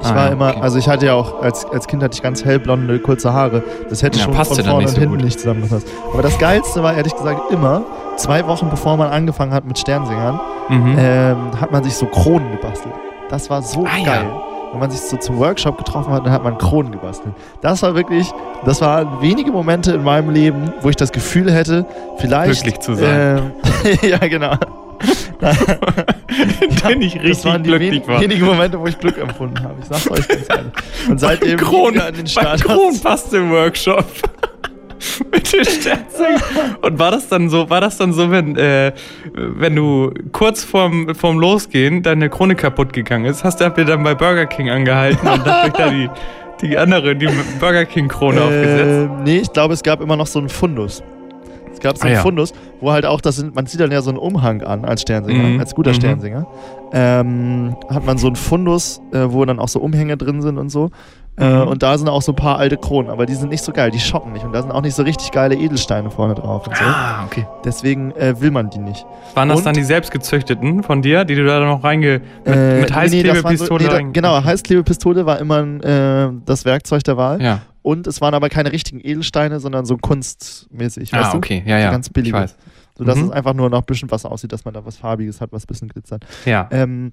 Ich 0.00 0.08
Ah, 0.08 0.16
war 0.16 0.26
ja, 0.26 0.32
immer, 0.32 0.48
okay. 0.50 0.60
also 0.62 0.78
ich 0.78 0.88
hatte 0.88 1.06
ja 1.06 1.14
auch, 1.14 1.40
als, 1.42 1.64
als 1.64 1.86
Kind 1.86 2.02
hatte 2.02 2.14
ich 2.16 2.22
ganz 2.22 2.44
hellblonde, 2.44 2.98
kurze 2.98 3.32
Haare. 3.32 3.62
Das 3.88 4.02
hätte 4.02 4.18
Ja, 4.18 4.24
schon 4.24 4.34
von 4.34 4.44
vorne 4.64 4.74
und 4.78 4.88
so 4.88 4.98
hinten 4.98 5.14
gut. 5.16 5.24
nicht 5.24 5.38
zusammengepasst. 5.38 5.86
Aber 6.12 6.22
das 6.22 6.36
Geilste 6.40 6.82
war 6.82 6.94
ehrlich 6.96 7.14
gesagt 7.14 7.52
immer, 7.52 7.82
zwei 8.16 8.44
Wochen 8.48 8.68
bevor 8.68 8.96
man 8.96 9.10
angefangen 9.10 9.52
hat 9.54 9.64
mit 9.64 9.78
Sternsingern, 9.78 10.40
Mhm. 10.68 10.96
ähm, 10.98 11.36
hat 11.60 11.70
man 11.70 11.84
sich 11.84 11.94
so 11.94 12.06
Kronen 12.06 12.50
gebastelt. 12.52 12.94
Das 13.30 13.48
war 13.48 13.62
so 13.62 13.84
Ah, 13.84 13.98
ja. 14.04 14.22
Wenn 14.72 14.80
man 14.80 14.90
sich 14.90 15.00
so 15.00 15.18
zum 15.18 15.38
Workshop 15.38 15.76
getroffen 15.76 16.12
hat, 16.12 16.24
dann 16.24 16.32
hat 16.32 16.42
man 16.42 16.56
Kronen 16.56 16.92
gebastelt. 16.92 17.34
Das 17.60 17.82
war 17.82 17.94
wirklich, 17.94 18.26
das 18.64 18.80
waren 18.80 19.20
wenige 19.20 19.52
Momente 19.52 19.92
in 19.92 20.02
meinem 20.02 20.30
Leben, 20.30 20.72
wo 20.80 20.88
ich 20.88 20.96
das 20.96 21.12
Gefühl 21.12 21.52
hätte, 21.52 21.84
vielleicht. 22.16 22.62
Glücklich 22.62 22.80
zu 22.80 22.94
sein. 22.94 23.52
Ähm, 23.84 23.98
ja, 24.02 24.16
genau. 24.18 24.54
Den 26.88 27.02
ich 27.02 27.14
das 27.14 27.22
richtig 27.22 27.44
waren 27.44 27.62
die 27.62 27.70
glücklich 27.70 28.06
war. 28.06 28.20
wenigen 28.20 28.46
Momente, 28.46 28.80
wo 28.80 28.86
ich 28.86 28.98
Glück 28.98 29.18
empfunden 29.18 29.62
habe. 29.62 29.74
Ich 29.80 29.86
sag's 29.86 30.10
euch 30.10 30.28
ganz 30.28 30.46
ehrlich. 30.48 30.72
Und 31.10 31.20
seitdem 31.20 31.50
nie 31.50 31.56
Kron, 31.56 31.94
wieder 31.94 32.06
an 32.06 32.14
den 32.14 32.26
Start. 32.26 32.62
Kron 32.62 32.98
passt 33.00 33.34
im 33.34 33.50
Workshop. 33.50 34.04
Mit 35.32 35.52
den 35.52 35.64
Sternzeichen. 35.64 36.76
Und 36.80 36.98
war 36.98 37.10
das 37.10 37.28
dann 37.28 37.48
so, 37.48 37.68
war 37.70 37.80
das 37.80 37.96
dann 37.98 38.12
so, 38.12 38.30
wenn, 38.30 38.56
äh, 38.56 38.92
wenn 39.34 39.74
du 39.76 40.12
kurz 40.32 40.64
vorm, 40.64 41.14
vorm 41.14 41.38
Losgehen 41.38 42.02
deine 42.02 42.28
Krone 42.30 42.54
kaputt 42.54 42.92
gegangen 42.92 43.24
ist, 43.24 43.44
hast 43.44 43.60
du 43.60 43.64
habt 43.64 43.78
ihr 43.78 43.84
dann 43.84 44.02
bei 44.02 44.14
Burger 44.14 44.46
King 44.46 44.70
angehalten 44.70 45.26
und 45.26 45.44
habt 45.44 45.66
euch 45.66 45.72
da 45.72 45.90
die, 45.90 46.08
die 46.62 46.78
andere, 46.78 47.16
die 47.16 47.28
Burger 47.58 47.84
King 47.84 48.08
Krone 48.08 48.40
aufgesetzt? 48.42 49.10
Äh, 49.10 49.22
nee, 49.24 49.38
ich 49.38 49.52
glaube, 49.52 49.74
es 49.74 49.82
gab 49.82 50.00
immer 50.00 50.16
noch 50.16 50.26
so 50.26 50.38
einen 50.38 50.48
Fundus. 50.48 51.02
Es 51.72 51.80
gab 51.80 51.96
so 51.96 52.02
Ah, 52.02 52.06
einen 52.06 52.14
ja. 52.16 52.22
Fundus, 52.22 52.52
wo 52.80 52.92
halt 52.92 53.06
auch 53.06 53.20
das 53.20 53.36
sind, 53.36 53.54
man 53.54 53.66
zieht 53.66 53.80
dann 53.80 53.90
ja 53.90 54.02
so 54.02 54.10
einen 54.10 54.18
Umhang 54.18 54.62
an 54.62 54.84
als 54.84 55.02
Sternsinger, 55.02 55.42
Mhm, 55.42 55.60
als 55.60 55.74
guter 55.74 55.90
mhm. 55.90 55.94
Sternsinger. 55.94 56.46
Ähm, 56.92 57.74
hat 57.88 58.04
man 58.04 58.18
so 58.18 58.26
einen 58.26 58.36
Fundus, 58.36 59.00
äh, 59.12 59.24
wo 59.28 59.44
dann 59.44 59.58
auch 59.58 59.68
so 59.68 59.80
Umhänge 59.80 60.16
drin 60.16 60.42
sind 60.42 60.58
und 60.58 60.68
so. 60.68 60.90
Äh, 61.38 61.48
Mhm. 61.62 61.68
und 61.68 61.82
da 61.82 61.96
sind 61.96 62.08
auch 62.10 62.20
so 62.20 62.32
ein 62.32 62.36
paar 62.36 62.58
alte 62.58 62.76
Kronen, 62.76 63.10
aber 63.10 63.24
die 63.24 63.34
sind 63.34 63.48
nicht 63.48 63.64
so 63.64 63.72
geil, 63.72 63.90
die 63.90 63.98
schocken 64.00 64.32
nicht. 64.34 64.44
Und 64.44 64.52
da 64.52 64.60
sind 64.60 64.70
auch 64.70 64.82
nicht 64.82 64.94
so 64.94 65.02
richtig 65.02 65.30
geile 65.30 65.54
Edelsteine 65.56 66.10
vorne 66.10 66.34
drauf 66.34 66.66
und 66.66 66.76
so. 66.76 66.84
Ah, 66.84 67.24
okay. 67.24 67.46
Deswegen 67.64 68.10
äh, 68.12 68.38
will 68.40 68.50
man 68.50 68.68
die 68.68 68.78
nicht. 68.78 69.06
Waren 69.34 69.48
das 69.48 69.58
Und- 69.58 69.64
dann 69.66 69.72
die 69.74 69.82
selbstgezüchteten 69.82 70.82
von 70.82 71.00
dir, 71.00 71.24
die 71.24 71.34
du 71.34 71.46
da 71.46 71.60
noch 71.60 71.82
reinge... 71.84 72.20
Mit, 72.44 72.54
Äh, 72.54 72.80
mit 72.82 72.90
nee, 72.90 72.94
Heißklebepistole 72.94 73.84
nee, 73.84 73.88
da, 73.90 73.96
rein- 73.96 74.12
Genau, 74.12 74.44
Heißklebepistole 74.44 75.24
war 75.24 75.38
immer 75.38 75.60
äh, 75.84 76.30
das 76.44 76.66
Werkzeug 76.66 77.02
der 77.04 77.16
Wahl. 77.16 77.40
Ja. 77.42 77.60
Und 77.80 78.06
es 78.06 78.20
waren 78.20 78.34
aber 78.34 78.48
keine 78.50 78.70
richtigen 78.70 79.00
Edelsteine, 79.02 79.58
sondern 79.58 79.86
so 79.86 79.96
kunstmäßig. 79.96 81.14
Ah, 81.14 81.20
weißt 81.22 81.32
du? 81.32 81.38
okay. 81.38 81.62
Ja, 81.66 81.78
ja. 81.78 81.90
ganz 81.90 82.10
billige. 82.10 82.36
Ich 82.36 82.42
weiß. 82.42 82.56
Sodass 82.98 83.16
Mhm. 83.16 83.24
es 83.24 83.30
einfach 83.30 83.54
nur 83.54 83.70
noch 83.70 83.78
ein 83.78 83.84
bisschen 83.86 84.10
was 84.10 84.26
aussieht, 84.26 84.52
dass 84.52 84.66
man 84.66 84.74
da 84.74 84.84
was 84.84 84.98
Farbiges 84.98 85.40
hat, 85.40 85.50
was 85.50 85.64
ein 85.64 85.66
bisschen 85.66 85.88
glitzert. 85.88 86.26
Ja. 86.44 86.68
Ähm, 86.70 87.12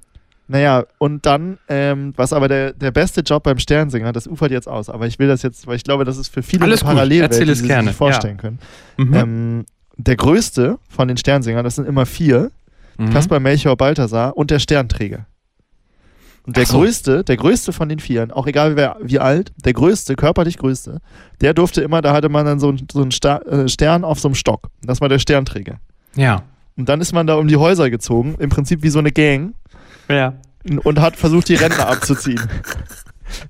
naja, 0.49 0.83
und 0.97 1.25
dann, 1.25 1.57
ähm, 1.69 2.13
was 2.17 2.33
aber 2.33 2.47
der, 2.49 2.73
der 2.73 2.91
beste 2.91 3.21
Job 3.21 3.43
beim 3.43 3.59
Sternsinger, 3.59 4.11
das 4.11 4.27
ufert 4.27 4.51
jetzt 4.51 4.67
aus, 4.67 4.89
aber 4.89 5.07
ich 5.07 5.17
will 5.19 5.27
das 5.29 5.41
jetzt, 5.43 5.65
weil 5.67 5.75
ich 5.77 5.83
glaube, 5.83 6.03
das 6.03 6.17
ist 6.17 6.27
für 6.33 6.43
viele 6.43 6.63
Alles 6.65 6.83
Parallelwelt, 6.83 7.31
erzähl 7.31 7.45
die 7.45 7.51
es 7.53 7.59
sie 7.59 7.67
gerne, 7.67 7.89
sich 7.89 7.95
vorstellen 7.97 8.37
können. 8.37 8.59
Mhm. 8.97 9.13
Ähm, 9.13 9.65
der 9.95 10.15
größte 10.17 10.77
von 10.89 11.07
den 11.07 11.17
Sternsingern, 11.17 11.63
das 11.63 11.75
sind 11.75 11.87
immer 11.87 12.05
vier, 12.05 12.51
Mhm. 12.97 13.11
Kaspar 13.13 13.39
Melchior 13.39 13.77
Balthasar 13.77 14.35
und 14.35 14.51
der 14.51 14.59
Sternträger. 14.59 15.25
Und 16.45 16.57
der 16.57 16.65
so. 16.65 16.79
größte, 16.79 17.23
der 17.23 17.37
größte 17.37 17.71
von 17.71 17.87
den 17.87 17.99
Vieren, 17.99 18.31
auch 18.31 18.47
egal 18.47 18.75
wer, 18.75 18.97
wie 19.01 19.19
alt, 19.19 19.51
der 19.63 19.71
größte, 19.73 20.15
körperlich 20.15 20.57
größte, 20.57 20.99
der 21.41 21.53
durfte 21.53 21.81
immer, 21.81 22.01
da 22.01 22.11
hatte 22.11 22.27
man 22.27 22.45
dann 22.45 22.59
so, 22.59 22.69
einen- 22.69 22.87
so 22.91 23.01
einen 23.01 23.11
äh, 23.63 23.69
Stern 23.69 24.03
auf 24.03 24.19
so 24.19 24.27
einem 24.27 24.35
Stock. 24.35 24.69
Das 24.81 24.99
war 24.99 25.07
der 25.09 25.19
Sternträger. 25.19 25.79
Ja. 26.15 26.43
Und 26.75 26.89
dann 26.89 26.99
ist 27.01 27.13
man 27.13 27.27
da 27.27 27.35
um 27.35 27.47
die 27.47 27.57
Häuser 27.57 27.89
gezogen, 27.89 28.35
im 28.39 28.49
Prinzip 28.49 28.83
wie 28.83 28.89
so 28.89 28.99
eine 28.99 29.11
Gang, 29.11 29.53
Ja. 30.09 30.33
und 30.83 30.99
hat 30.99 31.15
versucht, 31.15 31.47
die 31.49 31.55
Rentner 31.55 31.87
abzuziehen. 31.89 32.41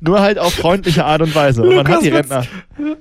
Nur 0.02 0.20
halt 0.22 0.38
auf 0.40 0.54
freundliche 0.54 1.06
Art 1.06 1.22
und 1.22 1.34
Weise. 1.34 1.64
Und 1.64 1.76
man 1.76 1.88
hat 1.88 2.02
die 2.04 2.10
Rentner. 2.10 2.44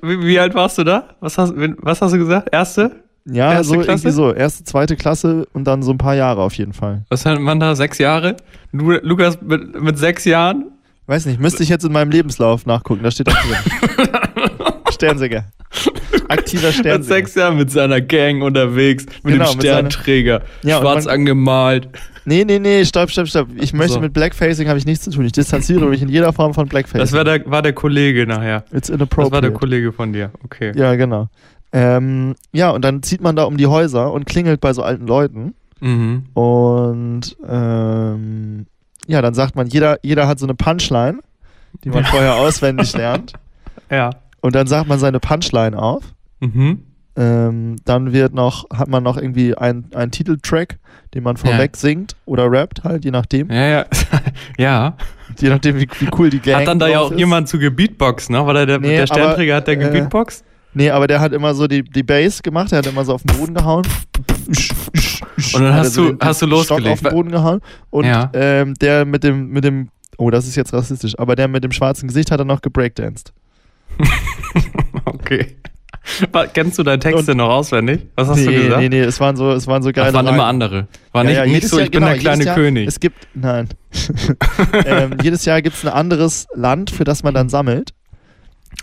Wie, 0.01 0.23
wie 0.25 0.39
alt 0.39 0.55
warst 0.55 0.79
du 0.79 0.85
da? 0.85 1.09
Was 1.21 1.37
hast, 1.37 1.53
was 1.57 2.01
hast 2.01 2.13
du 2.15 2.19
gesagt? 2.19 2.49
Erste? 2.53 3.03
Ja, 3.25 3.53
Erste 3.53 3.65
so 3.67 3.75
Klasse? 3.81 3.91
irgendwie 3.91 4.11
so. 4.11 4.33
Erste, 4.33 4.65
zweite 4.65 4.97
Klasse 4.97 5.47
und 5.53 5.65
dann 5.65 5.83
so 5.83 5.91
ein 5.91 5.99
paar 5.99 6.15
Jahre 6.15 6.41
auf 6.41 6.55
jeden 6.55 6.73
Fall. 6.73 7.03
Was 7.11 7.27
hat 7.27 7.41
man 7.41 7.59
da? 7.61 7.75
Sechs 7.75 7.99
Jahre? 7.99 8.37
Du, 8.73 8.93
Lukas 8.93 9.39
mit, 9.43 9.81
mit 9.83 9.99
sechs 9.99 10.25
Jahren? 10.25 10.67
Weiß 11.07 11.27
nicht, 11.27 11.41
müsste 11.41 11.63
ich 11.63 11.69
jetzt 11.69 11.85
in 11.85 11.93
meinem 11.93 12.11
Lebenslauf 12.11 12.65
nachgucken, 12.65 13.03
da 13.03 13.11
steht 13.11 13.27
das 13.29 13.35
drin. 13.35 14.09
Sternsinger. 14.93 15.45
Aktiver 16.29 16.67
Mit 16.69 16.77
Sternsinger. 16.77 17.03
sechs 17.17 17.35
Jahren 17.35 17.57
mit 17.57 17.71
seiner 17.71 18.01
Gang 18.01 18.43
unterwegs, 18.43 19.07
mit 19.23 19.35
Genau, 19.35 19.51
dem 19.51 19.57
mit 19.59 19.67
seiner- 19.67 19.91
Sternträger, 19.91 20.43
Ja, 20.63 20.79
schwarz 20.81 21.05
man- 21.07 21.15
angemalt. 21.15 21.89
Nee, 22.29 22.45
nee, 22.45 22.59
nee, 22.59 22.85
stopp, 22.85 23.11
stopp, 23.11 23.27
stopp. 23.27 23.49
Ich 23.57 23.73
möchte 23.73 23.95
So. 23.95 24.01
mit 24.01 24.13
Blackfacing 24.13 24.69
habe 24.69 24.79
ich 24.79 24.85
nichts 24.85 25.05
zu 25.05 25.11
tun. 25.11 25.25
Ich 25.25 25.33
distanziere 25.33 25.87
mich 25.87 26.03
in 26.03 26.11
jeder 26.11 26.33
Form 26.35 26.53
von 26.53 26.69
Blackfacing. 26.69 27.01
Das 27.01 27.13
war 27.13 27.25
der, 27.25 27.51
war 27.51 27.63
der 27.63 27.73
Kollege 27.73 28.27
nachher. 28.27 28.65
It's 28.71 28.89
Das 28.89 28.91
war 28.91 28.97
der 28.99 29.07
inappropriate. 29.07 29.53
Kollege 29.53 29.93
von 29.93 30.13
dir. 30.13 30.31
Okay. 30.45 30.73
ja, 30.77 30.95
genau. 30.97 31.29
Ähm, 31.73 32.35
ja, 32.53 32.71
und 32.71 32.83
dann 32.85 33.03
zieht 33.03 33.23
man 33.23 33.35
da 33.35 33.45
um 33.45 33.57
die 33.57 33.67
Häuser 33.67 34.13
und 34.13 34.27
klingelt 34.27 34.61
bei 34.61 34.73
so 34.75 34.83
alten 34.83 35.07
Leuten. 35.07 35.55
Mhm. 35.81 36.25
Und 36.35 37.37
ähm, 37.49 38.67
ja, 39.07 39.23
dann 39.23 39.33
sagt 39.35 39.57
man, 39.57 39.67
jeder, 39.69 39.99
jeder 40.03 40.29
hat 40.29 40.39
so 40.39 40.47
eine 40.47 40.55
Punchline, 40.55 41.21
die 41.85 41.89
man 41.91 42.05
vorher 42.05 42.35
auswendig 42.37 42.93
lernt. 42.95 43.33
Ja. 43.91 44.11
Und 44.43 44.55
dann 44.55 44.67
sagt 44.67 44.87
man 44.87 44.99
seine 44.99 45.19
Punchline 45.19 45.79
auf. 45.81 46.05
Mhm. 46.41 46.83
Ähm, 47.21 47.77
dann 47.85 48.13
wird 48.13 48.33
noch, 48.33 48.71
hat 48.71 48.87
man 48.89 49.03
noch 49.03 49.17
irgendwie 49.17 49.55
einen, 49.57 49.91
Titeltrack, 50.13 50.79
den 51.15 51.25
man 51.25 51.37
vorweg 51.37 51.77
singt 51.77 52.15
oder 52.27 52.49
rappt, 52.51 52.85
halt, 52.85 53.05
je 53.05 53.11
nachdem. 53.11 53.51
Ja, 53.51 53.67
ja. 53.67 53.85
ja. 54.59 54.97
Je 55.41 55.51
nachdem, 55.51 55.77
wie, 55.77 55.87
wie 56.01 56.09
cool 56.19 56.31
die 56.31 56.41
Gang 56.41 56.61
Hat 56.61 56.67
dann 56.69 56.79
da 56.79 56.89
ja 56.89 57.01
auch 57.01 57.11
ist. 57.13 57.19
jemand 57.19 57.49
zu 57.49 57.59
gebeatboxt, 57.59 58.31
ne? 58.31 58.45
Weil 58.47 58.55
der, 58.55 58.67
der, 58.67 58.79
Nee, 58.81 58.97
der 58.97 59.07
Sternträger 59.07 59.55
aber, 59.55 59.61
hat 59.61 59.67
der 59.69 59.75
äh, 59.75 59.85
gebeatboxt? 59.85 60.43
Nee, 60.75 60.91
aber 60.91 61.07
der 61.07 61.21
hat 61.21 61.33
immer 61.33 61.55
so 61.55 61.67
die, 61.69 61.83
die 61.85 62.03
Bass 62.03 62.43
gemacht, 62.43 62.73
der 62.73 62.79
hat 62.79 62.87
immer 62.87 63.05
so 63.05 63.13
auf 63.15 63.23
den 63.23 63.37
Boden 63.39 63.55
gehauen. 63.55 63.87
Und 65.55 65.61
dann 65.63 65.75
hast 65.75 65.97
er 65.99 66.13
du- 66.13 66.19
hast 66.21 66.41
du 66.43 66.47
Stock 66.47 66.51
losgelegt. 66.81 66.89
auf 66.93 67.01
den 67.01 67.11
Boden 67.13 67.31
gehauen. 67.31 67.61
Und 67.91 68.07
Ja. 68.07 68.31
ähm, 68.33 68.75
der 68.75 69.05
mit 69.05 69.23
dem, 69.23 69.51
mit 69.51 69.65
dem, 69.65 69.91
oh, 70.17 70.31
das 70.31 70.47
ist 70.49 70.57
jetzt 70.57 70.73
rassistisch, 70.73 71.17
aber 71.19 71.37
der 71.37 71.47
mit 71.47 71.63
dem 71.63 71.73
schwarzen 71.73 72.09
Gesicht 72.09 72.31
hat 72.31 72.41
dann 72.41 72.47
noch 72.49 72.63
gebreakdanced. 72.63 73.33
Okay. 75.05 75.57
Kennst 76.55 76.79
du 76.79 76.83
deine 76.83 76.99
Texte 76.99 77.35
noch 77.35 77.49
auswendig? 77.51 78.07
Was 78.15 78.29
hast 78.29 78.39
nee, 78.39 78.47
du 78.47 78.53
gesagt? 78.53 78.81
nee, 78.81 78.89
nee, 78.89 79.01
es 79.01 79.21
waren 79.21 79.37
so, 79.37 79.53
es 79.53 79.67
waren 79.67 79.83
so 79.83 79.91
geile 79.93 80.07
das 80.07 80.15
waren 80.15 80.27
immer 80.35 80.45
andere. 80.47 80.87
War 81.13 81.23
Ja, 81.25 81.29
nicht, 81.29 81.37
ja, 81.39 81.47
nicht 81.47 81.69
so, 81.69 81.77
Jahr- 81.77 81.85
ich 81.87 81.91
bin 81.91 82.01
genau, 82.01 82.13
der 82.13 82.19
kleine 82.21 82.45
Jahr, 82.45 82.55
König. 82.55 82.89
Es 82.89 82.99
gibt, 83.01 83.29
nein. 83.35 83.69
ähm, 84.87 85.17
jedes 85.23 85.45
Jahr 85.45 85.61
gibt 85.63 85.77
es 85.77 85.85
ein 85.85 85.93
anderes 85.93 86.47
Land, 86.55 86.91
für 86.91 87.05
das 87.05 87.23
man 87.23 87.35
dann 87.35 87.49
sammelt. 87.49 87.93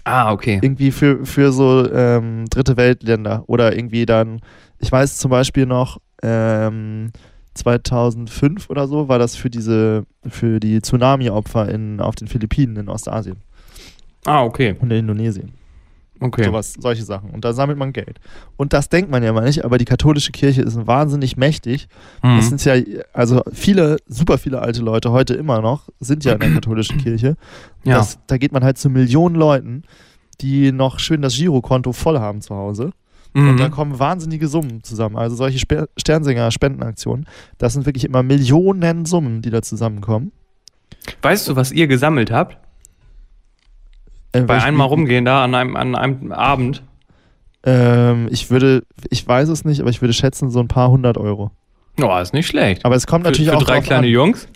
ah, 0.04 0.32
okay. 0.32 0.60
Irgendwie 0.62 0.92
für, 0.92 1.26
für 1.26 1.52
so 1.52 1.90
ähm, 1.92 2.46
dritte 2.50 2.78
Weltländer. 2.78 3.44
Oder 3.48 3.76
irgendwie 3.76 4.06
dann, 4.06 4.40
ich 4.80 4.92
weiß 4.92 5.18
zum 5.18 5.32
Beispiel 5.32 5.66
noch, 5.66 6.00
ähm, 6.24 7.12
2005 7.56 8.70
oder 8.70 8.88
so 8.88 9.08
war 9.08 9.18
das 9.18 9.36
für 9.36 9.50
diese, 9.50 10.04
für 10.28 10.60
die 10.60 10.82
Tsunami-Opfer 10.82 11.70
auf 12.00 12.16
den 12.16 12.28
Philippinen 12.28 12.76
in 12.76 12.90
Ostasien 12.90 13.38
Ah, 14.26 14.44
okay. 14.44 14.76
und 14.80 14.92
in 14.92 15.00
Indonesien. 15.00 15.54
Okay. 16.19 16.45
Sowas, 16.45 16.73
solche 16.80 17.04
Sachen. 17.04 17.32
Und 17.32 17.43
da 17.43 17.54
sammelt 17.54 17.78
man 17.78 17.91
Geld. 17.91 18.19
Und 18.56 18.73
das 18.73 18.88
denkt 18.89 19.12
man 19.12 19.21
ja 19.21 19.34
mal 19.34 19.43
nicht, 19.43 19.65
aber 19.65 19.78
die 19.78 19.86
katholische 19.86 20.32
Kirche 20.32 20.62
ist 20.62 20.88
wahnsinnig 20.88 21.36
mächtig. 21.36 21.88
Mhm. 22.23 22.38
Es 22.39 22.49
sind 22.49 22.63
ja, 22.63 22.75
also 23.13 23.41
viele, 23.51 23.97
super 24.08 24.38
viele 24.38 24.62
alte 24.62 24.82
Leute 24.82 25.12
heute 25.12 25.34
immer 25.34 25.62
noch, 25.62 25.89
sind 25.99 26.23
ja 26.23 26.34
in 26.34 26.39
der 26.39 26.51
katholischen 26.54 26.97
Kirche. 26.97 27.36
ja. 27.84 27.97
Das, 27.97 28.19
da 28.28 28.38
geht 28.38 28.54
man 28.54 28.63
halt 28.63 28.78
zu 28.78 28.89
Millionen 28.89 29.36
Leuten, 29.36 29.84
die 30.41 30.71
noch 30.71 30.99
schön 30.99 31.21
das 31.21 31.36
Girokonto 31.36 31.91
voll 31.91 32.19
haben 32.19 32.41
zu 32.41 32.56
Hause. 32.56 32.91
Und 33.34 33.54
mhm. 33.54 33.58
da 33.58 33.67
kommen 33.67 33.99
wahnsinnige 33.99 34.47
Summen 34.47 34.82
zusammen. 34.84 35.17
Also 35.17 35.36
solche 35.36 35.60
Spe 35.60 35.89
Sternsinger-Spendenaktionen, 35.97 37.25
das 37.58 37.73
sind 37.73 37.86
wirklich 37.86 38.06
immer 38.06 38.23
Millionen 38.23 39.06
Summen, 39.06 39.41
die 39.41 39.49
da 39.49 39.62
zusammenkommen. 39.62 40.32
Weißt 41.21 41.49
du, 41.49 41.58
was 41.58 41.73
ihr 41.73 41.88
gesammelt 41.88 42.32
habt? 42.32 42.58
Äh, 44.36 44.41
Bei 44.41 44.62
einmal 44.62 44.88
rumgehen 44.88 45.26
da 45.26 45.43
an 45.43 45.56
einem, 45.56 45.76
an 45.76 45.95
einem 45.95 46.32
Abend. 46.32 46.84
Ähm, 47.63 48.28
ich 48.32 48.50
würde, 48.52 48.84
ich 49.10 49.28
weiß 49.28 49.50
es 49.50 49.65
nicht, 49.65 49.82
aber 49.82 49.89
ich 49.89 50.02
würde 50.02 50.13
schätzen, 50.13 50.50
so 50.52 50.60
ein 50.60 50.67
paar 50.67 50.89
hundert 50.91 51.17
Euro. 51.17 51.52
Oh, 52.02 52.17
ist 52.17 52.34
nicht 52.34 52.48
schlecht. 52.48 52.86
Aber 52.86 52.95
es 52.95 53.08
kommt 53.08 53.26
für, 53.26 53.32
natürlich 53.32 53.50
für 53.50 53.58
auch 53.58 53.63
drei 53.63 53.76
drauf 53.78 53.86
kleine 53.86 54.08
an. 54.08 54.12
Jungs. 54.13 54.48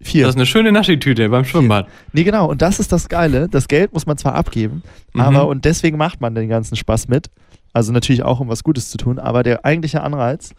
Vier. 0.00 0.24
Das 0.26 0.30
ist 0.34 0.36
eine 0.36 0.44
schöne 0.46 0.72
Naschitüte 0.72 1.28
beim 1.30 1.44
Schwimmbad. 1.46 1.88
Nee, 2.12 2.22
genau. 2.24 2.48
Und 2.50 2.60
das 2.60 2.78
ist 2.78 2.92
das 2.92 3.08
Geile. 3.08 3.48
Das 3.48 3.66
Geld 3.66 3.94
muss 3.94 4.04
man 4.06 4.18
zwar 4.18 4.34
abgeben, 4.34 4.82
Mhm. 5.14 5.20
aber 5.22 5.48
und 5.48 5.64
deswegen 5.64 5.96
macht 5.96 6.20
man 6.20 6.34
den 6.34 6.48
ganzen 6.50 6.76
Spaß 6.76 7.08
mit. 7.08 7.30
Also 7.72 7.92
natürlich 7.92 8.22
auch, 8.22 8.38
um 8.40 8.48
was 8.48 8.62
Gutes 8.62 8.90
zu 8.90 8.98
tun. 8.98 9.18
Aber 9.18 9.42
der 9.42 9.64
eigentliche 9.64 10.02
Anreiz, 10.02 10.50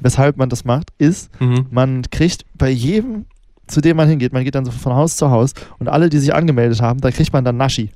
weshalb 0.00 0.36
man 0.36 0.48
das 0.48 0.64
macht, 0.64 0.90
ist, 0.98 1.30
Mhm. 1.40 1.66
man 1.70 2.02
kriegt 2.10 2.44
bei 2.58 2.68
jedem 2.68 3.26
zu 3.66 3.80
dem 3.80 3.96
man 3.96 4.08
hingeht. 4.08 4.32
Man 4.32 4.44
geht 4.44 4.54
dann 4.54 4.64
so 4.64 4.70
von 4.72 4.92
Haus 4.94 5.16
zu 5.16 5.30
Haus 5.30 5.52
und 5.78 5.88
alle, 5.88 6.08
die 6.08 6.18
sich 6.18 6.34
angemeldet 6.34 6.80
haben, 6.82 7.00
da 7.00 7.10
kriegt 7.10 7.32
man 7.32 7.44
dann 7.44 7.56
Naschi. 7.56 7.90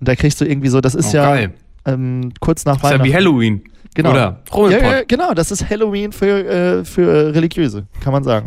Und 0.00 0.08
da 0.08 0.14
kriegst 0.16 0.40
du 0.40 0.44
irgendwie 0.44 0.68
so, 0.68 0.80
das 0.80 0.94
ist 0.94 1.12
Oh, 1.14 1.16
ja 1.16 1.24
geil. 1.34 1.54
ähm, 1.86 2.32
kurz 2.40 2.64
nach 2.64 2.74
Das 2.76 2.82
ist 2.82 2.84
ja 2.84 2.90
Weihnachten. 2.98 3.08
wie 3.10 3.14
Halloween. 3.14 3.62
Genau. 3.94 4.10
Oder 4.10 4.70
Ja, 4.70 4.78
ja, 4.98 5.02
genau, 5.06 5.34
das 5.34 5.50
ist 5.50 5.68
Halloween 5.68 6.12
für, 6.12 6.46
äh, 6.46 6.84
für 6.84 7.34
Religiöse, 7.34 7.86
kann 8.00 8.12
man 8.12 8.24
sagen. 8.24 8.46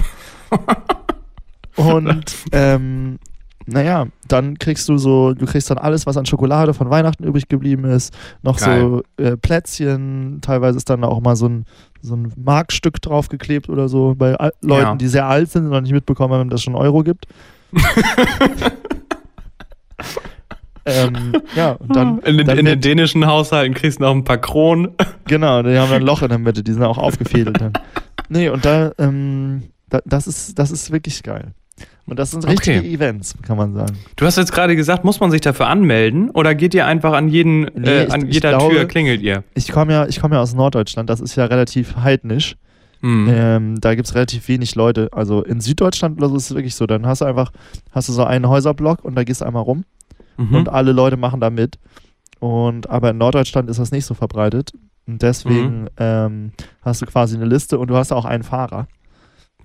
Und 1.76 2.36
ähm, 2.52 3.20
naja, 3.68 4.06
dann 4.28 4.58
kriegst 4.60 4.88
du 4.88 4.98
so, 4.98 5.34
du 5.34 5.46
kriegst 5.46 5.70
dann 5.70 5.78
alles, 5.78 6.06
was 6.06 6.18
an 6.18 6.26
Schokolade 6.26 6.74
von 6.74 6.90
Weihnachten 6.90 7.24
übrig 7.24 7.48
geblieben 7.50 7.84
ist, 7.86 8.14
noch 8.44 8.58
so 8.60 9.02
äh, 9.18 9.36
Plätzchen, 9.38 10.40
teilweise 10.42 10.78
ist 10.78 10.90
dann 10.90 11.04
auch 11.04 11.20
mal 11.20 11.36
so 11.36 11.48
ein, 11.50 11.66
so 12.06 12.16
ein 12.16 12.32
Markstück 12.38 13.02
draufgeklebt 13.02 13.68
oder 13.70 13.90
so, 13.90 14.16
bei 14.16 14.36
al 14.36 14.54
Leuten, 14.62 14.82
Ja. 14.84 14.96
die 14.96 15.08
sehr 15.08 15.26
alt 15.28 15.50
sind 15.52 15.66
und 15.66 15.72
noch 15.72 15.82
nicht 15.82 15.92
mitbekommen 15.94 16.34
haben, 16.34 16.50
dass 16.50 16.60
es 16.62 16.64
schon 16.64 16.76
Euro 16.76 17.04
gibt. 17.04 17.26
ähm, 20.86 21.34
ja, 21.56 21.72
und 21.74 21.96
dann, 21.96 22.20
in, 22.20 22.38
den- 22.38 22.48
dann 22.48 22.58
in 22.60 22.66
den 22.66 22.80
dänischen 22.82 23.26
Haushalten 23.26 23.74
kriegst 23.74 24.00
du 24.00 24.04
noch 24.04 24.12
ein 24.12 24.24
paar 24.24 24.38
Kronen. 24.38 24.90
Genau, 25.28 25.64
die 25.64 25.76
haben 25.80 25.92
ein 25.92 26.04
Loch 26.04 26.22
in 26.22 26.30
der 26.30 26.38
Mitte, 26.38 26.62
die 26.62 26.72
sind 26.72 26.84
auch 26.84 27.00
aufgefädelt 27.00 27.60
dann. 27.60 27.74
Nee, 28.30 28.50
und 28.50 28.64
da, 28.66 28.92
ähm, 29.00 29.64
da, 29.90 30.00
das, 30.06 30.26
ist, 30.28 30.58
das 30.60 30.70
ist 30.72 30.92
wirklich 30.92 31.22
geil. 31.24 31.54
Und 32.08 32.20
das 32.20 32.32
sind 32.32 32.48
richtige 32.48 32.80
Okay. 32.80 32.94
Events, 32.94 33.36
kann 33.42 33.58
man 33.58 33.74
sagen. 33.74 33.98
Du 34.16 34.26
hast 34.26 34.38
jetzt 34.38 34.52
gerade 34.54 34.76
gesagt, 34.76 35.04
muss 35.04 35.20
man 35.20 35.32
sich 35.32 35.42
dafür 35.42 35.68
anmelden 35.68 36.30
oder 36.30 36.54
geht 36.54 36.74
ihr 36.76 36.86
einfach 36.86 37.14
an 37.14 37.28
jeden, 37.30 37.62
Nee, 37.76 37.90
äh, 37.90 38.04
ich- 38.06 38.14
an 38.14 38.28
jeder 38.28 38.50
glaube- 38.58 38.76
Tür 38.76 38.86
klingelt 38.86 39.22
ihr? 39.22 39.44
Ich 39.56 39.72
komme 39.72 39.92
ja, 39.94 40.06
ich 40.08 40.20
komm 40.22 40.32
ja 40.32 40.40
aus 40.40 40.54
Norddeutschland, 40.54 41.10
das 41.10 41.20
ist 41.20 41.36
ja 41.36 41.46
relativ 41.46 41.96
heidnisch. 41.98 42.56
Hm. 43.02 43.28
Ähm, 43.30 43.82
da 43.82 43.94
gibt 43.96 44.08
es 44.08 44.16
relativ 44.16 44.48
wenig 44.48 44.76
Leute. 44.76 45.10
Also 45.12 45.44
in 45.44 45.60
Süddeutschland 45.62 46.18
oder 46.18 46.30
so 46.30 46.36
ist 46.38 46.50
es 46.52 46.56
wirklich 46.56 46.76
so. 46.76 46.86
Dann 46.86 47.06
hast 47.06 47.22
du 47.22 47.26
einfach, 47.26 47.52
hast 47.92 48.08
du 48.08 48.14
so 48.14 48.24
einen 48.24 48.48
Häuserblock 48.48 49.04
und 49.04 49.16
da 49.16 49.24
gehst 49.24 49.42
du 49.42 49.46
einmal 49.46 49.64
rum 49.64 49.84
Mhm. 50.38 50.56
und 50.56 50.70
alle 50.70 50.92
Leute 50.92 51.18
machen 51.18 51.40
da 51.42 51.50
mit. 51.50 51.78
Und 52.40 52.90
aber 52.90 53.10
in 53.12 53.18
Norddeutschland 53.18 53.70
ist 53.70 53.80
das 53.80 53.92
nicht 53.92 54.06
so 54.06 54.14
verbreitet. 54.14 54.74
Und 55.08 55.22
deswegen 55.22 55.84
Mhm. 55.84 55.88
ähm, 55.98 56.52
hast 56.84 57.02
du 57.02 57.06
quasi 57.06 57.36
eine 57.36 57.46
Liste 57.46 57.78
und 57.80 57.90
du 57.90 57.96
hast 57.96 58.12
auch 58.12 58.26
einen 58.26 58.44
Fahrer. 58.44 58.88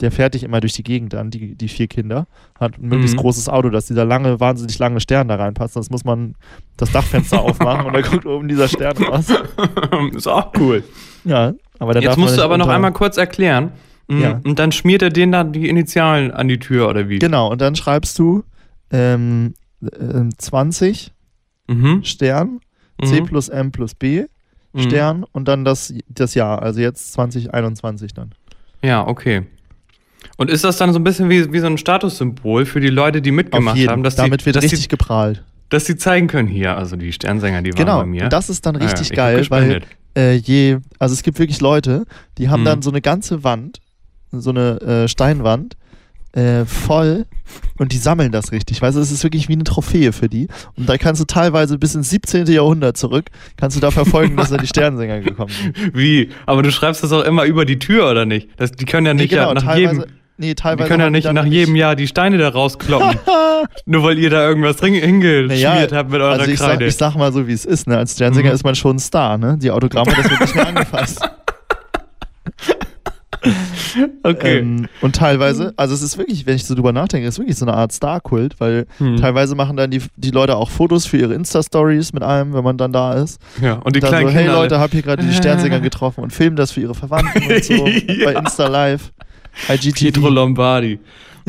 Der 0.00 0.10
fährt 0.10 0.34
dich 0.34 0.42
immer 0.44 0.60
durch 0.60 0.72
die 0.72 0.82
Gegend 0.82 1.14
an, 1.14 1.30
die, 1.30 1.54
die 1.54 1.68
vier 1.68 1.86
Kinder. 1.86 2.26
Hat 2.58 2.78
ein 2.78 2.88
möglichst 2.88 3.16
Mhm. 3.16 3.20
großes 3.20 3.48
Auto, 3.48 3.68
dass 3.70 3.86
dieser 3.86 4.04
lange, 4.04 4.40
wahnsinnig 4.40 4.78
lange 4.78 5.00
Stern 5.00 5.28
da 5.28 5.34
reinpasst. 5.36 5.74
Sonst 5.74 5.90
muss 5.90 6.04
man 6.04 6.34
das 6.76 6.90
Dachfenster 6.92 7.40
aufmachen 7.42 7.86
und 7.86 7.92
dann 7.92 8.02
guckt 8.02 8.24
oben 8.26 8.48
dieser 8.48 8.68
Stern 8.68 8.96
raus. 8.98 9.26
ist 10.14 10.26
auch 10.26 10.52
cool. 10.58 10.82
Ja, 11.24 11.52
aber 11.78 11.92
dann 11.94 12.02
Jetzt 12.02 12.16
musst 12.16 12.38
du 12.38 12.42
aber 12.42 12.56
noch 12.58 12.68
einmal 12.68 12.92
kurz 12.92 13.16
erklären. 13.18 13.72
Mhm. 14.08 14.20
Ja. 14.22 14.40
Und 14.44 14.58
dann 14.58 14.72
schmiert 14.72 15.02
er 15.02 15.10
denen 15.10 15.32
dann 15.32 15.52
die 15.52 15.68
Initialen 15.68 16.30
an 16.30 16.48
die 16.48 16.58
Tür 16.58 16.88
oder 16.88 17.08
wie? 17.08 17.18
Genau, 17.18 17.50
und 17.50 17.60
dann 17.60 17.76
schreibst 17.76 18.18
du 18.18 18.42
ähm, 18.90 19.54
ähm, 20.00 20.30
20 20.36 21.12
Mhm. 21.68 22.02
Stern, 22.04 22.60
Mhm. 23.00 23.06
C 23.06 23.20
plus 23.20 23.48
M 23.48 23.70
plus 23.70 23.94
B 23.94 24.24
Mhm. 24.72 24.80
Stern 24.80 25.24
und 25.32 25.46
dann 25.46 25.64
das, 25.64 25.92
das 26.08 26.34
Jahr, 26.34 26.62
also 26.62 26.80
jetzt 26.80 27.12
2021 27.12 28.12
dann. 28.14 28.30
Ja, 28.82 29.06
okay. 29.06 29.42
Und 30.40 30.50
ist 30.50 30.64
das 30.64 30.79
dann 30.79 30.92
so 30.92 30.98
ein 30.98 31.05
bisschen 31.05 31.29
wie, 31.29 31.53
wie 31.53 31.59
so 31.59 31.66
ein 31.66 31.76
Statussymbol 31.79 32.64
für 32.64 32.81
die 32.81 32.88
Leute, 32.88 33.20
die 33.20 33.31
mitgemacht 33.31 33.76
jeden. 33.76 33.90
haben, 33.90 34.03
dass 34.03 34.16
Damit 34.16 34.40
die, 34.40 34.46
wird 34.46 34.57
dass, 34.57 34.64
richtig 34.64 34.81
die, 34.83 34.88
geprahlt. 34.88 35.44
dass 35.68 35.85
die 35.85 35.96
zeigen 35.96 36.29
können, 36.29 36.48
hier, 36.48 36.76
also 36.79 36.96
die 36.96 37.12
Sternsänger, 37.12 37.61
die 37.62 37.72
waren 37.74 37.79
Genau, 37.79 37.98
bei 38.00 38.07
mir. 38.07 38.24
und 38.24 38.33
das 38.33 38.48
ist 38.48 38.64
dann 38.64 38.76
Ah 38.76 38.81
ja, 38.81 38.85
richtig 38.87 39.11
ich 39.11 39.11
hab 39.11 39.16
geil, 39.16 39.46
weil 39.50 39.83
äh, 40.16 40.35
je, 40.37 40.79
also 40.98 41.12
es 41.12 41.22
gibt 41.22 41.38
wirklich 41.38 41.61
Leute, 41.61 42.07
die 42.38 42.48
haben 42.48 42.62
Mhm. 42.62 42.64
dann 42.64 42.83
so 42.83 42.90
eine 42.90 43.03
ganze 43.03 43.44
Wand, 43.44 43.81
so 44.33 44.48
eine 44.50 44.81
äh, 44.81 45.09
Steinwand, 45.09 45.76
äh, 46.33 46.64
voll 46.64 47.26
und 47.79 47.92
die 47.92 47.98
sammeln 47.98 48.33
das 48.33 48.50
richtig. 48.53 48.81
Weißt 48.81 48.96
du, 48.96 49.00
es 49.03 49.11
ist 49.11 49.22
wirklich 49.24 49.48
wie 49.48 49.55
eine 49.55 49.64
Trophäe 49.64 50.12
für 50.12 50.29
die. 50.29 50.46
Und 50.76 50.88
da 50.88 50.96
kannst 50.96 51.20
du 51.20 51.24
teilweise 51.26 51.76
bis 51.76 51.94
ins 51.96 52.09
17. 52.11 52.46
Jahrhundert 52.46 52.96
zurück, 52.96 53.26
kannst 53.57 53.76
du 53.76 53.81
da 53.81 53.90
verfolgen, 53.90 54.37
dass 54.37 54.48
da 54.50 54.57
die 54.57 54.68
Sternsänger 54.68 55.20
gekommen 55.20 55.50
sind. 55.53 55.76
Wie? 55.94 56.31
Aber 56.46 56.62
du 56.62 56.70
schreibst 56.70 57.03
das 57.03 57.11
auch 57.12 57.24
immer 57.24 57.44
über 57.44 57.64
die 57.64 57.79
Tür, 57.81 58.09
oder 58.11 58.24
nicht? 58.26 58.48
Das, 58.57 58.70
die 58.72 58.85
können 58.87 59.07
ja 59.07 59.12
nicht 59.14 59.33
ja, 59.33 59.53
nach 59.53 59.76
jedem. 59.76 60.05
Nee, 60.40 60.46
Die 60.48 60.55
teilweise 60.57 60.88
können 60.88 61.00
ja 61.03 61.11
nicht 61.11 61.33
nach 61.33 61.44
jedem 61.46 61.76
Jahr 61.76 61.94
die 61.94 62.07
Steine 62.09 62.38
da 62.38 62.48
rauskloppen. 62.48 63.18
nur 63.87 64.03
weil 64.03 64.18
ihr 64.18 64.31
da 64.31 64.48
irgendwas 64.48 64.81
hingeschmiert 64.81 65.48
Naja, 65.48 65.87
habt 65.92 66.11
mit 66.11 66.20
eurer 66.20 66.33
also 66.40 66.50
ich 66.50 66.59
sag, 66.59 66.68
Kreide. 66.70 66.87
ich 66.87 66.96
sag 66.96 67.14
mal 67.14 67.33
so, 67.33 67.46
wie 67.46 67.53
es 67.53 67.64
ist. 67.64 67.87
Ne? 67.87 67.96
Als 67.98 68.14
Sternsänger 68.14 68.48
Mhm. 68.48 68.55
ist 68.55 68.64
man 68.64 68.74
schon 68.74 68.96
ein 68.96 69.00
Star. 69.00 69.38
Ne? 69.38 69.59
Die 69.61 69.70
Autogramme, 69.70 70.12
das 70.16 70.29
wird 70.31 70.40
nicht 70.40 70.55
mehr 70.55 70.66
angefasst. 70.68 71.20
okay. 74.22 74.59
Ähm, 74.59 74.88
und 75.00 75.16
teilweise, 75.16 75.72
also 75.76 75.94
es 75.94 76.03
ist 76.03 76.18
wirklich, 76.18 76.46
wenn 76.46 76.57
ich 76.57 76.64
so 76.64 76.74
drüber 76.74 76.92
nachdenke, 76.92 77.26
es 77.26 77.35
ist 77.35 77.38
wirklich 77.38 77.57
so 77.57 77.64
eine 77.64 77.74
Art 77.74 77.92
Star-Kult, 77.92 78.57
weil 78.61 78.87
Hm. 78.98 79.16
teilweise 79.16 79.55
machen 79.55 79.76
dann 79.76 79.90
die, 79.90 80.03
die 80.16 80.31
Leute 80.31 80.57
auch 80.57 80.70
Fotos 80.70 81.07
für 81.07 81.16
ihre 81.16 81.35
Insta-Stories 81.35 82.12
mit 82.12 82.22
einem, 82.22 82.53
wenn 82.55 82.64
man 82.64 82.76
dann 82.76 82.92
da 82.92 83.14
ist. 83.14 83.40
ja, 83.61 83.74
und 83.74 83.96
die 83.96 84.00
dann 84.00 84.11
kleinen 84.11 84.29
so, 84.29 84.33
hey 84.35 84.44
Kinder. 84.44 84.59
Leute, 84.59 84.79
hab 84.79 84.90
hier 84.92 85.03
gerade 85.03 85.24
die 85.24 85.33
Sternsänger 85.35 85.81
getroffen 85.81 86.22
und 86.22 86.33
filmen 86.33 86.57
das 86.57 86.72
für 86.72 86.81
ihre 86.81 86.94
Verwandten 86.94 87.42
und 87.50 87.64
so 87.64 87.87
Ja. 87.87 88.24
bei 88.33 88.35
Insta 88.35 88.66
Live. 88.68 89.12
Pietro 89.66 89.88
IGTV. 90.26 90.28
Lombardi. 90.28 90.98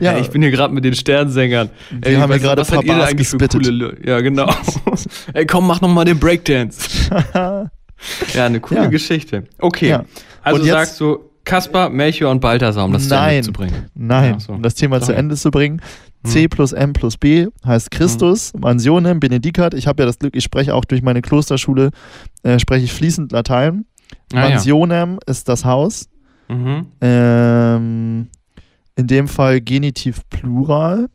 Ja, 0.00 0.12
Ja, 0.14 0.18
ich 0.18 0.28
bin 0.30 0.42
hier 0.42 0.50
gerade 0.50 0.74
mit 0.74 0.84
den 0.84 0.94
Sternsängern. 0.94 1.70
Wir 1.90 2.20
haben 2.20 2.30
hier 2.32 2.36
was- 2.36 2.42
gerade 2.42 2.60
was 2.62 2.72
ein 2.72 2.84
paar 2.86 3.06
eigentlich 3.06 3.28
für 3.28 3.38
coole 3.38 3.70
Lö- 3.70 4.06
Ja, 4.08 4.20
genau. 4.20 4.52
Ey, 5.32 5.46
komm, 5.46 5.66
mach 5.66 5.80
noch 5.80 5.88
mal 5.88 6.04
den 6.04 6.18
Breakdance. 6.18 6.88
Ja, 8.34 8.44
eine 8.46 8.60
coole 8.60 8.82
Ja. 8.82 8.86
Geschichte. 8.88 9.44
Okay, 9.58 9.88
Ja. 9.90 10.04
also 10.42 10.62
sagst 10.62 11.00
du 11.00 11.20
Kaspar, 11.44 11.88
Melchior 11.88 12.30
und 12.32 12.40
Balthasar, 12.40 12.84
um 12.84 12.92
das 12.92 13.08
zu 13.08 13.14
Ende 13.14 13.26
Nein. 13.26 13.42
zu 13.44 13.52
bringen. 13.52 13.86
Nein, 13.94 14.40
so. 14.40 14.52
um 14.52 14.62
das 14.62 14.74
Thema 14.74 15.00
zu 15.00 15.06
Sorry. 15.06 15.18
Ende 15.20 15.36
zu 15.36 15.50
bringen. 15.50 15.80
C 16.24 16.48
plus 16.48 16.72
M 16.72 16.92
plus 16.92 17.16
B 17.16 17.46
heißt 17.64 17.90
Christus, 17.90 18.52
Mansionem, 18.58 19.20
Benedicat. 19.20 19.72
Ich 19.74 19.86
habe 19.86 20.02
ja 20.02 20.06
das 20.06 20.18
Glück, 20.18 20.34
ich 20.36 20.44
spreche 20.44 20.74
auch 20.74 20.84
durch 20.84 21.00
meine 21.02 21.22
Klosterschule, 21.22 21.90
äh, 22.42 22.58
spreche 22.58 22.84
ich 22.84 22.92
fließend 22.92 23.32
Latein. 23.32 23.86
Ah, 24.34 24.36
ja. 24.36 24.48
Mansionem 24.50 25.18
ist 25.26 25.48
das 25.48 25.64
Haus. 25.64 26.08
Mhm. 26.48 26.86
Ähm, 27.00 28.28
in 28.96 29.06
dem 29.06 29.28
Fall 29.28 29.60
Genitiv 29.60 30.22
Plural. 30.30 31.08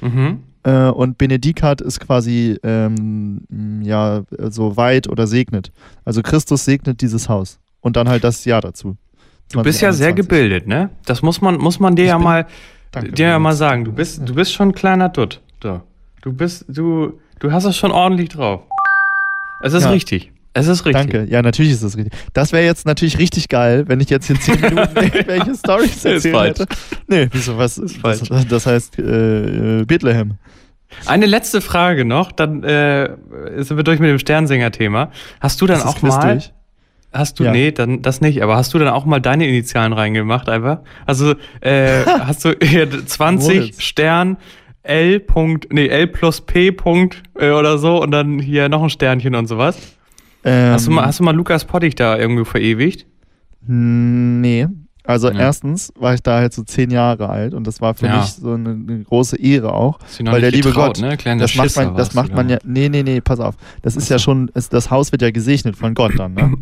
Mhm. 0.00 0.42
Äh, 0.64 0.88
und 0.88 1.18
Benedicat 1.18 1.80
ist 1.80 2.00
quasi 2.00 2.58
ähm, 2.62 3.42
ja 3.82 4.22
so 4.50 4.76
weit 4.76 5.08
oder 5.08 5.26
segnet. 5.26 5.72
Also 6.04 6.22
Christus 6.22 6.64
segnet 6.64 7.00
dieses 7.00 7.28
Haus. 7.28 7.58
Und 7.80 7.96
dann 7.96 8.08
halt 8.08 8.22
das 8.24 8.44
Jahr 8.44 8.60
dazu. 8.60 8.96
Du 9.52 9.60
bist 9.62 9.80
ja 9.82 9.92
sehr 9.92 10.14
2021. 10.14 10.16
gebildet, 10.16 10.66
ne? 10.68 10.90
Das 11.04 11.20
muss 11.22 11.40
man, 11.40 11.56
muss 11.58 11.80
man 11.80 11.96
dir 11.96 12.02
Ich 12.04 12.08
ja 12.08 12.16
bin- 12.16 12.24
mal, 12.24 12.46
Danke. 12.92 13.12
dir 13.12 13.26
ja 13.28 13.38
mal 13.38 13.54
sagen. 13.54 13.84
Du 13.84 13.92
bist, 13.92 14.26
du 14.26 14.34
bist 14.34 14.52
schon 14.52 14.68
ein 14.68 14.72
kleiner 14.72 15.08
Dutt. 15.08 15.40
So. 15.62 15.80
Du 16.22 16.32
bist, 16.32 16.64
du, 16.68 17.18
du 17.40 17.50
hast 17.52 17.64
es 17.64 17.76
schon 17.76 17.90
ordentlich 17.90 18.28
drauf. 18.30 18.62
Es 19.64 19.72
ist 19.74 19.84
Ja. 19.84 19.90
richtig. 19.90 20.32
Es 20.54 20.66
ist 20.66 20.84
richtig. 20.84 21.10
Danke, 21.10 21.30
ja, 21.30 21.40
natürlich 21.40 21.72
ist 21.72 21.82
das 21.82 21.96
richtig. 21.96 22.12
Das 22.34 22.52
wäre 22.52 22.64
jetzt 22.64 22.84
natürlich 22.86 23.18
richtig 23.18 23.48
geil, 23.48 23.84
wenn 23.88 24.00
ich 24.00 24.10
jetzt 24.10 24.28
in 24.28 24.38
10 24.38 24.60
Minuten 24.60 24.96
irgendwelche 24.96 25.54
Storys 25.54 25.96
Ist 25.96 26.04
erzählt 26.04 26.34
falsch. 26.34 26.58
hätte. 26.60 26.66
Nee, 27.08 27.28
wieso, 27.32 27.56
was? 27.56 27.78
Ist 27.78 27.96
falsch. 27.96 28.28
Das, 28.28 28.46
das 28.46 28.66
heißt 28.66 28.98
äh, 28.98 29.80
äh, 29.80 29.84
Bethlehem. 29.84 30.34
Eine 31.06 31.24
letzte 31.24 31.62
Frage 31.62 32.04
noch, 32.04 32.32
dann 32.32 32.62
äh, 32.64 33.10
sind 33.58 33.78
wir 33.78 33.84
durch 33.84 33.98
mit 33.98 34.10
dem 34.10 34.18
Sternsänger-Thema. 34.18 35.10
Hast 35.40 35.58
du 35.62 35.66
dann 35.66 35.78
Ist 35.78 35.84
das 35.86 35.96
auch 35.96 36.02
mal, 36.02 36.34
durch? 36.34 36.52
hast 37.14 37.40
du, 37.40 37.44
Ja. 37.44 37.52
nee, 37.52 37.72
dann 37.72 38.02
das 38.02 38.20
nicht, 38.20 38.42
aber 38.42 38.56
hast 38.56 38.74
du 38.74 38.78
dann 38.78 38.88
auch 38.88 39.06
mal 39.06 39.20
deine 39.20 39.46
Initialen 39.48 39.94
reingemacht 39.94 40.50
einfach? 40.50 40.80
Also 41.06 41.34
äh, 41.62 42.04
hast 42.04 42.44
du 42.44 42.54
hier 42.62 42.88
20 43.06 43.56
Moritz. 43.56 43.82
Stern 43.82 44.36
L. 44.82 45.18
Punkt, 45.20 45.72
nee, 45.72 45.86
L 45.86 46.08
plus 46.08 46.42
P. 46.42 46.72
Punkt 46.72 47.22
äh, 47.38 47.50
oder 47.52 47.78
so 47.78 48.02
und 48.02 48.10
dann 48.10 48.38
hier 48.38 48.68
noch 48.68 48.82
ein 48.82 48.90
Sternchen 48.90 49.34
und 49.34 49.46
sowas. 49.46 49.78
Ähm, 50.44 50.72
Hast 50.72 50.86
du 50.86 50.90
mal, 50.90 51.06
hast 51.06 51.20
du 51.20 51.24
mal 51.24 51.34
Lukas 51.34 51.64
Pottig 51.64 51.94
da 51.94 52.16
irgendwo 52.18 52.44
verewigt? 52.44 53.06
Nee. 53.66 54.66
Also 55.04 55.30
Ja. 55.32 55.38
erstens 55.40 55.92
war 55.98 56.14
ich 56.14 56.22
da 56.22 56.36
halt 56.38 56.52
so 56.52 56.62
zehn 56.62 56.90
Jahre 56.92 57.28
alt 57.28 57.54
und 57.54 57.66
das 57.66 57.80
war 57.80 57.92
für 57.94 58.06
Ja. 58.06 58.18
mich 58.18 58.26
so 58.34 58.52
eine, 58.52 58.70
eine 58.70 59.02
große 59.02 59.36
Ehre 59.36 59.72
auch. 59.74 59.98
Weil 60.22 60.40
der 60.40 60.52
liebe 60.52 60.68
getraut, 60.68 60.98
Gott, 60.98 61.00
ne? 61.00 61.16
Das 61.38 61.56
macht 61.56 61.66
Schisser 61.70 61.86
man, 61.86 61.96
das 61.96 62.14
macht 62.14 62.32
man 62.32 62.48
ja. 62.48 62.58
Nee, 62.64 62.88
nee, 62.88 63.02
nee, 63.02 63.20
pass 63.20 63.40
auf. 63.40 63.56
Das 63.82 63.96
ist 63.96 64.08
ja 64.10 64.20
schon, 64.20 64.48
ist, 64.54 64.72
das 64.72 64.92
Haus 64.92 65.10
wird 65.10 65.22
ja 65.22 65.32
gesegnet 65.32 65.74
von 65.74 65.94
Gott 65.94 66.12
dann, 66.16 66.34
ne? 66.34 66.52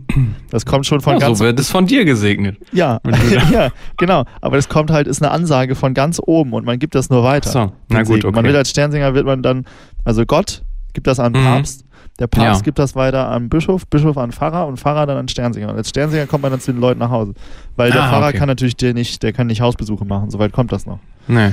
Das 0.51 0.65
kommt 0.65 0.87
schon 0.87 1.03
von 1.03 1.15
Ja, 1.15 1.19
ganz 1.19 1.39
so 1.39 1.45
wird 1.45 1.61
es 1.61 1.69
von 1.69 1.87
dir 1.87 2.07
gesegnet. 2.07 2.57
Ja, 2.73 2.99
ja, 3.53 3.69
genau. 3.99 4.25
Aber 4.41 4.57
das 4.57 4.71
kommt 4.71 4.91
halt, 4.91 5.07
ist 5.07 5.21
eine 5.23 5.33
Ansage 5.33 5.75
von 5.75 5.93
ganz 5.93 6.19
oben 6.25 6.55
und 6.55 6.65
man 6.65 6.79
gibt 6.79 6.95
das 6.95 7.11
nur 7.11 7.23
weiter. 7.23 7.51
Ach 7.51 7.53
so, 7.53 7.73
na 7.91 8.03
gut, 8.05 8.25
okay. 8.25 8.35
Man 8.35 8.47
will 8.47 8.57
als 8.57 8.71
Sternsinger 8.71 9.13
wird 9.13 9.27
man 9.27 9.43
dann, 9.43 9.67
also 10.07 10.25
Gott 10.25 10.63
gibt 10.95 11.07
das 11.07 11.21
an 11.21 11.35
den 11.35 11.43
Mhm. 11.43 11.47
Papst, 11.47 11.85
der 12.21 12.29
Papst 12.29 12.61
Ja. 12.61 12.65
gibt 12.65 12.79
das 12.79 12.95
weiter 12.95 13.29
an 13.29 13.49
Bischof, 13.49 13.87
Bischof 13.89 14.17
an 14.19 14.31
Pfarrer 14.31 14.67
und 14.69 14.79
Pfarrer 14.79 15.07
dann 15.07 15.17
an 15.17 15.27
Sternsinger. 15.29 15.71
Und 15.71 15.77
als 15.77 15.89
Sternsinger 15.89 16.27
kommt 16.27 16.43
man 16.43 16.53
dann 16.53 16.61
zu 16.61 16.71
den 16.73 16.81
Leuten 16.81 17.01
nach 17.01 17.11
Hause. 17.11 17.35
Weil 17.77 17.91
der 17.91 18.03
Ah, 18.05 18.11
Pfarrer 18.11 18.29
okay. 18.29 18.39
kann 18.39 18.47
natürlich 18.47 18.77
der 18.77 18.95
nicht, 18.95 19.23
der 19.25 19.33
kann 19.33 19.49
nicht 19.49 19.61
Hausbesuche 19.61 20.05
machen, 20.05 20.31
soweit 20.31 20.53
kommt 20.53 20.71
das 20.71 20.87
noch. 20.87 21.01
Nee. 21.27 21.53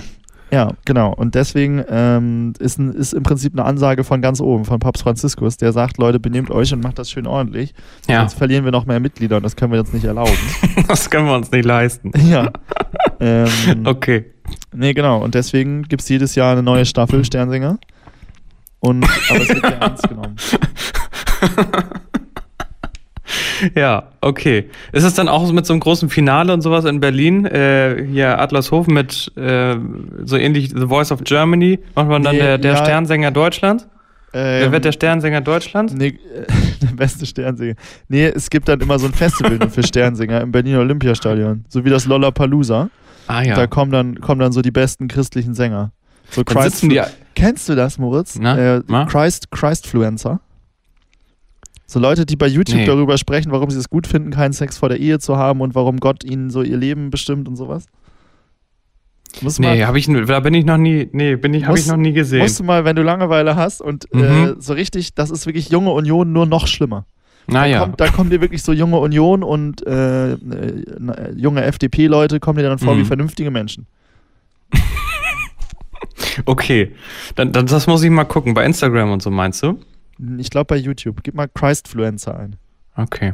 Ja, 0.49 0.70
genau. 0.86 1.13
Und 1.13 1.36
deswegen 1.36 1.84
ähm, 1.89 2.53
ist, 2.59 2.80
ein, 2.80 2.93
ist 2.93 3.11
im 3.13 3.24
Prinzip 3.24 3.51
eine 3.53 3.65
Ansage 3.65 4.05
von 4.05 4.22
ganz 4.22 4.39
oben, 4.39 4.63
von 4.63 4.80
Papst 4.80 5.03
Franziskus, 5.03 5.57
der 5.57 5.74
sagt, 5.74 5.97
Leute, 5.97 6.22
benehmt 6.22 6.51
euch 6.51 6.72
und 6.74 6.82
macht 6.82 6.99
das 6.99 7.11
schön 7.11 7.28
ordentlich. 7.28 7.74
Ja. 8.07 8.22
Sonst 8.22 8.36
verlieren 8.36 8.63
wir 8.63 8.72
noch 8.72 8.86
mehr 8.86 9.01
Mitglieder 9.01 9.36
und 9.38 9.43
das 9.43 9.57
können 9.57 9.74
wir 9.74 9.80
uns 9.82 9.91
nicht 9.91 10.05
erlauben. 10.05 10.32
Das 10.88 11.09
können 11.09 11.26
wir 11.26 11.36
uns 11.36 11.51
nicht 11.51 11.65
leisten. 11.65 12.11
ja. 12.30 12.49
Ähm, 13.20 13.47
Okay. 13.84 14.26
Nee, 14.74 14.93
genau. 14.93 15.22
Und 15.24 15.34
deswegen 15.36 15.82
gibt 15.84 16.03
es 16.03 16.07
jedes 16.09 16.36
Jahr 16.36 16.51
eine 16.51 16.61
neue 16.63 16.86
Staffel 16.86 17.26
Sternsinger. 17.26 17.80
Und, 18.80 19.03
aber 19.30 19.41
es 19.41 19.49
wird 19.49 19.63
ja 19.63 19.69
ernst 19.69 20.07
genommen. 20.07 20.36
Ja, 23.75 24.03
okay. 24.21 24.69
Ist 24.91 25.03
es 25.03 25.15
dann 25.15 25.28
auch 25.28 25.45
so 25.45 25.53
mit 25.53 25.65
so 25.65 25.73
einem 25.73 25.80
großen 25.80 26.09
Finale 26.09 26.53
und 26.53 26.61
sowas 26.61 26.86
in 26.86 26.99
Berlin? 26.99 27.45
Äh, 27.45 28.05
hier 28.09 28.39
Adlershof 28.39 28.88
mit 28.88 29.32
äh, 29.36 29.75
so 30.23 30.38
ähnlich 30.38 30.69
The 30.69 30.88
Voice 30.88 31.11
of 31.11 31.23
Germany. 31.23 31.80
Macht 31.95 32.07
man 32.07 32.23
dann 32.23 32.36
Nee, 32.36 32.41
der, 32.41 32.57
der 32.57 32.73
ja. 32.73 32.78
Sternsänger 32.78 33.32
Deutschlands? 33.32 33.88
Wer 34.32 34.65
Ähm, 34.65 34.71
wird 34.71 34.86
der 34.86 34.91
Sternsänger 34.91 35.41
Deutschlands? 35.41 35.93
Nee, 35.93 36.19
der 36.82 36.95
beste 36.95 37.25
Sternsinger. 37.25 37.75
Nee, 38.07 38.25
es 38.28 38.49
gibt 38.49 38.67
dann 38.67 38.80
immer 38.82 38.99
so 38.99 39.07
ein 39.07 39.13
Festival 39.13 39.69
für 39.69 39.84
Sternsinger 39.84 40.41
im 40.41 40.51
Berliner 40.51 40.80
Olympiastadion. 40.80 41.65
So 41.69 41.84
wie 41.86 41.89
das 41.89 42.05
Lollapalooza. 42.05 42.89
Ah 43.28 43.41
ja. 43.41 43.55
Da 43.55 43.67
kommen 43.67 43.91
dann, 43.91 44.21
kommen 44.21 44.39
dann 44.39 44.51
so 44.51 44.61
die 44.61 44.71
besten 44.71 45.07
christlichen 45.07 45.53
Sänger. 45.53 45.91
So 46.30 46.43
sitzen 46.61 46.89
die. 46.89 47.01
Kennst 47.38 47.69
du 47.69 47.75
das, 47.75 47.99
Moritz? 47.99 48.38
Na, 48.39 48.57
äh, 48.77 48.81
na? 48.88 49.05
Christ, 49.05 49.51
Christfluencer. 49.51 50.39
So 51.85 51.99
Leute, 51.99 52.25
die 52.25 52.35
bei 52.35 52.47
YouTube 52.47 52.77
Nee. 52.79 52.85
darüber 52.85 53.17
sprechen, 53.17 53.51
warum 53.51 53.69
sie 53.69 53.77
es 53.77 53.89
gut 53.89 54.07
finden, 54.07 54.31
keinen 54.31 54.53
Sex 54.53 54.77
vor 54.79 54.89
der 54.89 54.99
Ehe 54.99 55.19
zu 55.19 55.38
haben 55.38 55.61
und 55.61 55.75
warum 55.75 55.99
Gott 55.99 56.23
ihnen 56.23 56.49
so 56.49 56.63
ihr 56.63 56.77
Leben 56.77 57.11
bestimmt 57.11 57.47
und 57.47 57.55
sowas. 57.55 57.85
Muss 59.41 59.59
Nee, 59.59 59.83
habe 59.83 59.99
ich, 59.99 60.07
da 60.07 60.39
bin 60.39 60.53
ich 60.55 60.65
noch 60.65 60.77
nie, 60.77 61.07
nee, 61.11 61.35
bin 61.35 61.53
ich, 61.53 61.65
habe 61.65 61.77
ich 61.77 61.85
Muss- 61.85 61.91
noch 61.91 61.97
nie 62.01 62.11
gesehen. 62.13 62.39
Musst 62.39 62.59
du 62.59 62.63
mal, 62.63 62.85
wenn 62.85 62.95
du 62.95 63.03
Langeweile 63.03 63.55
hast 63.55 63.81
und 63.81 64.11
äh, 64.13 64.17
Mhm. 64.17 64.55
so 64.59 64.73
richtig, 64.73 65.13
das 65.13 65.29
ist 65.29 65.45
wirklich 65.45 65.69
junge 65.69 65.91
Union 65.91 66.33
nur 66.33 66.45
noch 66.47 66.65
schlimmer. 66.65 67.05
Da, 67.47 67.53
naja. 67.53 67.79
kommt, 67.81 68.01
da 68.01 68.09
kommen 68.09 68.29
dir 68.31 68.41
wirklich 68.41 68.63
so 68.63 68.73
junge 68.73 68.97
Union 68.97 69.43
und 69.43 69.85
äh, 69.85 70.33
äh, 70.33 70.38
junge 71.35 71.63
FDP-Leute 71.63 72.39
kommen 72.39 72.57
dir 72.57 72.67
dann 72.67 72.79
vor 72.79 72.95
Mhm. 72.95 72.99
wie 73.01 73.05
vernünftige 73.05 73.51
Menschen. 73.51 73.85
Okay. 76.45 76.91
Dann, 77.35 77.51
dann, 77.51 77.65
das 77.67 77.88
muss 77.88 78.03
ich 78.03 78.09
mal 78.09 78.25
gucken. 78.25 78.53
Bei 78.53 78.65
Instagram 78.65 79.11
und 79.11 79.21
so 79.21 79.29
meinst 79.31 79.61
du? 79.63 79.79
Ich 80.38 80.49
glaube 80.49 80.65
bei 80.65 80.77
YouTube. 80.77 81.21
Gib 81.23 81.35
mal 81.35 81.47
Christfluencer 81.53 82.38
ein. 82.39 82.55
Okay. 82.95 83.33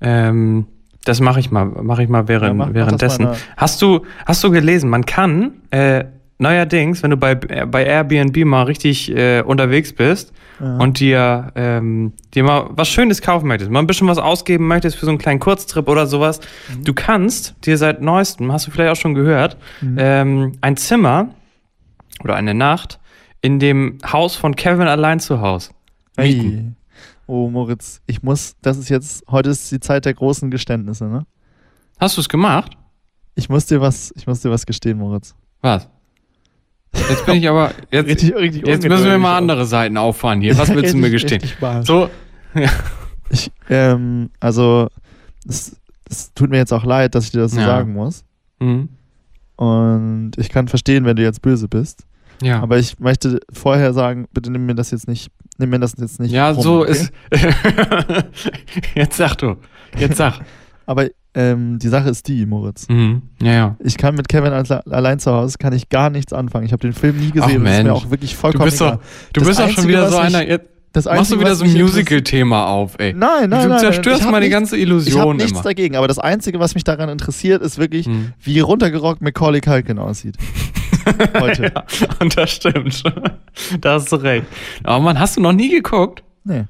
Ähm, 0.00 0.66
das 1.04 1.20
mache 1.20 1.40
ich 1.40 1.50
mal, 1.50 1.64
mache 1.64 2.02
ich 2.02 2.08
mal 2.08 2.28
während, 2.28 2.48
Ja, 2.48 2.54
mach- 2.54 2.66
mach 2.68 2.74
währenddessen. 2.74 3.24
ne? 3.26 3.36
hast 3.56 3.80
du, 3.80 4.00
hast 4.26 4.42
du 4.44 4.50
gelesen? 4.50 4.90
Man 4.90 5.06
kann 5.06 5.52
äh, 5.70 6.04
neuerdings, 6.38 7.02
wenn 7.02 7.10
du 7.12 7.16
bei, 7.16 7.34
bei 7.34 7.84
Airbnb 7.86 8.44
mal 8.44 8.64
richtig 8.64 9.10
äh, 9.16 9.40
unterwegs 9.40 9.92
bist 9.94 10.32
Ja. 10.60 10.76
und 10.78 11.00
dir, 11.00 11.52
ähm, 11.54 12.12
dir 12.34 12.42
mal 12.44 12.66
was 12.70 12.88
Schönes 12.88 13.22
kaufen 13.22 13.46
möchtest, 13.46 13.70
mal 13.70 13.78
ein 13.78 13.86
bisschen 13.86 14.08
was 14.08 14.18
ausgeben 14.18 14.66
möchtest 14.66 14.96
für 14.96 15.06
so 15.06 15.10
einen 15.12 15.18
kleinen 15.18 15.40
Kurztrip 15.40 15.88
oder 15.88 16.06
sowas, 16.06 16.40
Mhm. 16.76 16.84
du 16.84 16.92
kannst 16.92 17.54
dir 17.64 17.78
seit 17.78 18.02
neuestem, 18.02 18.52
hast 18.52 18.66
du 18.66 18.70
vielleicht 18.70 18.90
auch 18.92 19.00
schon 19.00 19.14
gehört, 19.14 19.56
Mhm. 19.80 19.96
ähm, 19.98 20.52
ein 20.60 20.76
Zimmer 20.76 21.28
oder 22.22 22.34
eine 22.36 22.54
Nacht 22.54 22.98
in 23.42 23.58
dem 23.58 23.98
Haus 24.10 24.34
von 24.36 24.56
Kevin 24.56 24.88
allein 24.88 25.20
zu 25.20 25.40
Hause. 25.40 25.70
Ei. 26.16 26.64
Oh, 27.26 27.48
Moritz, 27.50 28.00
ich 28.06 28.22
muss, 28.22 28.56
das 28.62 28.76
ist 28.78 28.88
jetzt, 28.88 29.24
heute 29.28 29.50
ist 29.50 29.70
die 29.72 29.80
Zeit 29.80 30.04
der 30.04 30.14
großen 30.14 30.50
Geständnisse, 30.50 31.06
ne? 31.06 31.26
Hast 31.98 32.16
du 32.16 32.20
es 32.20 32.28
gemacht? 32.28 32.76
Ich 33.34 33.48
muss 33.48 33.66
dir 33.66 33.80
was, 33.80 34.12
ich 34.16 34.26
muss 34.26 34.40
dir 34.40 34.50
was 34.50 34.64
gestehen, 34.66 34.98
Moritz. 34.98 35.34
Was? 35.60 35.88
Jetzt 36.94 37.26
bin 37.26 37.34
ich 37.36 37.48
aber. 37.48 37.72
Jetzt, 37.90 38.06
Richtig, 38.08 38.34
richtig 38.34 38.66
jetzt 38.66 38.88
müssen 38.88 39.04
wir 39.04 39.18
mal 39.18 39.34
auch. 39.34 39.38
andere 39.38 39.66
Seiten 39.66 39.96
auffahren 39.98 40.40
hier. 40.40 40.56
Was 40.58 40.70
willst 40.74 40.94
du 40.94 40.98
mir 40.98 41.10
gestehen? 41.10 41.42
So, 41.82 42.08
Ich, 43.28 43.50
ähm, 43.68 44.30
also, 44.40 44.88
es, 45.46 45.76
es 46.08 46.32
tut 46.32 46.48
mir 46.48 46.56
jetzt 46.56 46.72
auch 46.72 46.84
leid, 46.84 47.14
dass 47.14 47.24
ich 47.26 47.32
dir 47.32 47.40
das 47.40 47.52
so 47.52 47.60
Ja. 47.60 47.66
sagen 47.66 47.92
muss. 47.92 48.24
mhm. 48.60 48.88
Und 49.56 50.32
ich 50.36 50.48
kann 50.50 50.68
verstehen, 50.68 51.04
wenn 51.04 51.16
du 51.16 51.22
jetzt 51.22 51.42
böse 51.42 51.68
bist. 51.68 52.04
ja. 52.42 52.60
Aber 52.60 52.78
ich 52.78 52.98
möchte 52.98 53.40
vorher 53.52 53.92
sagen, 53.94 54.26
bitte 54.32 54.50
nimm 54.50 54.66
mir 54.66 54.74
das 54.74 54.90
jetzt 54.90 55.08
nicht, 55.08 55.30
nimm 55.58 55.70
mir 55.70 55.78
das 55.80 55.94
jetzt 55.98 56.20
nicht. 56.20 56.30
ja, 56.32 56.52
krumm, 56.52 56.62
so 56.62 56.80
okay? 56.82 56.90
ist. 56.92 57.12
jetzt 58.94 59.16
sag 59.16 59.36
du. 59.36 59.56
Jetzt 59.98 60.16
sag. 60.18 60.40
Aber 60.86 61.06
ähm, 61.34 61.78
die 61.78 61.88
Sache 61.88 62.08
ist 62.10 62.28
die, 62.28 62.46
Moritz. 62.46 62.88
Mhm. 62.88 63.22
Ja, 63.42 63.52
ja. 63.52 63.76
Ich 63.80 63.96
kann 63.96 64.14
mit 64.14 64.28
Kevin 64.28 64.52
alle- 64.52 64.86
allein 64.86 65.18
zu 65.18 65.32
Hause 65.32 65.56
kann 65.58 65.72
ich 65.72 65.88
gar 65.88 66.10
nichts 66.10 66.32
anfangen. 66.32 66.64
Ich 66.66 66.72
habe 66.72 66.80
den 66.80 66.92
Film 66.92 67.16
nie 67.18 67.30
gesehen. 67.30 67.62
Ach, 67.64 67.70
es 67.70 67.78
ist 67.78 67.84
mir 67.84 67.92
auch 67.94 68.10
wirklich 68.10 68.32
Du 68.32 68.36
vollkommen 68.38 68.64
bist 68.66 68.80
egal. 68.80 68.96
doch, 68.96 69.00
du 69.32 69.40
Das 69.40 69.48
bist 69.48 69.60
doch 69.60 69.68
schon 69.70 69.88
wieder 69.88 70.08
so 70.10 70.16
einer. 70.18 70.46
Jetzt 70.46 70.68
Das 70.96 71.04
machst 71.04 71.30
du 71.30 71.38
wieder 71.38 71.54
so 71.54 71.64
ein 71.64 71.72
Musical-Thema 71.74 72.68
auf, 72.68 72.94
ey. 72.98 73.12
Nein, 73.12 73.50
nein, 73.50 73.64
du 73.64 73.68
nein. 73.68 73.78
zerstörst 73.80 74.20
ich 74.20 74.24
hab 74.24 74.32
mal 74.32 74.40
die 74.40 74.46
nichts- 74.46 74.54
ganze 74.70 74.76
Ich 74.76 74.82
habe 74.84 74.90
Illusion 74.92 75.36
nichts 75.36 75.52
immer. 75.52 75.62
dagegen, 75.62 75.94
aber 75.96 76.08
das 76.08 76.18
Einzige, 76.18 76.58
was 76.58 76.74
mich 76.74 76.84
daran 76.84 77.10
interessiert, 77.10 77.60
ist 77.60 77.76
wirklich, 77.76 78.06
Mhm. 78.06 78.32
wie 78.40 78.60
runtergerockt 78.60 79.20
Macaulay 79.20 79.60
Culkin 79.60 79.98
aussieht. 79.98 80.36
Heute. 81.38 81.64
Ja, 81.74 81.84
und 82.20 82.34
das 82.36 82.50
stimmt. 82.50 83.02
da 83.82 83.92
hast 83.94 84.10
du 84.10 84.16
recht. 84.16 84.46
Aber 84.84 85.00
Mann, 85.04 85.18
hast 85.20 85.36
du 85.36 85.42
noch 85.42 85.52
nie 85.52 85.68
geguckt? 85.68 86.24
Nee. 86.44 86.64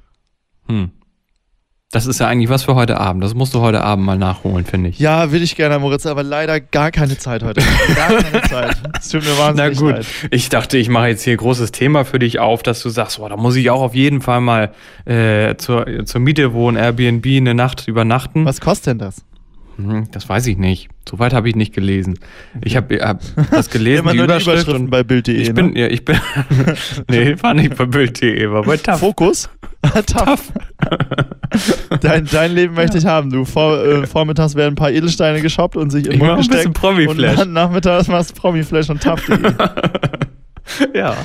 Hm. 0.69 0.91
Das 1.93 2.07
ist 2.07 2.19
ja 2.19 2.27
eigentlich 2.27 2.51
was 2.51 2.65
für 2.65 2.75
heute 2.75 2.99
Abend. 2.99 3.23
Das 3.23 3.35
musst 3.35 3.55
du 3.55 3.61
heute 3.61 3.81
Abend 3.83 4.05
mal 4.05 4.19
nachholen, 4.19 4.65
finde 4.67 4.91
ich. 4.91 4.99
Ja, 4.99 5.31
würde 5.31 5.45
ich 5.45 5.55
gerne, 5.55 5.79
Moritz, 5.79 6.05
aber 6.05 6.25
leider 6.25 6.59
gar 6.61 6.91
keine 6.91 7.17
Zeit 7.17 7.45
heute. 7.45 7.63
Gar 7.97 8.23
keine 8.23 8.43
Zeit. 8.43 8.77
Es 8.99 9.09
tut 9.09 9.23
mir 9.23 9.31
Na 9.39 9.45
wahnsinnig 9.47 9.79
gut, 9.79 9.93
leid. 9.93 10.07
ich 10.33 10.49
dachte, 10.49 10.79
ich 10.79 10.89
mache 10.89 11.07
jetzt 11.09 11.23
hier 11.23 11.37
großes 11.37 11.71
Thema 11.71 12.05
für 12.05 12.19
dich 12.19 12.41
auf, 12.41 12.65
dass 12.65 12.83
du 12.83 12.89
sagst, 12.89 13.19
boah, 13.19 13.29
da 13.29 13.37
muss 13.37 13.55
ich 13.55 13.71
auch 13.71 13.81
auf 13.83 13.95
jeden 13.95 14.21
Fall 14.21 14.41
mal 14.41 14.73
äh, 15.05 15.55
zur, 15.57 15.87
zur 16.05 16.21
Miete 16.21 16.53
wohnen, 16.53 16.77
Airbnb 16.77 17.25
eine 17.25 17.55
Nacht 17.55 17.87
übernachten. 17.87 18.45
Was 18.45 18.61
kostet 18.61 18.89
denn 18.89 18.99
das? 18.99 19.25
Hm, 19.77 20.09
das 20.11 20.29
weiß 20.29 20.47
ich 20.49 20.57
nicht. 20.57 20.89
Soweit 21.09 21.33
habe 21.35 21.49
ich 21.49 21.55
nicht 21.55 21.73
gelesen. 21.73 22.19
Ich 22.65 22.77
habe 22.77 22.97
hab 23.01 23.21
das 23.51 23.71
gelesen, 23.71 24.01
Immer 24.01 24.13
die 24.13 24.19
nur 24.19 24.27
die 24.27 24.33
Überschrift 24.33 24.65
Überschriften 24.65 24.91
bei 24.91 25.05
Bild.de. 25.05 25.35
ich 25.37 25.49
ne? 25.49 25.55
bin, 25.55 25.77
ja, 25.77 25.87
ich 25.87 26.05
bin, 26.05 26.19
nee, 27.09 27.37
war 27.41 27.55
nicht 27.55 27.77
bei 27.77 27.85
Bild.de, 27.85 28.51
war 28.51 28.63
bei 28.65 28.77
TAF. 28.77 28.99
Fokus? 29.01 29.49
Tough. 30.07 30.53
Dein, 32.01 32.27
dein 32.27 32.53
Leben 32.53 32.75
möchte 32.75 32.99
ich 32.99 33.07
haben, 33.07 33.31
du. 33.31 33.45
Vor, 33.45 33.83
äh, 33.85 34.07
vormittags 34.07 34.55
werden 34.55 34.73
ein 34.73 34.77
paar 34.77 34.91
Edelsteine 34.91 35.41
geshoppt 35.41 35.77
und 35.77 35.91
sich 35.91 36.07
in 36.07 36.13
den 36.13 36.21
mach 36.21 36.37
Mund 36.37 36.39
ein 36.39 36.49
bisschen 36.49 36.73
gesteckt. 36.73 36.81
Promi-Flash. 36.81 37.33
Und 37.33 37.39
dann 37.39 37.53
nachmittags 37.53 38.09
machst 38.09 38.37
du 38.37 38.41
Promi-Flash 38.41 38.91
und 38.91 39.03
tough. 39.03 39.23
ja, 40.95 41.17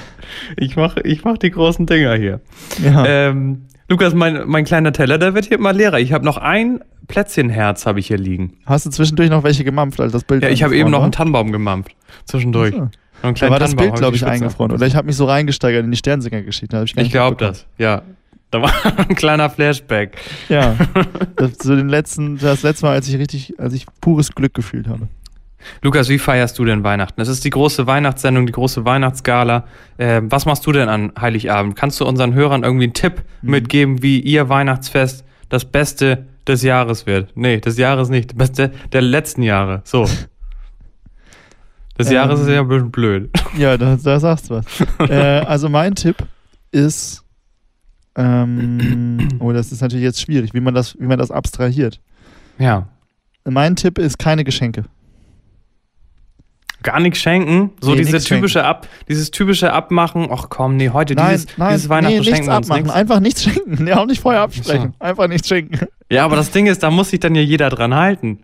ich 0.58 0.76
mache 0.76 1.02
ich 1.02 1.24
mach 1.24 1.38
die 1.38 1.52
großen 1.52 1.86
Dinger 1.86 2.16
hier. 2.16 2.42
ja. 2.84 3.06
Ähm, 3.06 3.64
Lukas, 3.90 4.14
mein, 4.14 4.48
mein 4.48 4.64
kleiner 4.64 4.94
Teller, 4.94 5.18
der 5.18 5.34
wird 5.34 5.46
hier 5.46 5.58
immer 5.58 5.74
leerer. 5.74 6.00
Ich 6.00 6.14
habe 6.14 6.24
noch 6.24 6.38
ein 6.38 6.82
Plätzchenherz 7.08 7.86
habe 7.86 8.00
ich 8.00 8.08
hier 8.08 8.18
liegen. 8.18 8.54
Hast 8.66 8.86
du 8.86 8.90
zwischendurch 8.90 9.30
noch 9.30 9.44
welche 9.44 9.66
gemampft, 9.66 10.00
als 10.00 10.14
das 10.14 10.24
Bild 10.24 10.44
Ja, 10.44 10.50
ich 10.50 10.64
habe 10.64 10.78
eben 10.78 10.90
noch 10.90 11.04
einen 11.04 11.12
Tannenbaum 11.12 11.52
gemampft. 11.52 11.92
Zwischendurch. 12.24 12.74
einen 12.74 12.92
Da 13.22 13.50
war 13.50 13.60
das 13.60 13.72
Tannenbaum, 13.72 13.76
Bild, 13.76 13.92
hab 13.92 13.98
glaube 14.00 14.16
ich, 14.16 14.26
eingefroren. 14.26 14.72
Oder 14.72 14.88
ich 14.88 14.96
habe 14.96 15.08
mich 15.08 15.18
so 15.18 15.26
reingesteigert 15.26 15.84
in 15.84 15.92
die 15.92 15.98
Sternsinger-Geschichte. 15.98 16.82
Ich, 16.86 16.96
Ich 16.96 17.12
glaube 17.12 17.36
das, 17.36 17.66
ja. 17.78 18.04
Da 18.52 18.62
war 18.62 18.72
ein 18.98 19.16
kleiner 19.16 19.50
Flashback. 19.50 20.18
Ja. 20.50 20.76
Das, 21.36 21.54
so 21.64 21.76
den 21.76 21.90
letzten, 21.90 22.38
das 22.38 22.62
letzte 22.62 22.86
Mal, 22.86 22.94
als 22.94 23.08
ich 23.08 23.18
richtig, 23.18 23.60
als 23.60 23.74
ich 23.74 23.86
pures 24.00 24.36
Glück 24.36 24.54
gefühlt 24.54 24.88
habe. 24.88 25.08
Lukas, 25.82 26.10
wie 26.10 26.20
feierst 26.20 26.58
du 26.60 26.66
denn 26.66 26.84
Weihnachten? 26.84 27.20
Es 27.22 27.28
ist 27.28 27.44
die 27.46 27.50
große 27.50 27.88
Weihnachtssendung, 27.88 28.46
die 28.46 28.52
große 28.52 28.84
Weihnachtsgala. 28.86 29.66
Ähm, 29.98 30.32
was 30.32 30.46
machst 30.46 30.66
du 30.68 30.72
denn 30.72 30.90
an 30.90 31.12
Heiligabend? 31.20 31.76
Kannst 31.76 32.00
du 32.00 32.06
unseren 32.06 32.34
Hörern 32.34 32.64
irgendwie 32.64 32.86
einen 32.86 32.94
Tipp 32.94 33.24
Mhm. 33.42 33.50
mitgeben, 33.52 34.02
wie 34.04 34.20
ihr 34.20 34.50
Weihnachtsfest 34.50 35.24
das 35.50 35.66
Beste 35.66 36.28
des 36.48 36.62
Jahres 36.64 37.06
wird? 37.08 37.32
Nee, 37.36 37.60
des 37.60 37.78
Jahres 37.78 38.10
nicht. 38.10 38.32
Das 38.32 38.38
Beste 38.38 38.72
der 38.92 39.02
letzten 39.02 39.42
Jahre. 39.44 39.82
So. 39.84 40.08
Des 41.98 42.08
Ähm. 42.08 42.14
Jahres 42.14 42.40
ist 42.42 42.48
ja 42.50 42.62
ein 42.62 42.68
bisschen 42.68 42.92
blöd. 42.92 43.30
Ja, 43.58 43.78
da, 43.78 43.98
da 44.02 44.20
sagst 44.20 44.50
du 44.50 44.56
was. 44.56 44.66
äh, 45.10 45.14
also 45.46 45.70
mein 45.70 45.96
Tipp 45.96 46.18
ist, 46.72 47.21
ähm, 48.16 49.30
oh, 49.40 49.52
das 49.52 49.72
ist 49.72 49.82
natürlich 49.82 50.04
jetzt 50.04 50.22
schwierig, 50.22 50.54
wie 50.54 50.60
man 50.62 50.74
das, 50.74 50.98
wie 51.00 51.06
man 51.08 51.18
das 51.20 51.32
abstrahiert. 51.32 52.00
Ja. 52.60 52.88
Mein 53.46 53.76
Tipp 53.76 53.98
ist 53.98 54.20
keine 54.20 54.44
Geschenke. 54.44 54.84
Gar 56.84 57.00
nichts 57.00 57.20
schenken. 57.20 57.72
So 57.80 57.92
Nee, 57.92 57.98
diese 58.04 58.20
typische 58.20 58.64
Ab, 58.64 58.88
dieses 59.08 59.30
typische 59.30 59.72
Abmachen. 59.72 60.28
Ach 60.32 60.48
komm, 60.50 60.78
nee, 60.78 60.90
heute 60.90 61.14
Nein, 61.14 61.34
dieses, 61.34 61.58
nein, 61.58 61.74
dieses 61.76 61.90
Weihnachten 61.90 62.18
nee, 62.18 62.24
schenken 62.24 62.48
wir 62.48 62.58
uns 62.58 62.66
abmachen, 62.70 62.84
nichts. 62.84 62.96
einfach 62.98 63.20
nichts 63.20 63.44
schenken. 63.44 63.88
Ja, 63.88 63.98
auch 64.00 64.06
nicht 64.08 64.20
vorher 64.22 64.42
absprechen. 64.42 64.96
Einfach 65.00 65.28
nichts 65.28 65.48
schenken. 65.48 65.86
Ja, 66.10 66.26
aber 66.26 66.36
das 66.36 66.50
Ding 66.50 66.66
ist, 66.66 66.82
da 66.82 66.90
muss 66.90 67.12
sich 67.12 67.20
dann 67.20 67.36
ja 67.36 67.42
jeder 67.42 67.70
dran 67.70 67.94
halten. 67.94 68.40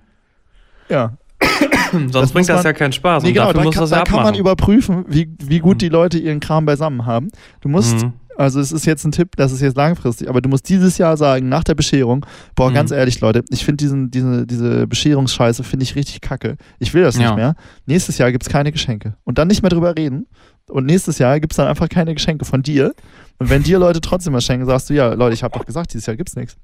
Ja. 0.88 1.13
Sonst 1.91 2.13
Das 2.13 2.32
bringt 2.32 2.36
muss 2.36 2.47
das 2.47 2.55
man- 2.57 2.65
ja 2.65 2.74
keinen 2.74 2.93
Spaß. 2.93 3.24
Nee, 3.24 3.30
und 3.30 3.34
genau, 3.34 3.45
dafür 3.47 3.59
da, 3.59 3.65
muss 3.65 3.74
kann, 3.76 3.82
das 3.82 3.89
da 3.89 3.97
ja 3.97 4.03
kann 4.03 4.15
man 4.18 4.26
abmachen. 4.26 4.39
überprüfen, 4.39 5.05
wie, 5.07 5.30
wie 5.43 5.59
gut 5.59 5.78
Mhm. 5.78 5.80
die 5.80 5.89
Leute 5.89 6.20
ihren 6.20 6.39
Kram 6.39 6.65
beisammen 6.68 7.07
haben. 7.07 7.30
Du 7.61 7.70
musst 7.70 8.03
Mhm. 8.03 8.13
Also 8.38 8.59
es 8.59 8.71
ist 8.71 8.85
jetzt 8.85 9.03
ein 9.03 9.11
Tipp, 9.11 9.35
das 9.35 9.51
ist 9.51 9.61
jetzt 9.61 9.75
langfristig, 9.77 10.29
aber 10.29 10.41
du 10.41 10.49
musst 10.49 10.69
dieses 10.69 10.97
Jahr 10.99 11.17
sagen, 11.17 11.49
nach 11.49 11.63
der 11.63 11.73
Bescherung, 11.73 12.23
boah, 12.55 12.69
Mhm. 12.69 12.75
ganz 12.75 12.91
ehrlich, 12.91 13.19
Leute, 13.19 13.43
ich 13.49 13.65
finde 13.65 13.77
diesen, 13.77 14.11
diese, 14.11 14.45
diese 14.45 14.85
Bescherungsscheiße, 14.85 15.63
finde 15.63 15.83
ich 15.83 15.95
richtig 15.95 16.21
kacke. 16.21 16.55
Ich 16.77 16.93
will 16.93 17.01
das 17.01 17.15
Ja. 17.15 17.21
nicht 17.29 17.35
mehr. 17.35 17.55
Nächstes 17.88 18.19
Jahr 18.19 18.31
gibt 18.31 18.43
es 18.43 18.49
keine 18.49 18.71
Geschenke. 18.71 19.15
Und 19.23 19.39
dann 19.39 19.47
nicht 19.47 19.63
mehr 19.63 19.69
drüber 19.69 19.95
reden. 19.97 20.27
Und 20.69 20.85
nächstes 20.85 21.17
Jahr 21.17 21.39
gibt 21.39 21.53
es 21.53 21.57
dann 21.57 21.67
einfach 21.67 21.89
keine 21.89 22.13
Geschenke 22.13 22.45
von 22.45 22.61
dir. 22.61 22.93
Und 23.39 23.49
wenn 23.49 23.63
dir 23.63 23.79
Leute 23.79 24.01
trotzdem 24.01 24.33
was 24.33 24.43
schenken, 24.45 24.65
sagst 24.67 24.89
du, 24.89 24.93
ja, 24.93 25.13
Leute, 25.13 25.33
ich 25.33 25.41
habe 25.43 25.57
doch 25.57 25.65
gesagt, 25.65 25.93
dieses 25.93 26.05
Jahr 26.05 26.15
gibt's 26.15 26.35
nichts. 26.35 26.57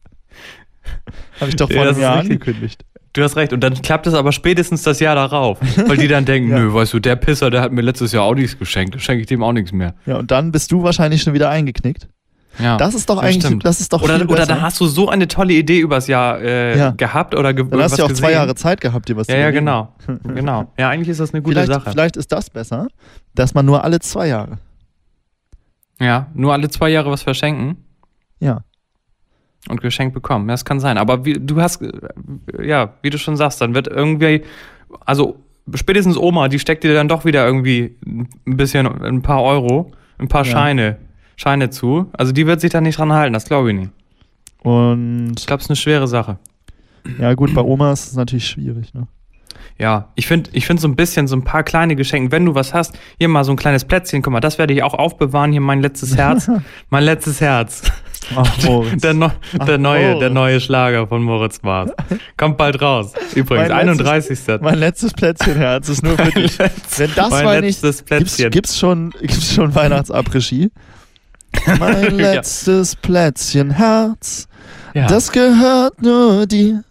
Habe 1.39 1.49
ich 1.49 1.55
doch 1.55 1.69
Ja, 1.69 1.75
vor 1.77 1.85
das 1.85 1.95
einem 1.95 2.01
Jahr 2.03 2.17
angekündigt. 2.19 2.85
Du 3.13 3.21
hast 3.23 3.35
recht. 3.35 3.53
Und 3.53 3.61
dann 3.61 3.73
klappt 3.81 4.07
es 4.07 4.13
aber 4.15 4.31
spätestens 4.31 4.81
das 4.83 4.99
Jahr 4.99 5.15
darauf. 5.15 5.59
Weil 5.87 5.97
die 5.97 6.07
dann 6.07 6.25
denken, 6.25 6.49
Ja. 6.51 6.59
nö, 6.59 6.73
weißt 6.73 6.93
du, 6.93 6.99
der 6.99 7.15
Pisser, 7.15 7.49
der 7.51 7.61
hat 7.61 7.71
mir 7.71 7.81
letztes 7.81 8.11
Jahr 8.11 8.23
auch 8.23 8.33
nichts 8.35 8.57
geschenkt. 8.57 8.99
Schenke 9.01 9.21
ich 9.21 9.27
dem 9.27 9.43
auch 9.43 9.53
nichts 9.53 9.71
mehr. 9.71 9.93
Ja, 10.05 10.17
und 10.17 10.31
dann 10.31 10.51
bist 10.51 10.71
du 10.71 10.81
wahrscheinlich 10.83 11.21
schon 11.21 11.33
wieder 11.33 11.49
eingeknickt. 11.49 12.07
Ja. 12.59 12.77
Das 12.77 12.93
ist 12.93 13.09
doch 13.09 13.15
das 13.15 13.25
eigentlich, 13.25 13.45
stimmt. 13.45 13.65
das 13.65 13.79
ist 13.79 13.91
doch 13.93 14.03
oder, 14.03 14.17
viel 14.19 14.27
oder 14.27 14.45
dann 14.45 14.61
hast 14.61 14.79
du 14.79 14.85
so 14.85 15.09
eine 15.09 15.27
tolle 15.27 15.53
Idee 15.53 15.79
übers 15.79 16.05
Jahr 16.05 16.39
äh, 16.39 16.77
Ja. 16.77 16.89
gehabt 16.91 17.33
oder 17.33 17.51
ge 17.53 17.65
Dann 17.67 17.81
hast 17.81 17.93
du 17.93 17.97
ja 17.97 18.03
auch 18.03 18.09
gesehen. 18.09 18.23
zwei 18.23 18.31
Jahre 18.31 18.53
Zeit 18.53 18.79
gehabt, 18.79 19.09
dir 19.09 19.17
was 19.17 19.25
Ja, 19.27 19.33
zu 19.33 19.39
ja, 19.39 19.49
überlegen. 19.49 19.65
genau. 19.65 19.95
genau. 20.35 20.71
Ja, 20.77 20.89
eigentlich 20.89 21.09
ist 21.09 21.19
das 21.19 21.33
eine 21.33 21.41
gute 21.41 21.55
Vielleicht, 21.55 21.71
Sache. 21.71 21.89
vielleicht 21.91 22.15
ist 22.15 22.31
das 22.31 22.51
besser, 22.51 22.87
dass 23.33 23.55
man 23.55 23.65
nur 23.65 23.83
alle 23.83 23.99
zwei 24.01 24.27
Jahre. 24.27 24.59
Ja, 25.99 26.27
nur 26.35 26.53
alle 26.53 26.69
zwei 26.69 26.89
Jahre 26.89 27.09
was 27.11 27.23
verschenken 27.23 27.77
Ja. 28.39 28.61
Und 29.69 29.81
geschenkt 29.81 30.13
bekommen. 30.13 30.47
Ja, 30.49 30.53
Das 30.53 30.65
kann 30.65 30.79
sein. 30.79 30.97
Aber 30.97 31.25
wie, 31.25 31.33
du 31.33 31.61
hast, 31.61 31.81
äh, 31.81 31.91
ja, 32.67 32.93
wie 33.01 33.09
du 33.09 33.17
schon 33.17 33.35
sagst, 33.37 33.61
dann 33.61 33.73
wird 33.73 33.87
irgendwie, 33.87 34.43
also 35.05 35.37
spätestens 35.73 36.17
Oma, 36.17 36.47
die 36.49 36.59
steckt 36.59 36.83
dir 36.83 36.93
dann 36.93 37.07
doch 37.07 37.25
wieder 37.25 37.45
irgendwie 37.45 37.95
ein 38.05 38.57
bisschen, 38.57 38.85
ein 38.87 39.21
paar 39.21 39.41
Euro, 39.43 39.91
ein 40.17 40.27
paar 40.27 40.45
Ja. 40.45 40.51
Scheine, 40.51 40.97
Scheine 41.35 41.69
zu. 41.69 42.09
Also 42.13 42.31
die 42.31 42.45
wird 42.47 42.61
sich 42.61 42.71
da 42.71 42.81
nicht 42.81 42.97
dran 42.97 43.13
halten, 43.13 43.33
das 43.33 43.45
glaube 43.45 43.71
ich 43.71 43.77
nicht. 43.79 43.91
Und 44.61 45.33
Ich 45.37 45.45
glaube, 45.47 45.59
es 45.59 45.65
ist 45.65 45.69
eine 45.71 45.75
schwere 45.77 46.07
Sache. 46.07 46.37
ja, 47.19 47.33
gut, 47.33 47.53
bei 47.53 47.61
Oma 47.61 47.91
ist 47.91 48.07
es 48.07 48.15
natürlich 48.15 48.47
schwierig, 48.47 48.93
ne? 48.93 49.07
Ja, 49.79 50.09
ich 50.15 50.27
finde 50.27 50.49
ich 50.53 50.65
find 50.67 50.79
so 50.79 50.87
ein 50.87 50.95
bisschen, 50.95 51.27
so 51.27 51.35
ein 51.35 51.43
paar 51.43 51.63
kleine 51.63 51.95
Geschenke, 51.95 52.31
wenn 52.31 52.45
du 52.45 52.55
was 52.55 52.73
hast, 52.73 52.97
hier 53.17 53.27
mal 53.27 53.43
so 53.43 53.51
ein 53.51 53.57
kleines 53.57 53.85
Plätzchen, 53.85 54.21
guck 54.21 54.31
mal, 54.33 54.39
das 54.39 54.57
werde 54.57 54.73
ich 54.73 54.83
auch 54.83 54.93
aufbewahren, 54.93 55.51
hier 55.51 55.61
mein 55.61 55.81
letztes 55.81 56.15
Herz, 56.15 56.49
mein 56.89 57.03
letztes 57.03 57.41
Herz. 57.41 57.81
Ach. 58.35 58.49
Der, 58.95 59.13
neu- 59.13 59.29
Ach, 59.59 59.65
der, 59.65 59.77
neue, 59.77 60.17
der 60.17 60.29
neue 60.29 60.61
Schlager 60.61 61.07
von 61.07 61.21
Moritz 61.23 61.61
Maas. 61.61 61.89
Kommt 62.37 62.57
bald 62.57 62.81
raus. 62.81 63.11
Übrigens, 63.35 63.67
Mein 63.69 63.87
letztes- 63.87 64.07
31. 64.07 64.61
mein 64.61 64.79
letztes 64.79 65.13
Plätzchenherz 65.13 65.89
ist 65.89 66.03
nur 66.03 66.17
für 66.17 66.31
dich. 66.31 66.57
Wenn 66.59 67.11
das 67.15 67.29
mein 67.31 67.43
mal 67.45 67.59
nicht. 67.61 67.81
letztes 67.81 68.05
Gibt's, 68.05 68.35
Plätzchen. 68.37 68.51
gibt's 68.51 68.79
schon, 68.79 69.09
gibt's 69.19 69.53
schon 69.53 69.75
Weihnachtsabregie? 69.75 70.71
Mein 71.79 72.01
Ja. 72.17 72.33
letztes 72.33 72.95
Plätzchenherz, 72.95 74.47
ja. 74.93 75.07
das 75.07 75.31
gehört 75.31 76.01
nur 76.01 76.45
dir. 76.47 76.83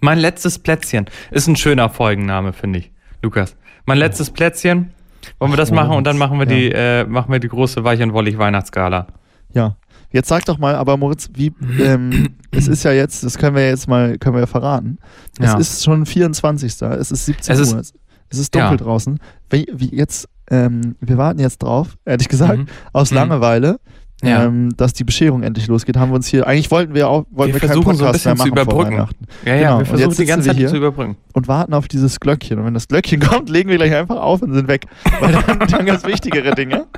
Mein 0.00 0.18
letztes 0.18 0.58
Plätzchen 0.58 1.06
ist 1.30 1.46
ein 1.48 1.56
schöner 1.56 1.88
Folgenname, 1.90 2.52
finde 2.52 2.80
ich, 2.80 2.92
Lukas. 3.22 3.56
Mein 3.86 3.98
letztes 3.98 4.30
Plätzchen. 4.30 4.92
Wollen 5.40 5.52
wir 5.52 5.56
das 5.56 5.70
Ach, 5.72 5.74
machen 5.76 5.92
und 5.96 6.04
dann 6.06 6.16
machen 6.16 6.38
wir 6.38 6.46
ja. 6.48 6.54
die, 6.54 6.72
äh, 6.72 7.04
machen 7.04 7.30
wir 7.32 7.38
die 7.40 7.48
große 7.48 7.82
Weich 7.84 8.00
und 8.02 8.12
Wollig 8.12 8.38
Weihnachtsgala. 8.38 9.08
Ja. 9.52 9.76
Jetzt 10.10 10.28
sag 10.28 10.44
doch 10.46 10.56
mal, 10.58 10.74
aber 10.74 10.96
Moritz, 10.96 11.28
wie, 11.34 11.52
ähm, 11.82 12.36
es 12.50 12.66
ist 12.68 12.82
ja 12.84 12.92
jetzt, 12.92 13.24
das 13.24 13.36
können 13.36 13.54
wir 13.56 13.66
jetzt 13.68 13.88
mal, 13.88 14.16
können 14.18 14.36
wir 14.36 14.40
ja 14.40 14.46
verraten. 14.46 14.98
Es 15.38 15.46
Ja. 15.52 15.58
ist 15.58 15.84
schon 15.84 16.06
24. 16.06 16.80
Es 16.80 17.10
ist 17.10 17.26
17 17.26 17.52
Es 17.54 17.60
ist- 17.60 17.74
Uhr. 17.74 17.82
Es 18.30 18.38
ist 18.38 18.54
dunkel 18.54 18.76
draußen. 18.76 19.18
Wie, 19.50 19.66
wie 19.72 19.94
jetzt, 19.94 20.28
ähm, 20.50 20.96
wir 21.00 21.18
warten 21.18 21.40
jetzt 21.40 21.62
drauf, 21.62 21.96
ehrlich 22.04 22.28
gesagt, 22.28 22.58
Mhm. 22.58 22.66
aus 22.92 23.10
Mhm. 23.10 23.16
Langeweile, 23.16 23.80
Ja. 24.22 24.46
ähm, 24.46 24.76
dass 24.76 24.94
die 24.94 25.04
Bescherung 25.04 25.44
endlich 25.44 25.68
losgeht. 25.68 25.96
Haben 25.96 26.10
wir 26.10 26.16
uns 26.16 26.26
hier, 26.26 26.44
eigentlich 26.44 26.72
wollten 26.72 26.92
wir 26.92 27.08
auch, 27.08 27.24
wollten 27.30 27.54
wir, 27.54 27.60
Wir 27.62 27.68
keinen 27.68 27.82
versuchen 27.82 27.94
so 27.96 28.04
ein 28.04 28.12
Podcast 28.12 28.26
mehr 28.26 28.34
zu 28.34 28.38
machen 28.38 28.54
vor 28.54 28.62
überbrücken. 28.62 28.92
Weihnachten. 28.96 29.24
Ja, 29.44 29.54
ja, 29.54 29.60
Genau, 29.60 29.78
wir 29.78 29.86
versuchen 29.86 30.08
jetzt 30.08 30.18
die 30.18 30.24
ganze 30.24 30.48
Zeit 30.48 30.68
zu 30.68 30.76
überbrücken. 30.76 31.16
Und 31.34 31.46
warten 31.46 31.72
auf 31.72 31.86
dieses 31.86 32.18
Glöckchen. 32.18 32.58
Und 32.58 32.64
wenn 32.66 32.74
das 32.74 32.88
Glöckchen 32.88 33.20
kommt, 33.28 33.48
legen 33.48 33.68
wir 33.68 33.76
gleich 33.76 33.94
einfach 33.94 34.16
auf 34.16 34.42
und 34.42 34.54
sind 34.54 34.66
weg. 34.66 34.86
Weil 35.20 35.32
dann, 35.32 35.68
dann 35.68 35.86
ganz 35.86 36.04
wichtigere 36.04 36.54
Dinge. 36.54 36.86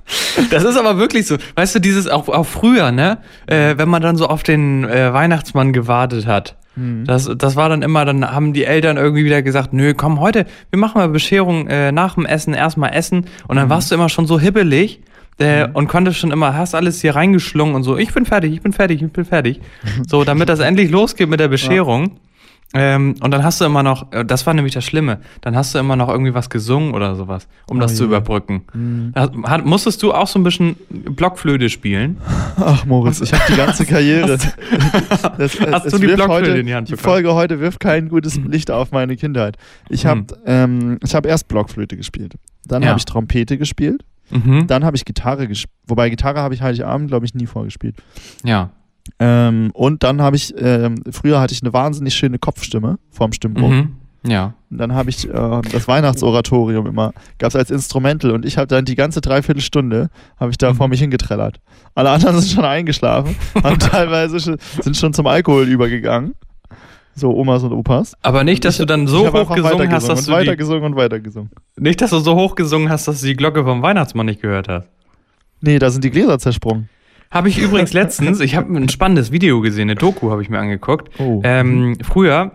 Das 0.51 0.62
ist 0.62 0.77
aber 0.79 0.97
wirklich 0.97 1.27
so. 1.27 1.37
Weißt 1.57 1.75
du, 1.75 1.81
dieses 1.81 2.07
auch, 2.09 2.29
auch 2.29 2.47
früher, 2.47 2.93
ne? 2.93 3.18
Äh, 3.47 3.77
wenn 3.77 3.89
man 3.89 4.01
dann 4.01 4.16
so 4.16 4.29
auf 4.29 4.43
den 4.45 4.85
äh, 4.85 5.12
Weihnachtsmann 5.12 5.73
gewartet 5.73 6.27
hat. 6.27 6.57
Mhm. 6.77 7.05
Das, 7.05 7.29
das 7.37 7.57
war 7.57 7.68
dann 7.68 7.83
immer, 7.83 8.05
dann 8.05 8.31
haben 8.31 8.53
die 8.53 8.64
Eltern 8.64 8.97
irgendwie 8.97 9.25
wieder 9.25 9.43
gesagt, 9.43 9.73
nö, 9.73 9.93
komm, 9.95 10.21
heute, 10.21 10.47
wir 10.71 10.79
machen 10.79 10.99
mal 10.99 11.09
Bescherung 11.09 11.66
äh, 11.66 11.91
nach 11.93 12.14
dem 12.14 12.27
Essen, 12.27 12.55
erstmal 12.55 12.95
essen. 12.95 13.27
Und 13.49 13.57
dann 13.57 13.68
warst 13.68 13.91
du 13.91 13.97
immer 13.97 14.09
schon 14.09 14.27
so 14.27 14.39
hibbelig 14.39 15.01
äh, 15.41 15.66
und 15.72 15.88
konntest 15.88 16.18
schon 16.18 16.30
immer, 16.30 16.55
hast 16.57 16.74
alles 16.74 17.01
hier 17.01 17.16
reingeschlungen 17.16 17.74
und 17.74 17.82
so, 17.82 17.97
ich 17.99 18.12
bin 18.14 18.24
fertig, 18.26 18.53
ich 18.53 18.62
bin 18.62 18.72
fertig, 18.72 19.03
ich 19.03 19.11
bin 19.12 19.24
fertig. 19.24 19.61
So, 20.07 20.22
damit 20.24 20.49
das 20.49 20.61
endlich 20.61 20.91
losgeht 20.91 21.28
mit 21.28 21.41
der 21.41 21.49
Bescherung. 21.49 22.18
Ähm, 22.72 23.16
und 23.20 23.32
dann 23.32 23.43
hast 23.43 23.61
du 23.61 23.64
immer 23.64 23.82
noch, 23.82 24.12
äh, 24.12 24.24
das 24.24 24.47
war 24.47 24.55
nämlich 24.55 24.74
das 24.74 24.84
Schlimme, 24.84 25.18
dann 25.41 25.57
hast 25.57 25.74
du 25.74 25.80
immer 25.80 25.97
noch 25.97 26.09
irgendwie 26.09 26.34
was 26.34 26.49
gesungen 26.51 26.95
oder 26.95 27.16
sowas, 27.16 27.49
um 27.68 27.80
das 27.80 27.95
Oh 27.95 27.97
zu 27.97 28.03
je. 28.05 28.09
überbrücken. 28.11 28.62
Mhm. 28.72 29.12
Hat, 29.43 29.66
musstest 29.66 30.01
du 30.05 30.12
auch 30.12 30.28
so 30.28 30.38
ein 30.38 30.45
bisschen 30.45 30.76
Blockflöte 30.88 31.68
spielen? 31.68 32.18
Ach, 32.61 32.84
Moritz, 32.86 33.20
ich 33.22 33.32
habe 33.32 33.43
die 33.51 33.57
ganze 33.57 33.84
Karriere. 33.86 34.38
Das, 35.36 35.59
Hast 35.61 35.86
es 35.86 35.93
du 35.93 35.99
die 35.99 36.07
Blockflöte 36.07 36.28
heute, 36.51 36.59
in 36.61 36.66
die 36.66 36.74
Hand 36.74 36.88
Die? 36.91 36.97
Folge 36.97 37.34
heute 37.34 37.59
wirft 37.61 37.80
kein 37.80 38.09
gutes 38.09 38.36
Licht 38.36 38.70
auf 38.70 38.93
meine 38.93 39.16
Kindheit. 39.16 39.57
Ich 39.88 40.07
habe 40.07 40.26
ähm, 40.47 40.99
ich 41.03 41.14
hab 41.14 41.26
erst 41.26 41.49
Blockflöte 41.49 41.97
gespielt. 41.97 42.34
Dann 42.66 42.82
Ja. 42.82 42.91
habe 42.91 42.99
ich 42.99 43.05
Trompete 43.05 43.59
gespielt. 43.59 44.03
Mhm. 44.31 44.66
Dann 44.66 44.85
habe 44.85 44.97
ich 44.97 45.05
Gitarre 45.05 45.49
gespielt. 45.49 45.72
Wobei 45.87 46.09
Gitarre 46.11 46.41
habe 46.41 46.55
ich 46.55 46.62
Heiligabend, 46.62 47.09
glaube 47.09 47.26
ich, 47.26 47.35
nie 47.35 47.47
vorgespielt. 47.47 47.97
Ja. 48.45 48.70
Ähm, 49.18 49.70
und 49.74 50.03
dann 50.03 50.22
habe 50.22 50.37
ich, 50.37 50.55
ähm, 50.59 51.03
früher 51.11 51.41
hatte 51.41 51.53
ich 51.53 51.62
eine 51.62 51.72
wahnsinnig 51.72 52.14
schöne 52.14 52.39
Kopfstimme 52.39 52.99
vorm 53.11 53.33
Stimmbruch. 53.33 53.70
Mhm. 53.70 53.97
Ja. 54.26 54.53
Und 54.70 54.78
dann 54.78 54.95
habe 54.95 55.09
ich 55.11 55.26
äh, 55.28 55.33
das 55.72 55.89
Weihnachtsoratorium 55.89 56.87
immer, 56.87 57.12
gab 57.39 57.49
es 57.49 57.57
als 57.57 57.70
Instrumental 57.70 58.33
und 58.33 58.45
ich 58.45 58.59
habe 58.59 58.66
dann 58.66 58.85
die 58.85 58.95
ganze 58.95 59.20
Dreiviertelstunde, 59.22 60.11
habe 60.39 60.51
ich 60.51 60.59
da 60.59 60.72
Mhm. 60.72 60.76
vor 60.76 60.89
mich 60.89 61.01
hingetrellert. 61.01 61.61
Alle 61.95 62.11
anderen 62.11 62.39
sind 62.41 62.55
schon 62.55 62.64
eingeschlafen, 62.66 63.35
haben 63.64 63.78
teilweise 63.78 64.39
schon, 64.39 64.59
sind 64.83 64.97
schon 64.97 65.14
zum 65.14 65.26
Alkohol 65.26 65.66
übergegangen. 65.66 66.35
So 67.21 67.35
Omas 67.37 67.62
und 67.62 67.73
Opas. 67.73 68.14
Aber 68.23 68.45
nicht, 68.45 68.64
dass 68.64 68.75
Ich- 68.75 68.79
du 68.81 68.87
dann 68.87 69.07
so 69.07 69.31
hoch 69.33 69.55
gesungen 69.55 69.93
hast, 69.93 70.09
dass 70.09 70.25
du 70.25 70.31
die, 70.31 70.37
weitergesungen 70.39 70.85
und 70.85 70.97
weitergesungen. 70.97 71.51
nicht, 71.77 72.01
dass 72.01 72.11
du 72.11 72.18
so 72.18 72.35
hoch 72.35 72.55
gesungen 72.55 72.89
hast, 72.89 73.07
dass 73.09 73.21
du 73.21 73.27
die 73.27 73.37
Glocke 73.37 73.62
vom 73.62 73.83
Weihnachtsmann 73.83 74.25
nicht 74.27 74.41
gehört 74.41 74.68
hast. 74.68 74.89
Nee, 75.61 75.79
da 75.79 75.91
sind 75.91 76.03
die 76.03 76.11
Gläser 76.11 76.39
zersprungen. 76.39 76.89
Habe 77.31 77.49
ich 77.51 77.59
übrigens 77.59 77.93
letztens, 77.93 78.41
ich 78.41 78.57
habe 78.57 78.75
ein 78.75 78.89
spannendes 78.89 79.31
Video 79.31 79.61
gesehen, 79.61 79.83
eine 79.91 79.95
Doku 79.95 80.31
habe 80.31 80.41
ich 80.43 80.49
mir 80.49 80.59
angeguckt. 80.59 81.11
Oh. 81.21 81.43
Ähm, 81.45 81.97
früher, 82.03 82.53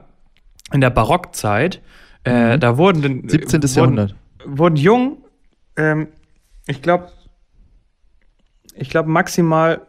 in 0.74 0.82
der 0.82 0.90
Barockzeit, 0.90 1.82
äh, 2.26 2.56
Mhm. 2.56 2.60
da 2.60 2.78
wurden, 2.78 3.02
den- 3.04 3.30
17. 3.30 3.62
wurden, 3.76 3.96
Jahrhundert. 3.98 4.16
wurden 4.46 4.76
jung, 4.78 5.18
ähm, 5.78 6.08
ich 6.68 6.82
glaube, 6.82 7.10
ich 8.74 8.90
glaube 8.90 9.10
maximal 9.10 9.82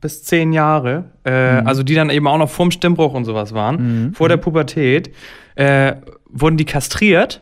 bis 0.00 0.24
zehn 0.24 0.52
Jahre, 0.52 1.04
äh, 1.24 1.60
Mhm. 1.60 1.66
also 1.66 1.82
die 1.82 1.94
dann 1.94 2.10
eben 2.10 2.26
auch 2.26 2.38
noch 2.38 2.50
vorm 2.50 2.70
Stimmbruch 2.70 3.14
und 3.14 3.24
sowas 3.24 3.54
waren, 3.54 4.04
Mhm. 4.08 4.14
vor 4.14 4.28
der 4.28 4.36
Pubertät, 4.36 5.10
äh, 5.54 5.94
wurden 6.28 6.56
die 6.56 6.64
kastriert, 6.66 7.40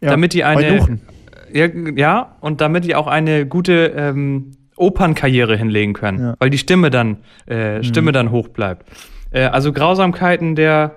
Ja, 0.00 0.10
damit 0.10 0.32
die 0.32 0.44
eine, 0.44 0.98
ja, 1.52 1.66
ja, 1.96 2.36
und 2.40 2.60
damit 2.62 2.84
die 2.84 2.94
auch 2.94 3.06
eine 3.06 3.44
gute 3.46 3.92
ähm, 3.96 4.52
Opernkarriere 4.76 5.56
hinlegen 5.56 5.92
können, 5.92 6.18
Ja. 6.20 6.34
weil 6.38 6.48
die 6.48 6.56
Stimme 6.58 6.88
dann, 6.90 7.18
äh, 7.46 7.82
Stimme 7.82 8.12
dann 8.12 8.30
hoch 8.30 8.48
bleibt. 8.48 8.86
Äh, 9.30 9.42
also 9.44 9.72
Grausamkeiten 9.72 10.54
der, 10.56 10.96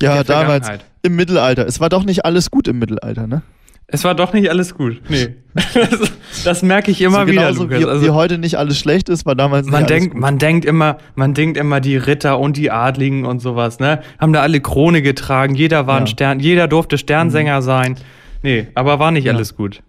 Ja, 0.00 0.14
der 0.14 0.24
damals 0.24 0.70
im 1.02 1.16
Mittelalter. 1.16 1.66
Es 1.66 1.80
war 1.80 1.88
doch 1.88 2.04
nicht 2.04 2.24
alles 2.24 2.50
gut 2.50 2.68
im 2.68 2.78
Mittelalter, 2.78 3.26
ne? 3.26 3.42
Es 3.88 4.02
war 4.02 4.14
doch 4.16 4.32
nicht 4.32 4.50
alles 4.50 4.74
gut. 4.74 5.00
Nee. 5.08 5.36
das, 5.54 6.12
das 6.44 6.62
merke 6.62 6.90
ich 6.90 7.00
immer 7.00 7.20
so 7.20 7.26
wieder, 7.28 7.42
genauso 7.42 7.62
Lukas. 7.64 7.80
wie, 7.80 7.84
Also, 7.84 8.04
wie 8.06 8.10
heute 8.10 8.38
nicht 8.38 8.56
alles 8.58 8.78
schlecht 8.78 9.08
ist, 9.08 9.24
war 9.26 9.34
damals 9.36 9.66
nicht 9.66 9.72
man 9.72 9.84
alles 9.84 9.88
denkt, 9.96 10.12
gut. 10.14 10.20
man 10.20 10.38
denkt 10.38 10.64
immer, 10.64 10.98
man 11.14 11.34
denkt 11.34 11.56
immer, 11.56 11.80
die 11.80 11.96
Ritter 11.96 12.38
und 12.40 12.56
die 12.56 12.70
Adligen 12.72 13.24
und 13.24 13.38
sowas, 13.40 13.78
ne, 13.78 14.00
haben 14.18 14.32
da 14.32 14.42
alle 14.42 14.60
Krone 14.60 15.02
getragen, 15.02 15.54
jeder 15.54 15.86
war 15.86 15.96
ein 15.98 16.02
Ja. 16.06 16.06
Stern, 16.08 16.40
jeder 16.40 16.66
durfte 16.66 16.98
Sternsänger 16.98 17.62
sein. 17.62 17.96
Nee, 18.42 18.66
aber 18.74 18.98
war 18.98 19.12
nicht 19.12 19.24
Ja. 19.26 19.34
alles 19.34 19.54
gut. 19.56 19.82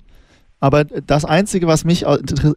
Aber 0.60 0.86
das 0.86 1.24
Einzige, 1.24 1.68
was 1.68 1.84
mich 1.86 2.04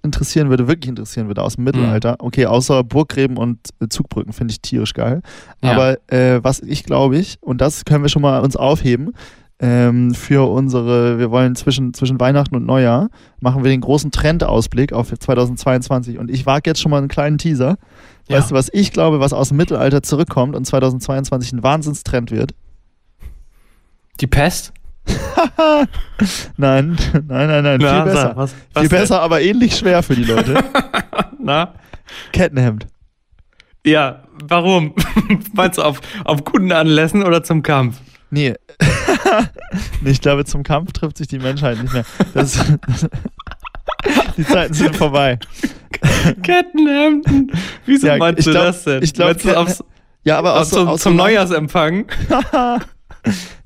interessieren 0.03 0.49
würde, 0.49 0.69
wirklich 0.69 0.89
interessieren 0.89 1.27
würde 1.27 1.43
aus 1.43 1.57
dem 1.57 1.65
Mittelalter, 1.65 2.13
Mhm. 2.13 2.27
okay, 2.27 2.47
außer 2.47 2.83
Burggräben 2.85 3.37
und 3.37 3.59
äh, 3.83 3.89
Zugbrücken 3.89 4.33
finde 4.33 4.53
ich 4.53 4.61
tierisch 4.63 4.95
geil. 4.95 5.21
Ja. 5.63 5.73
Aber 5.73 5.99
äh, 6.11 6.43
was 6.43 6.61
ich 6.61 6.85
glaube 6.85 7.19
ich, 7.19 7.37
und 7.43 7.61
das 7.61 7.85
können 7.85 8.03
wir 8.03 8.09
schon 8.09 8.23
mal 8.23 8.41
uns 8.41 8.57
aufheben, 8.57 9.13
ähm, 9.61 10.15
für 10.15 10.51
unsere, 10.51 11.19
wir 11.19 11.31
wollen 11.31 11.55
zwischen, 11.55 11.93
zwischen 11.93 12.19
Weihnachten 12.19 12.57
und 12.57 12.65
Neujahr, 12.67 13.11
machen 13.41 13.63
wir 13.63 13.71
den 13.71 13.83
großen 13.83 14.11
Trendausblick 14.11 14.93
auf 14.93 15.13
2022. 15.13 16.19
Und 16.19 16.31
ich 16.31 16.47
wage 16.47 16.71
jetzt 16.71 16.81
schon 16.81 16.91
mal 16.91 16.99
einen 16.99 17.09
kleinen 17.09 17.37
Teaser. 17.39 17.77
Ja. 18.29 18.39
Weißt 18.39 18.51
du, 18.51 18.55
was 18.55 18.71
ich 18.73 18.93
glaube, 18.93 19.21
was 19.21 19.33
aus 19.33 19.49
dem 19.49 19.57
Mittelalter 19.59 20.03
zurückkommt 20.03 20.57
und 20.57 20.65
2022 20.65 21.53
ein 21.53 21.63
Wahnsinnstrend 21.63 22.31
wird? 22.31 22.55
Die 24.21 24.27
Pest? 24.27 24.73
nein, 26.57 26.97
nein, 27.27 27.49
nein, 27.49 27.65
nein, 27.65 27.79
Na, 27.81 28.05
viel 28.05 28.13
besser. 28.13 28.33
was- 28.37 28.55
was 28.75 28.81
viel 28.83 28.89
denn? 28.89 28.99
besser, 29.01 29.21
aber 29.23 29.41
ähnlich 29.41 29.77
schwer 29.77 30.03
für 30.03 30.15
die 30.15 30.25
Leute. 30.25 30.63
Na? 31.39 31.75
Kettenhemd. 32.33 32.87
Ja, 33.85 34.25
warum? 34.45 34.95
Meinst 35.55 35.79
du 35.79 35.83
auf, 35.83 36.01
auf 36.25 36.45
guten 36.45 36.71
Anlässen 36.73 37.23
oder 37.25 37.43
zum 37.43 37.63
Kampf? 37.63 37.99
Nee. 38.31 38.55
ich 40.05 40.21
glaube, 40.21 40.45
zum 40.45 40.63
Kampf 40.63 40.93
trifft 40.93 41.19
sich 41.19 41.29
die 41.29 41.39
Menschheit 41.39 41.81
nicht 41.83 41.93
mehr. 41.93 42.05
Das, 42.35 42.59
die 44.37 44.45
Zeiten 44.45 44.75
sind 44.75 44.97
vorbei. 44.97 45.39
Kettenhemden. 46.43 47.51
Wieso 47.87 48.07
Ja, 48.07 48.17
meinst 48.17 48.47
du 48.47 48.51
glaub- 48.53 48.65
das 48.65 48.85
denn? 48.85 49.03
ich 49.03 49.13
glaub, 49.15 49.29
Meinst 49.31 49.45
du 49.45 49.57
aufs, 49.57 49.85
Ja, 50.25 50.39
aber 50.39 50.59
aus, 50.61 50.71
so- 50.71 50.85
zum, 50.87 50.99
zum 50.99 51.17
Neujahrsempfang? 51.17 52.07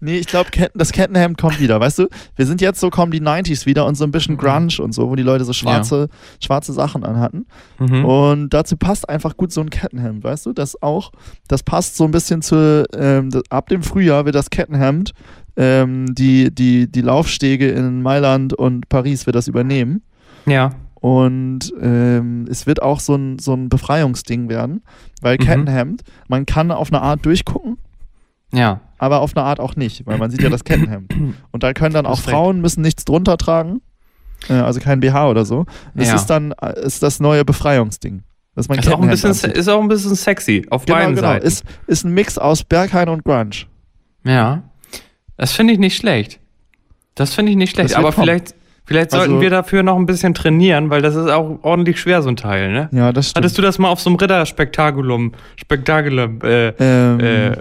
Nee, 0.00 0.18
ich 0.18 0.26
glaube, 0.26 0.50
das 0.74 0.92
Kettenhemd 0.92 1.38
kommt 1.38 1.60
wieder. 1.60 1.80
Weißt 1.80 1.98
du, 1.98 2.08
wir 2.36 2.46
sind 2.46 2.60
jetzt 2.60 2.80
so, 2.80 2.90
kommen 2.90 3.12
die 3.12 3.20
90s 3.20 3.66
wieder 3.66 3.86
und 3.86 3.94
so 3.94 4.04
ein 4.04 4.10
bisschen 4.10 4.36
Grunge 4.36 4.74
und 4.80 4.92
so, 4.92 5.08
wo 5.08 5.14
die 5.16 5.22
Leute 5.22 5.44
so 5.44 5.52
schwarze, 5.52 6.08
schwarze 6.42 6.72
Sachen 6.72 7.04
anhatten. 7.04 7.46
Mhm. 7.78 8.04
Und 8.04 8.50
dazu 8.50 8.76
passt 8.76 9.08
einfach 9.08 9.36
gut 9.36 9.52
so 9.52 9.60
ein 9.60 9.70
Kettenhemd, 9.70 10.24
weißt 10.24 10.46
du? 10.46 10.52
Das 10.52 10.82
auch, 10.82 11.12
das 11.48 11.62
passt 11.62 11.96
so 11.96 12.04
ein 12.04 12.10
bisschen 12.10 12.42
zu, 12.42 12.84
ähm, 12.96 13.30
ab 13.48 13.68
dem 13.68 13.82
Frühjahr 13.82 14.24
wird 14.24 14.34
das 14.34 14.50
Kettenhemd 14.50 15.12
ähm, 15.56 16.14
die, 16.14 16.52
die, 16.54 16.90
die 16.90 17.00
Laufstege 17.00 17.70
in 17.70 18.02
Mailand 18.02 18.54
und 18.54 18.88
Paris 18.88 19.26
wird 19.26 19.36
das 19.36 19.48
übernehmen. 19.48 20.02
Ja. 20.46 20.72
Und 20.94 21.72
ähm, 21.80 22.46
es 22.50 22.66
wird 22.66 22.82
auch 22.82 22.98
so 22.98 23.14
ein, 23.14 23.38
so 23.38 23.52
ein 23.54 23.68
Befreiungsding 23.68 24.48
werden, 24.48 24.82
weil 25.20 25.36
Mhm. 25.36 25.42
Kettenhemd, 25.44 26.02
man 26.28 26.46
kann 26.46 26.70
auf 26.70 26.92
eine 26.92 27.02
Art 27.02 27.24
durchgucken, 27.26 27.76
Ja. 28.54 28.80
aber 28.98 29.20
auf 29.20 29.36
eine 29.36 29.44
Art 29.44 29.60
auch 29.60 29.76
nicht, 29.76 30.06
weil 30.06 30.18
man 30.18 30.30
sieht 30.30 30.42
ja 30.42 30.48
das 30.48 30.64
Kettenhemd. 30.64 31.12
Und 31.50 31.62
da 31.62 31.72
können 31.72 31.94
dann 31.94 32.06
auch. 32.06 32.18
Frauen 32.18 32.60
müssen 32.60 32.80
nichts 32.82 33.04
drunter 33.04 33.36
tragen, 33.36 33.80
äh, 34.48 34.54
also 34.54 34.80
kein 34.80 35.00
BH 35.00 35.28
oder 35.28 35.44
so. 35.44 35.66
Es 35.94 36.08
Ja. 36.08 36.14
ist 36.16 36.26
dann 36.26 36.52
äh, 36.60 36.80
ist 36.84 37.02
das 37.02 37.20
neue 37.20 37.44
Befreiungsding. 37.44 38.22
Dass 38.56 38.68
man 38.68 38.78
Ist 38.78 38.88
auch, 38.88 39.02
ein 39.02 39.08
bisschen, 39.08 39.30
anzieht. 39.30 39.50
ist 39.52 39.68
auch 39.68 39.80
ein 39.80 39.88
bisschen 39.88 40.14
sexy 40.14 40.64
auf 40.70 40.84
Genau, 40.86 40.98
beiden 40.98 41.16
genau. 41.16 41.26
Seiten. 41.26 41.44
Ist, 41.46 41.64
ist 41.88 42.04
ein 42.04 42.12
Mix 42.14 42.38
aus 42.38 42.62
Berghain 42.62 43.08
und 43.08 43.24
Grunge. 43.24 43.50
Ja. 44.24 44.62
Das 45.36 45.50
finde 45.52 45.72
ich 45.72 45.80
nicht 45.80 45.96
schlecht. 45.96 46.38
Das 47.16 47.34
finde 47.34 47.50
ich 47.50 47.56
nicht 47.58 47.74
schlecht. 47.74 47.90
Das 47.90 47.96
Aber 47.98 48.12
kommen. 48.12 48.26
vielleicht, 48.28 48.54
vielleicht 48.84 49.12
Also- 49.12 49.26
sollten 49.26 49.40
wir 49.40 49.50
dafür 49.50 49.82
noch 49.82 49.96
ein 49.96 50.06
bisschen 50.06 50.34
trainieren, 50.34 50.88
weil 50.88 51.02
das 51.02 51.16
ist 51.16 51.28
auch 51.28 51.58
ordentlich 51.62 51.98
schwer, 51.98 52.22
so 52.22 52.28
ein 52.28 52.36
Teil, 52.36 52.70
ne? 52.72 52.88
Ja, 52.92 53.12
das 53.12 53.30
stimmt. 53.30 53.44
Hattest 53.44 53.58
du 53.58 53.62
das 53.62 53.80
mal 53.80 53.88
auf 53.88 54.00
so 54.00 54.08
einem 54.10 54.16
Ritterspektakulum, 54.18 55.32
Spektakulum, 55.56 56.40
äh, 56.42 56.68
ähm, 56.78 57.18
äh, 57.20 57.56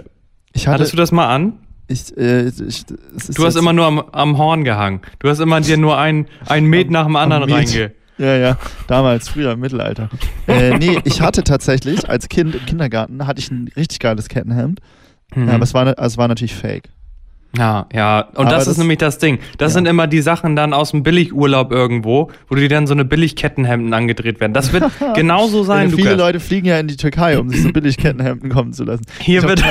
ich 0.54 0.66
hatte, 0.66 0.74
hattest 0.76 0.92
du 0.92 0.96
das 0.96 1.12
mal 1.12 1.28
an? 1.28 1.54
ich, 1.86 2.16
äh, 2.16 2.46
ich, 2.48 2.86
Du 3.34 3.44
hast 3.44 3.56
immer 3.56 3.72
nur 3.74 3.84
am, 3.84 3.98
am 4.12 4.38
Horn 4.38 4.64
gehangen. 4.64 5.02
Du 5.18 5.28
hast 5.28 5.38
immer 5.40 5.60
dir 5.60 5.76
nur 5.76 5.98
ein, 5.98 6.26
ein 6.46 6.64
Met 6.64 6.90
nach 6.90 7.04
dem 7.04 7.16
anderen 7.16 7.42
reinge... 7.50 7.92
Ja, 8.16 8.36
ja, 8.36 8.58
damals, 8.86 9.28
früher 9.28 9.52
im 9.52 9.60
Mittelalter. 9.60 10.08
äh, 10.46 10.78
nee, 10.78 11.00
ich 11.02 11.20
hatte 11.20 11.42
tatsächlich 11.42 12.08
als 12.08 12.28
Kind 12.28 12.54
im 12.54 12.64
Kindergarten 12.64 13.26
hatte 13.26 13.40
ich 13.40 13.50
ein 13.50 13.68
richtig 13.76 13.98
geiles 13.98 14.28
Kettenhemd. 14.28 14.78
Mhm. 15.34 15.48
Ja, 15.48 15.54
aber 15.54 15.64
es 15.64 15.74
war, 15.74 15.84
ne- 15.84 15.98
also 15.98 16.14
es 16.14 16.16
war 16.18 16.28
natürlich 16.28 16.54
fake. 16.54 16.90
Ja, 17.56 17.86
ja. 17.92 18.20
Und 18.34 18.46
das, 18.50 18.64
das- 18.64 18.68
ist 18.68 18.78
nämlich 18.78 18.98
das 18.98 19.18
Ding. 19.18 19.38
Das 19.58 19.72
Ja. 19.72 19.74
sind 19.74 19.86
immer 19.88 20.06
die 20.06 20.20
Sachen 20.22 20.56
dann 20.56 20.72
aus 20.72 20.90
dem 20.90 21.02
Billigurlaub 21.02 21.70
irgendwo, 21.72 22.30
wo 22.48 22.54
dir 22.54 22.68
dann 22.68 22.86
so 22.86 22.94
eine 22.94 23.04
Billigkettenhemden 23.04 23.92
angedreht 23.94 24.40
werden. 24.40 24.52
Das 24.54 24.72
wird 24.72 24.84
genauso 25.14 25.62
sein, 25.64 25.90
Viele 25.90 26.10
Lukas. 26.10 26.18
Leute 26.18 26.40
fliegen 26.40 26.66
ja 26.66 26.78
in 26.78 26.88
die 26.88 26.96
Türkei, 26.96 27.38
um 27.38 27.48
sich 27.48 27.62
so 27.62 27.70
billig 27.72 27.96
Kettenhemden 27.96 28.50
kommen 28.50 28.72
zu 28.72 28.84
lassen. 28.84 29.04
Hier 29.20 29.40
Ich 29.40 29.46
wird, 29.48 29.58
nicht, 29.60 29.68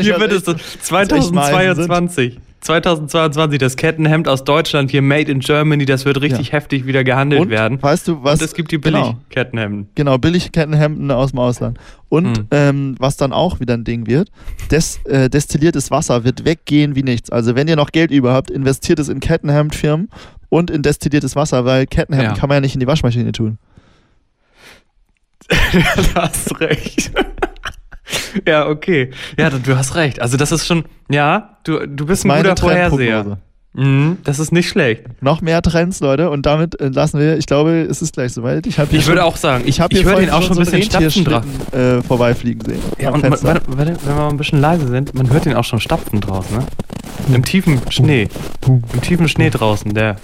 hier 0.00 0.18
wird 0.20 0.32
es 0.32 0.46
echt- 0.48 0.84
so 0.86 0.94
was 0.94 1.02
echt 1.10 1.32
Meisen 1.34 1.74
sind. 1.76 1.86
2022. 1.86 2.38
2022, 2.60 3.58
das 3.58 3.76
Kettenhemd 3.76 4.28
aus 4.28 4.44
Deutschland, 4.44 4.90
hier 4.90 5.00
Made 5.02 5.30
in 5.32 5.40
Germany, 5.40 5.86
das 5.86 6.04
wird 6.04 6.20
richtig 6.20 6.48
Ja. 6.48 6.52
heftig 6.54 6.86
wieder 6.86 7.04
gehandelt 7.04 7.40
Und 7.40 7.50
werden. 7.50 7.82
weißt 7.82 8.06
du, 8.08 8.22
was? 8.22 8.38
Und 8.40 8.44
es 8.44 8.54
gibt 8.54 8.70
die 8.70 8.80
genau, 8.80 9.12
Billigkettenhemden. 9.14 9.88
genau, 9.94 10.18
billig 10.18 10.52
Kettenhemden 10.52 11.10
aus 11.10 11.30
dem 11.30 11.38
Ausland. 11.38 11.78
Und 12.10 12.26
Mhm. 12.38 12.46
ähm, 12.50 12.94
was 12.98 13.16
dann 13.16 13.32
auch 13.32 13.60
wieder 13.60 13.74
ein 13.74 13.84
Ding 13.84 14.06
wird, 14.06 14.30
des, 14.70 14.98
äh, 15.04 15.30
destilliertes 15.30 15.90
Wasser 15.90 16.24
wird 16.24 16.44
weggehen 16.44 16.94
wie 16.96 17.02
nichts. 17.02 17.30
Also 17.30 17.54
wenn 17.54 17.66
ihr 17.68 17.76
noch 17.76 17.92
Geld 17.92 18.10
über 18.10 18.32
habt, 18.32 18.50
investiert 18.50 18.98
es 18.98 19.08
in 19.08 19.20
Kettenhemdfirmen 19.20 20.08
und 20.48 20.70
in 20.70 20.82
destilliertes 20.82 21.36
Wasser, 21.36 21.64
weil 21.64 21.86
Kettenhemden 21.86 22.34
Ja. 22.34 22.38
kann 22.38 22.48
man 22.48 22.56
ja 22.56 22.60
nicht 22.60 22.74
in 22.74 22.80
die 22.80 22.86
Waschmaschine 22.86 23.32
tun. 23.32 23.58
du 25.72 26.14
hast 26.14 26.60
recht. 26.60 27.10
ja, 28.46 28.66
okay. 28.68 29.10
Ja, 29.38 29.50
du, 29.50 29.76
hast 29.76 29.94
recht. 29.94 30.20
Also 30.20 30.36
das 30.36 30.52
ist 30.52 30.66
schon, 30.66 30.84
ja, 31.10 31.56
du, 31.64 31.86
du 31.86 32.06
bist 32.06 32.24
ein 32.24 32.28
Meine 32.28 32.48
guter 32.50 32.60
Vorherseher. 32.62 33.38
Mhm, 33.72 34.18
das 34.24 34.40
ist 34.40 34.50
nicht 34.50 34.68
schlecht. 34.68 35.04
Noch 35.22 35.42
mehr 35.42 35.62
Trends, 35.62 36.00
Leute, 36.00 36.30
und 36.30 36.44
damit 36.44 36.80
äh, 36.80 36.88
lassen 36.88 37.20
wir, 37.20 37.38
ich 37.38 37.46
glaube, 37.46 37.82
es 37.88 38.02
ist 38.02 38.14
gleich 38.14 38.32
soweit. 38.32 38.66
Ich, 38.66 38.78
Ich 38.78 38.90
würde 38.90 39.02
schon- 39.02 39.18
auch 39.20 39.36
sagen, 39.36 39.62
ich 39.66 39.80
habe 39.80 39.94
hier 39.94 40.04
höre 40.04 40.16
den 40.18 40.30
auch 40.30 40.42
schon 40.42 40.58
ein 40.58 40.64
bisschen 40.64 40.82
stapfen 40.82 41.24
drauf. 41.24 41.44
Äh, 41.72 42.02
vorbeifliegen 42.02 42.64
sehen. 42.64 42.80
Ja, 42.98 43.10
und 43.10 43.22
man, 43.22 43.40
warte, 43.42 43.62
wenn 43.68 43.86
wir 43.86 44.14
mal 44.14 44.28
ein 44.28 44.36
bisschen 44.36 44.60
leise 44.60 44.88
sind, 44.88 45.14
man 45.14 45.30
hört 45.30 45.44
den 45.44 45.54
auch 45.54 45.62
schon 45.62 45.78
stapfen 45.78 46.20
draußen, 46.20 46.56
ne? 46.56 46.66
Im 47.32 47.44
tiefen 47.44 47.80
Schnee. 47.90 48.28
Im 48.66 49.00
tiefen 49.02 49.28
Schnee 49.28 49.50
draußen, 49.50 49.94
der 49.94 50.16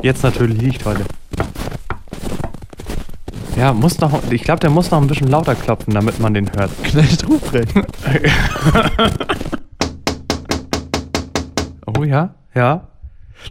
jetzt 0.00 0.22
natürlich 0.22 0.58
liegt 0.62 0.86
heute. 0.86 1.02
Ja, 3.56 3.72
muss 3.72 3.98
noch, 4.00 4.20
ich 4.30 4.42
glaube, 4.42 4.60
der 4.60 4.70
muss 4.70 4.90
noch 4.90 5.00
ein 5.00 5.06
bisschen 5.06 5.28
lauter 5.28 5.54
klopfen, 5.54 5.94
damit 5.94 6.18
man 6.18 6.34
den 6.34 6.50
hört. 6.56 6.70
Knecht 6.82 7.26
Ruprecht. 7.28 7.72
Oh 11.86 12.02
ja, 12.04 12.34
ja. 12.54 12.88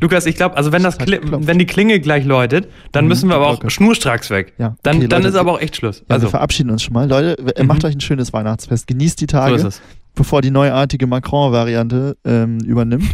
Lukas, 0.01 0.25
ich 0.25 0.35
glaube, 0.35 0.57
also 0.57 0.71
wenn 0.71 0.81
das 0.83 0.97
hat 0.97 1.05
Kli 1.05 1.19
wenn 1.21 1.59
die 1.59 1.65
Klingel 1.67 1.99
gleich 1.99 2.25
läutet, 2.25 2.67
dann 2.91 3.05
Mhm, 3.05 3.09
müssen 3.09 3.29
wir 3.29 3.35
aber 3.35 3.47
auch 3.47 3.69
schnurstracks 3.69 4.29
weg. 4.31 4.53
Ja, 4.57 4.75
Dann, 4.83 4.97
okay, 4.97 5.07
dann 5.07 5.21
Leute, 5.21 5.29
ist 5.29 5.35
aber 5.39 5.51
auch 5.53 5.59
echt 5.61 5.75
Schluss. 5.77 5.99
Ja, 5.99 6.05
Also, 6.15 6.27
wir 6.27 6.31
verabschieden 6.31 6.71
uns 6.71 6.81
schon 6.83 6.93
mal. 6.93 7.07
Leute, 7.07 7.37
w- 7.45 7.61
Mhm. 7.61 7.67
macht 7.67 7.85
euch 7.85 7.95
ein 7.95 8.01
schönes 8.01 8.33
Weihnachtsfest. 8.33 8.87
Genießt 8.87 9.21
die 9.21 9.25
so 9.25 9.37
Tage, 9.37 9.55
es. 9.55 9.81
bevor 10.15 10.41
die 10.41 10.51
neuartige 10.51 11.05
Macron-Variante 11.07 12.17
ähm, 12.25 12.59
übernimmt. 12.61 13.05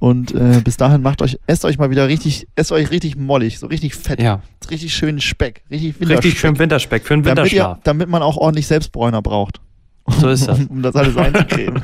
Und 0.00 0.34
äh, 0.34 0.62
bis 0.64 0.78
dahin 0.78 1.02
macht 1.02 1.20
euch, 1.20 1.38
esst 1.46 1.66
euch 1.66 1.76
mal 1.76 1.90
wieder 1.90 2.08
richtig, 2.08 2.48
esst 2.56 2.72
euch 2.72 2.90
richtig 2.90 3.16
mollig, 3.16 3.58
so 3.58 3.66
richtig 3.66 3.94
fett, 3.94 4.20
Ja, 4.20 4.40
richtig 4.70 4.94
schön 4.94 5.20
Speck, 5.20 5.62
richtig 5.70 5.88
richtig 5.88 6.08
Winterspeck, 6.08 6.38
schön 6.38 6.58
Winterspeck 6.58 7.02
für 7.04 7.14
damit, 7.14 7.26
Winterschlaf. 7.26 7.76
ihr, 7.76 7.80
damit 7.84 8.08
man 8.08 8.22
auch 8.22 8.38
ordentlich 8.38 8.66
Selbstbräuner 8.66 9.20
braucht. 9.20 9.60
So 10.08 10.30
ist 10.30 10.48
das. 10.48 10.58
Um, 10.58 10.66
um 10.70 10.82
das 10.82 10.96
alles 10.96 11.18
einzucremen. 11.18 11.82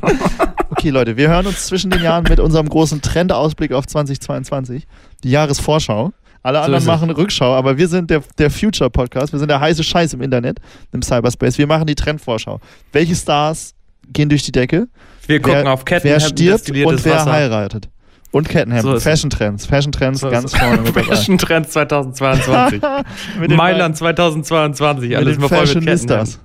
okay, 0.70 0.90
Leute, 0.90 1.16
wir 1.16 1.28
hören 1.28 1.46
uns 1.46 1.66
zwischen 1.66 1.90
den 1.90 2.02
Jahren 2.02 2.22
mit 2.22 2.38
unserem 2.38 2.68
großen 2.68 3.02
Trendausblick 3.02 3.72
auf 3.72 3.88
2022, 3.88 4.86
die 5.24 5.30
Jahresvorschau. 5.30 6.12
Alle 6.44 6.58
So 6.58 6.64
anderen 6.66 6.86
machen 6.86 7.10
Rückschau, 7.10 7.52
aber 7.52 7.78
wir 7.78 7.88
sind 7.88 8.10
der, 8.10 8.22
der 8.38 8.52
Future 8.52 8.90
Podcast, 8.90 9.32
wir 9.32 9.40
sind 9.40 9.48
der 9.48 9.58
heiße 9.58 9.82
Scheiß 9.82 10.14
im 10.14 10.22
Internet, 10.22 10.60
im 10.92 11.02
Cyberspace. 11.02 11.58
Wir 11.58 11.66
machen 11.66 11.88
die 11.88 11.96
Trendvorschau. 11.96 12.60
Welche 12.92 13.16
Stars 13.16 13.74
gehen 14.12 14.28
durch 14.28 14.44
die 14.44 14.52
Decke? 14.52 14.86
Wir 15.28 15.40
gucken 15.40 15.64
wer, 15.64 15.72
auf 15.72 15.84
Ketten, 15.84 16.08
wer 16.08 16.18
stirbt 16.20 16.68
und 16.70 17.04
wer 17.04 17.14
Wasser. 17.14 17.32
heiratet. 17.32 17.88
Und 18.30 18.48
Kettenhemden, 18.48 18.92
So. 18.94 19.00
Fashion 19.00 19.30
Trends, 19.30 19.64
Fashion 19.64 19.90
Trends 19.92 20.20
So 20.20 20.28
ganz 20.30 20.54
vorne 20.54 20.82
mit 20.82 20.88
dabei. 20.94 21.02
Fashion 21.16 21.38
Trends 21.38 21.70
2022. 21.70 22.82
Mit 23.40 23.50
den 23.50 23.56
Mailand 23.56 23.96
2022, 23.96 25.08
mit 25.10 25.16
alles 25.18 25.38
mal 25.38 25.48
voll 25.48 25.60
mit 25.60 25.68
Ketten. 25.68 25.82
Fashionistas. 25.86 26.40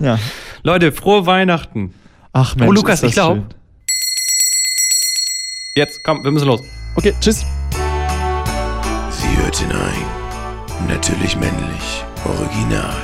Ja. 0.00 0.18
Leute, 0.62 0.92
frohe 0.92 1.26
Weihnachten. 1.26 1.94
Ach 2.32 2.54
Mensch, 2.54 2.68
Oh, 2.68 2.72
Lukas, 2.72 2.94
ist 2.96 3.02
das 3.02 3.08
ich 3.10 3.14
glaub- 3.14 3.34
schön. 3.36 3.46
Jetzt, 5.76 6.02
komm, 6.04 6.22
wir 6.24 6.30
müssen 6.30 6.46
los. 6.46 6.60
Okay, 6.96 7.12
tschüss. 7.20 7.44
Sie 9.10 9.36
hört 9.42 9.56
hinein. 9.56 10.04
Natürlich 10.88 11.36
männlich. 11.36 12.04
Original. 12.24 12.94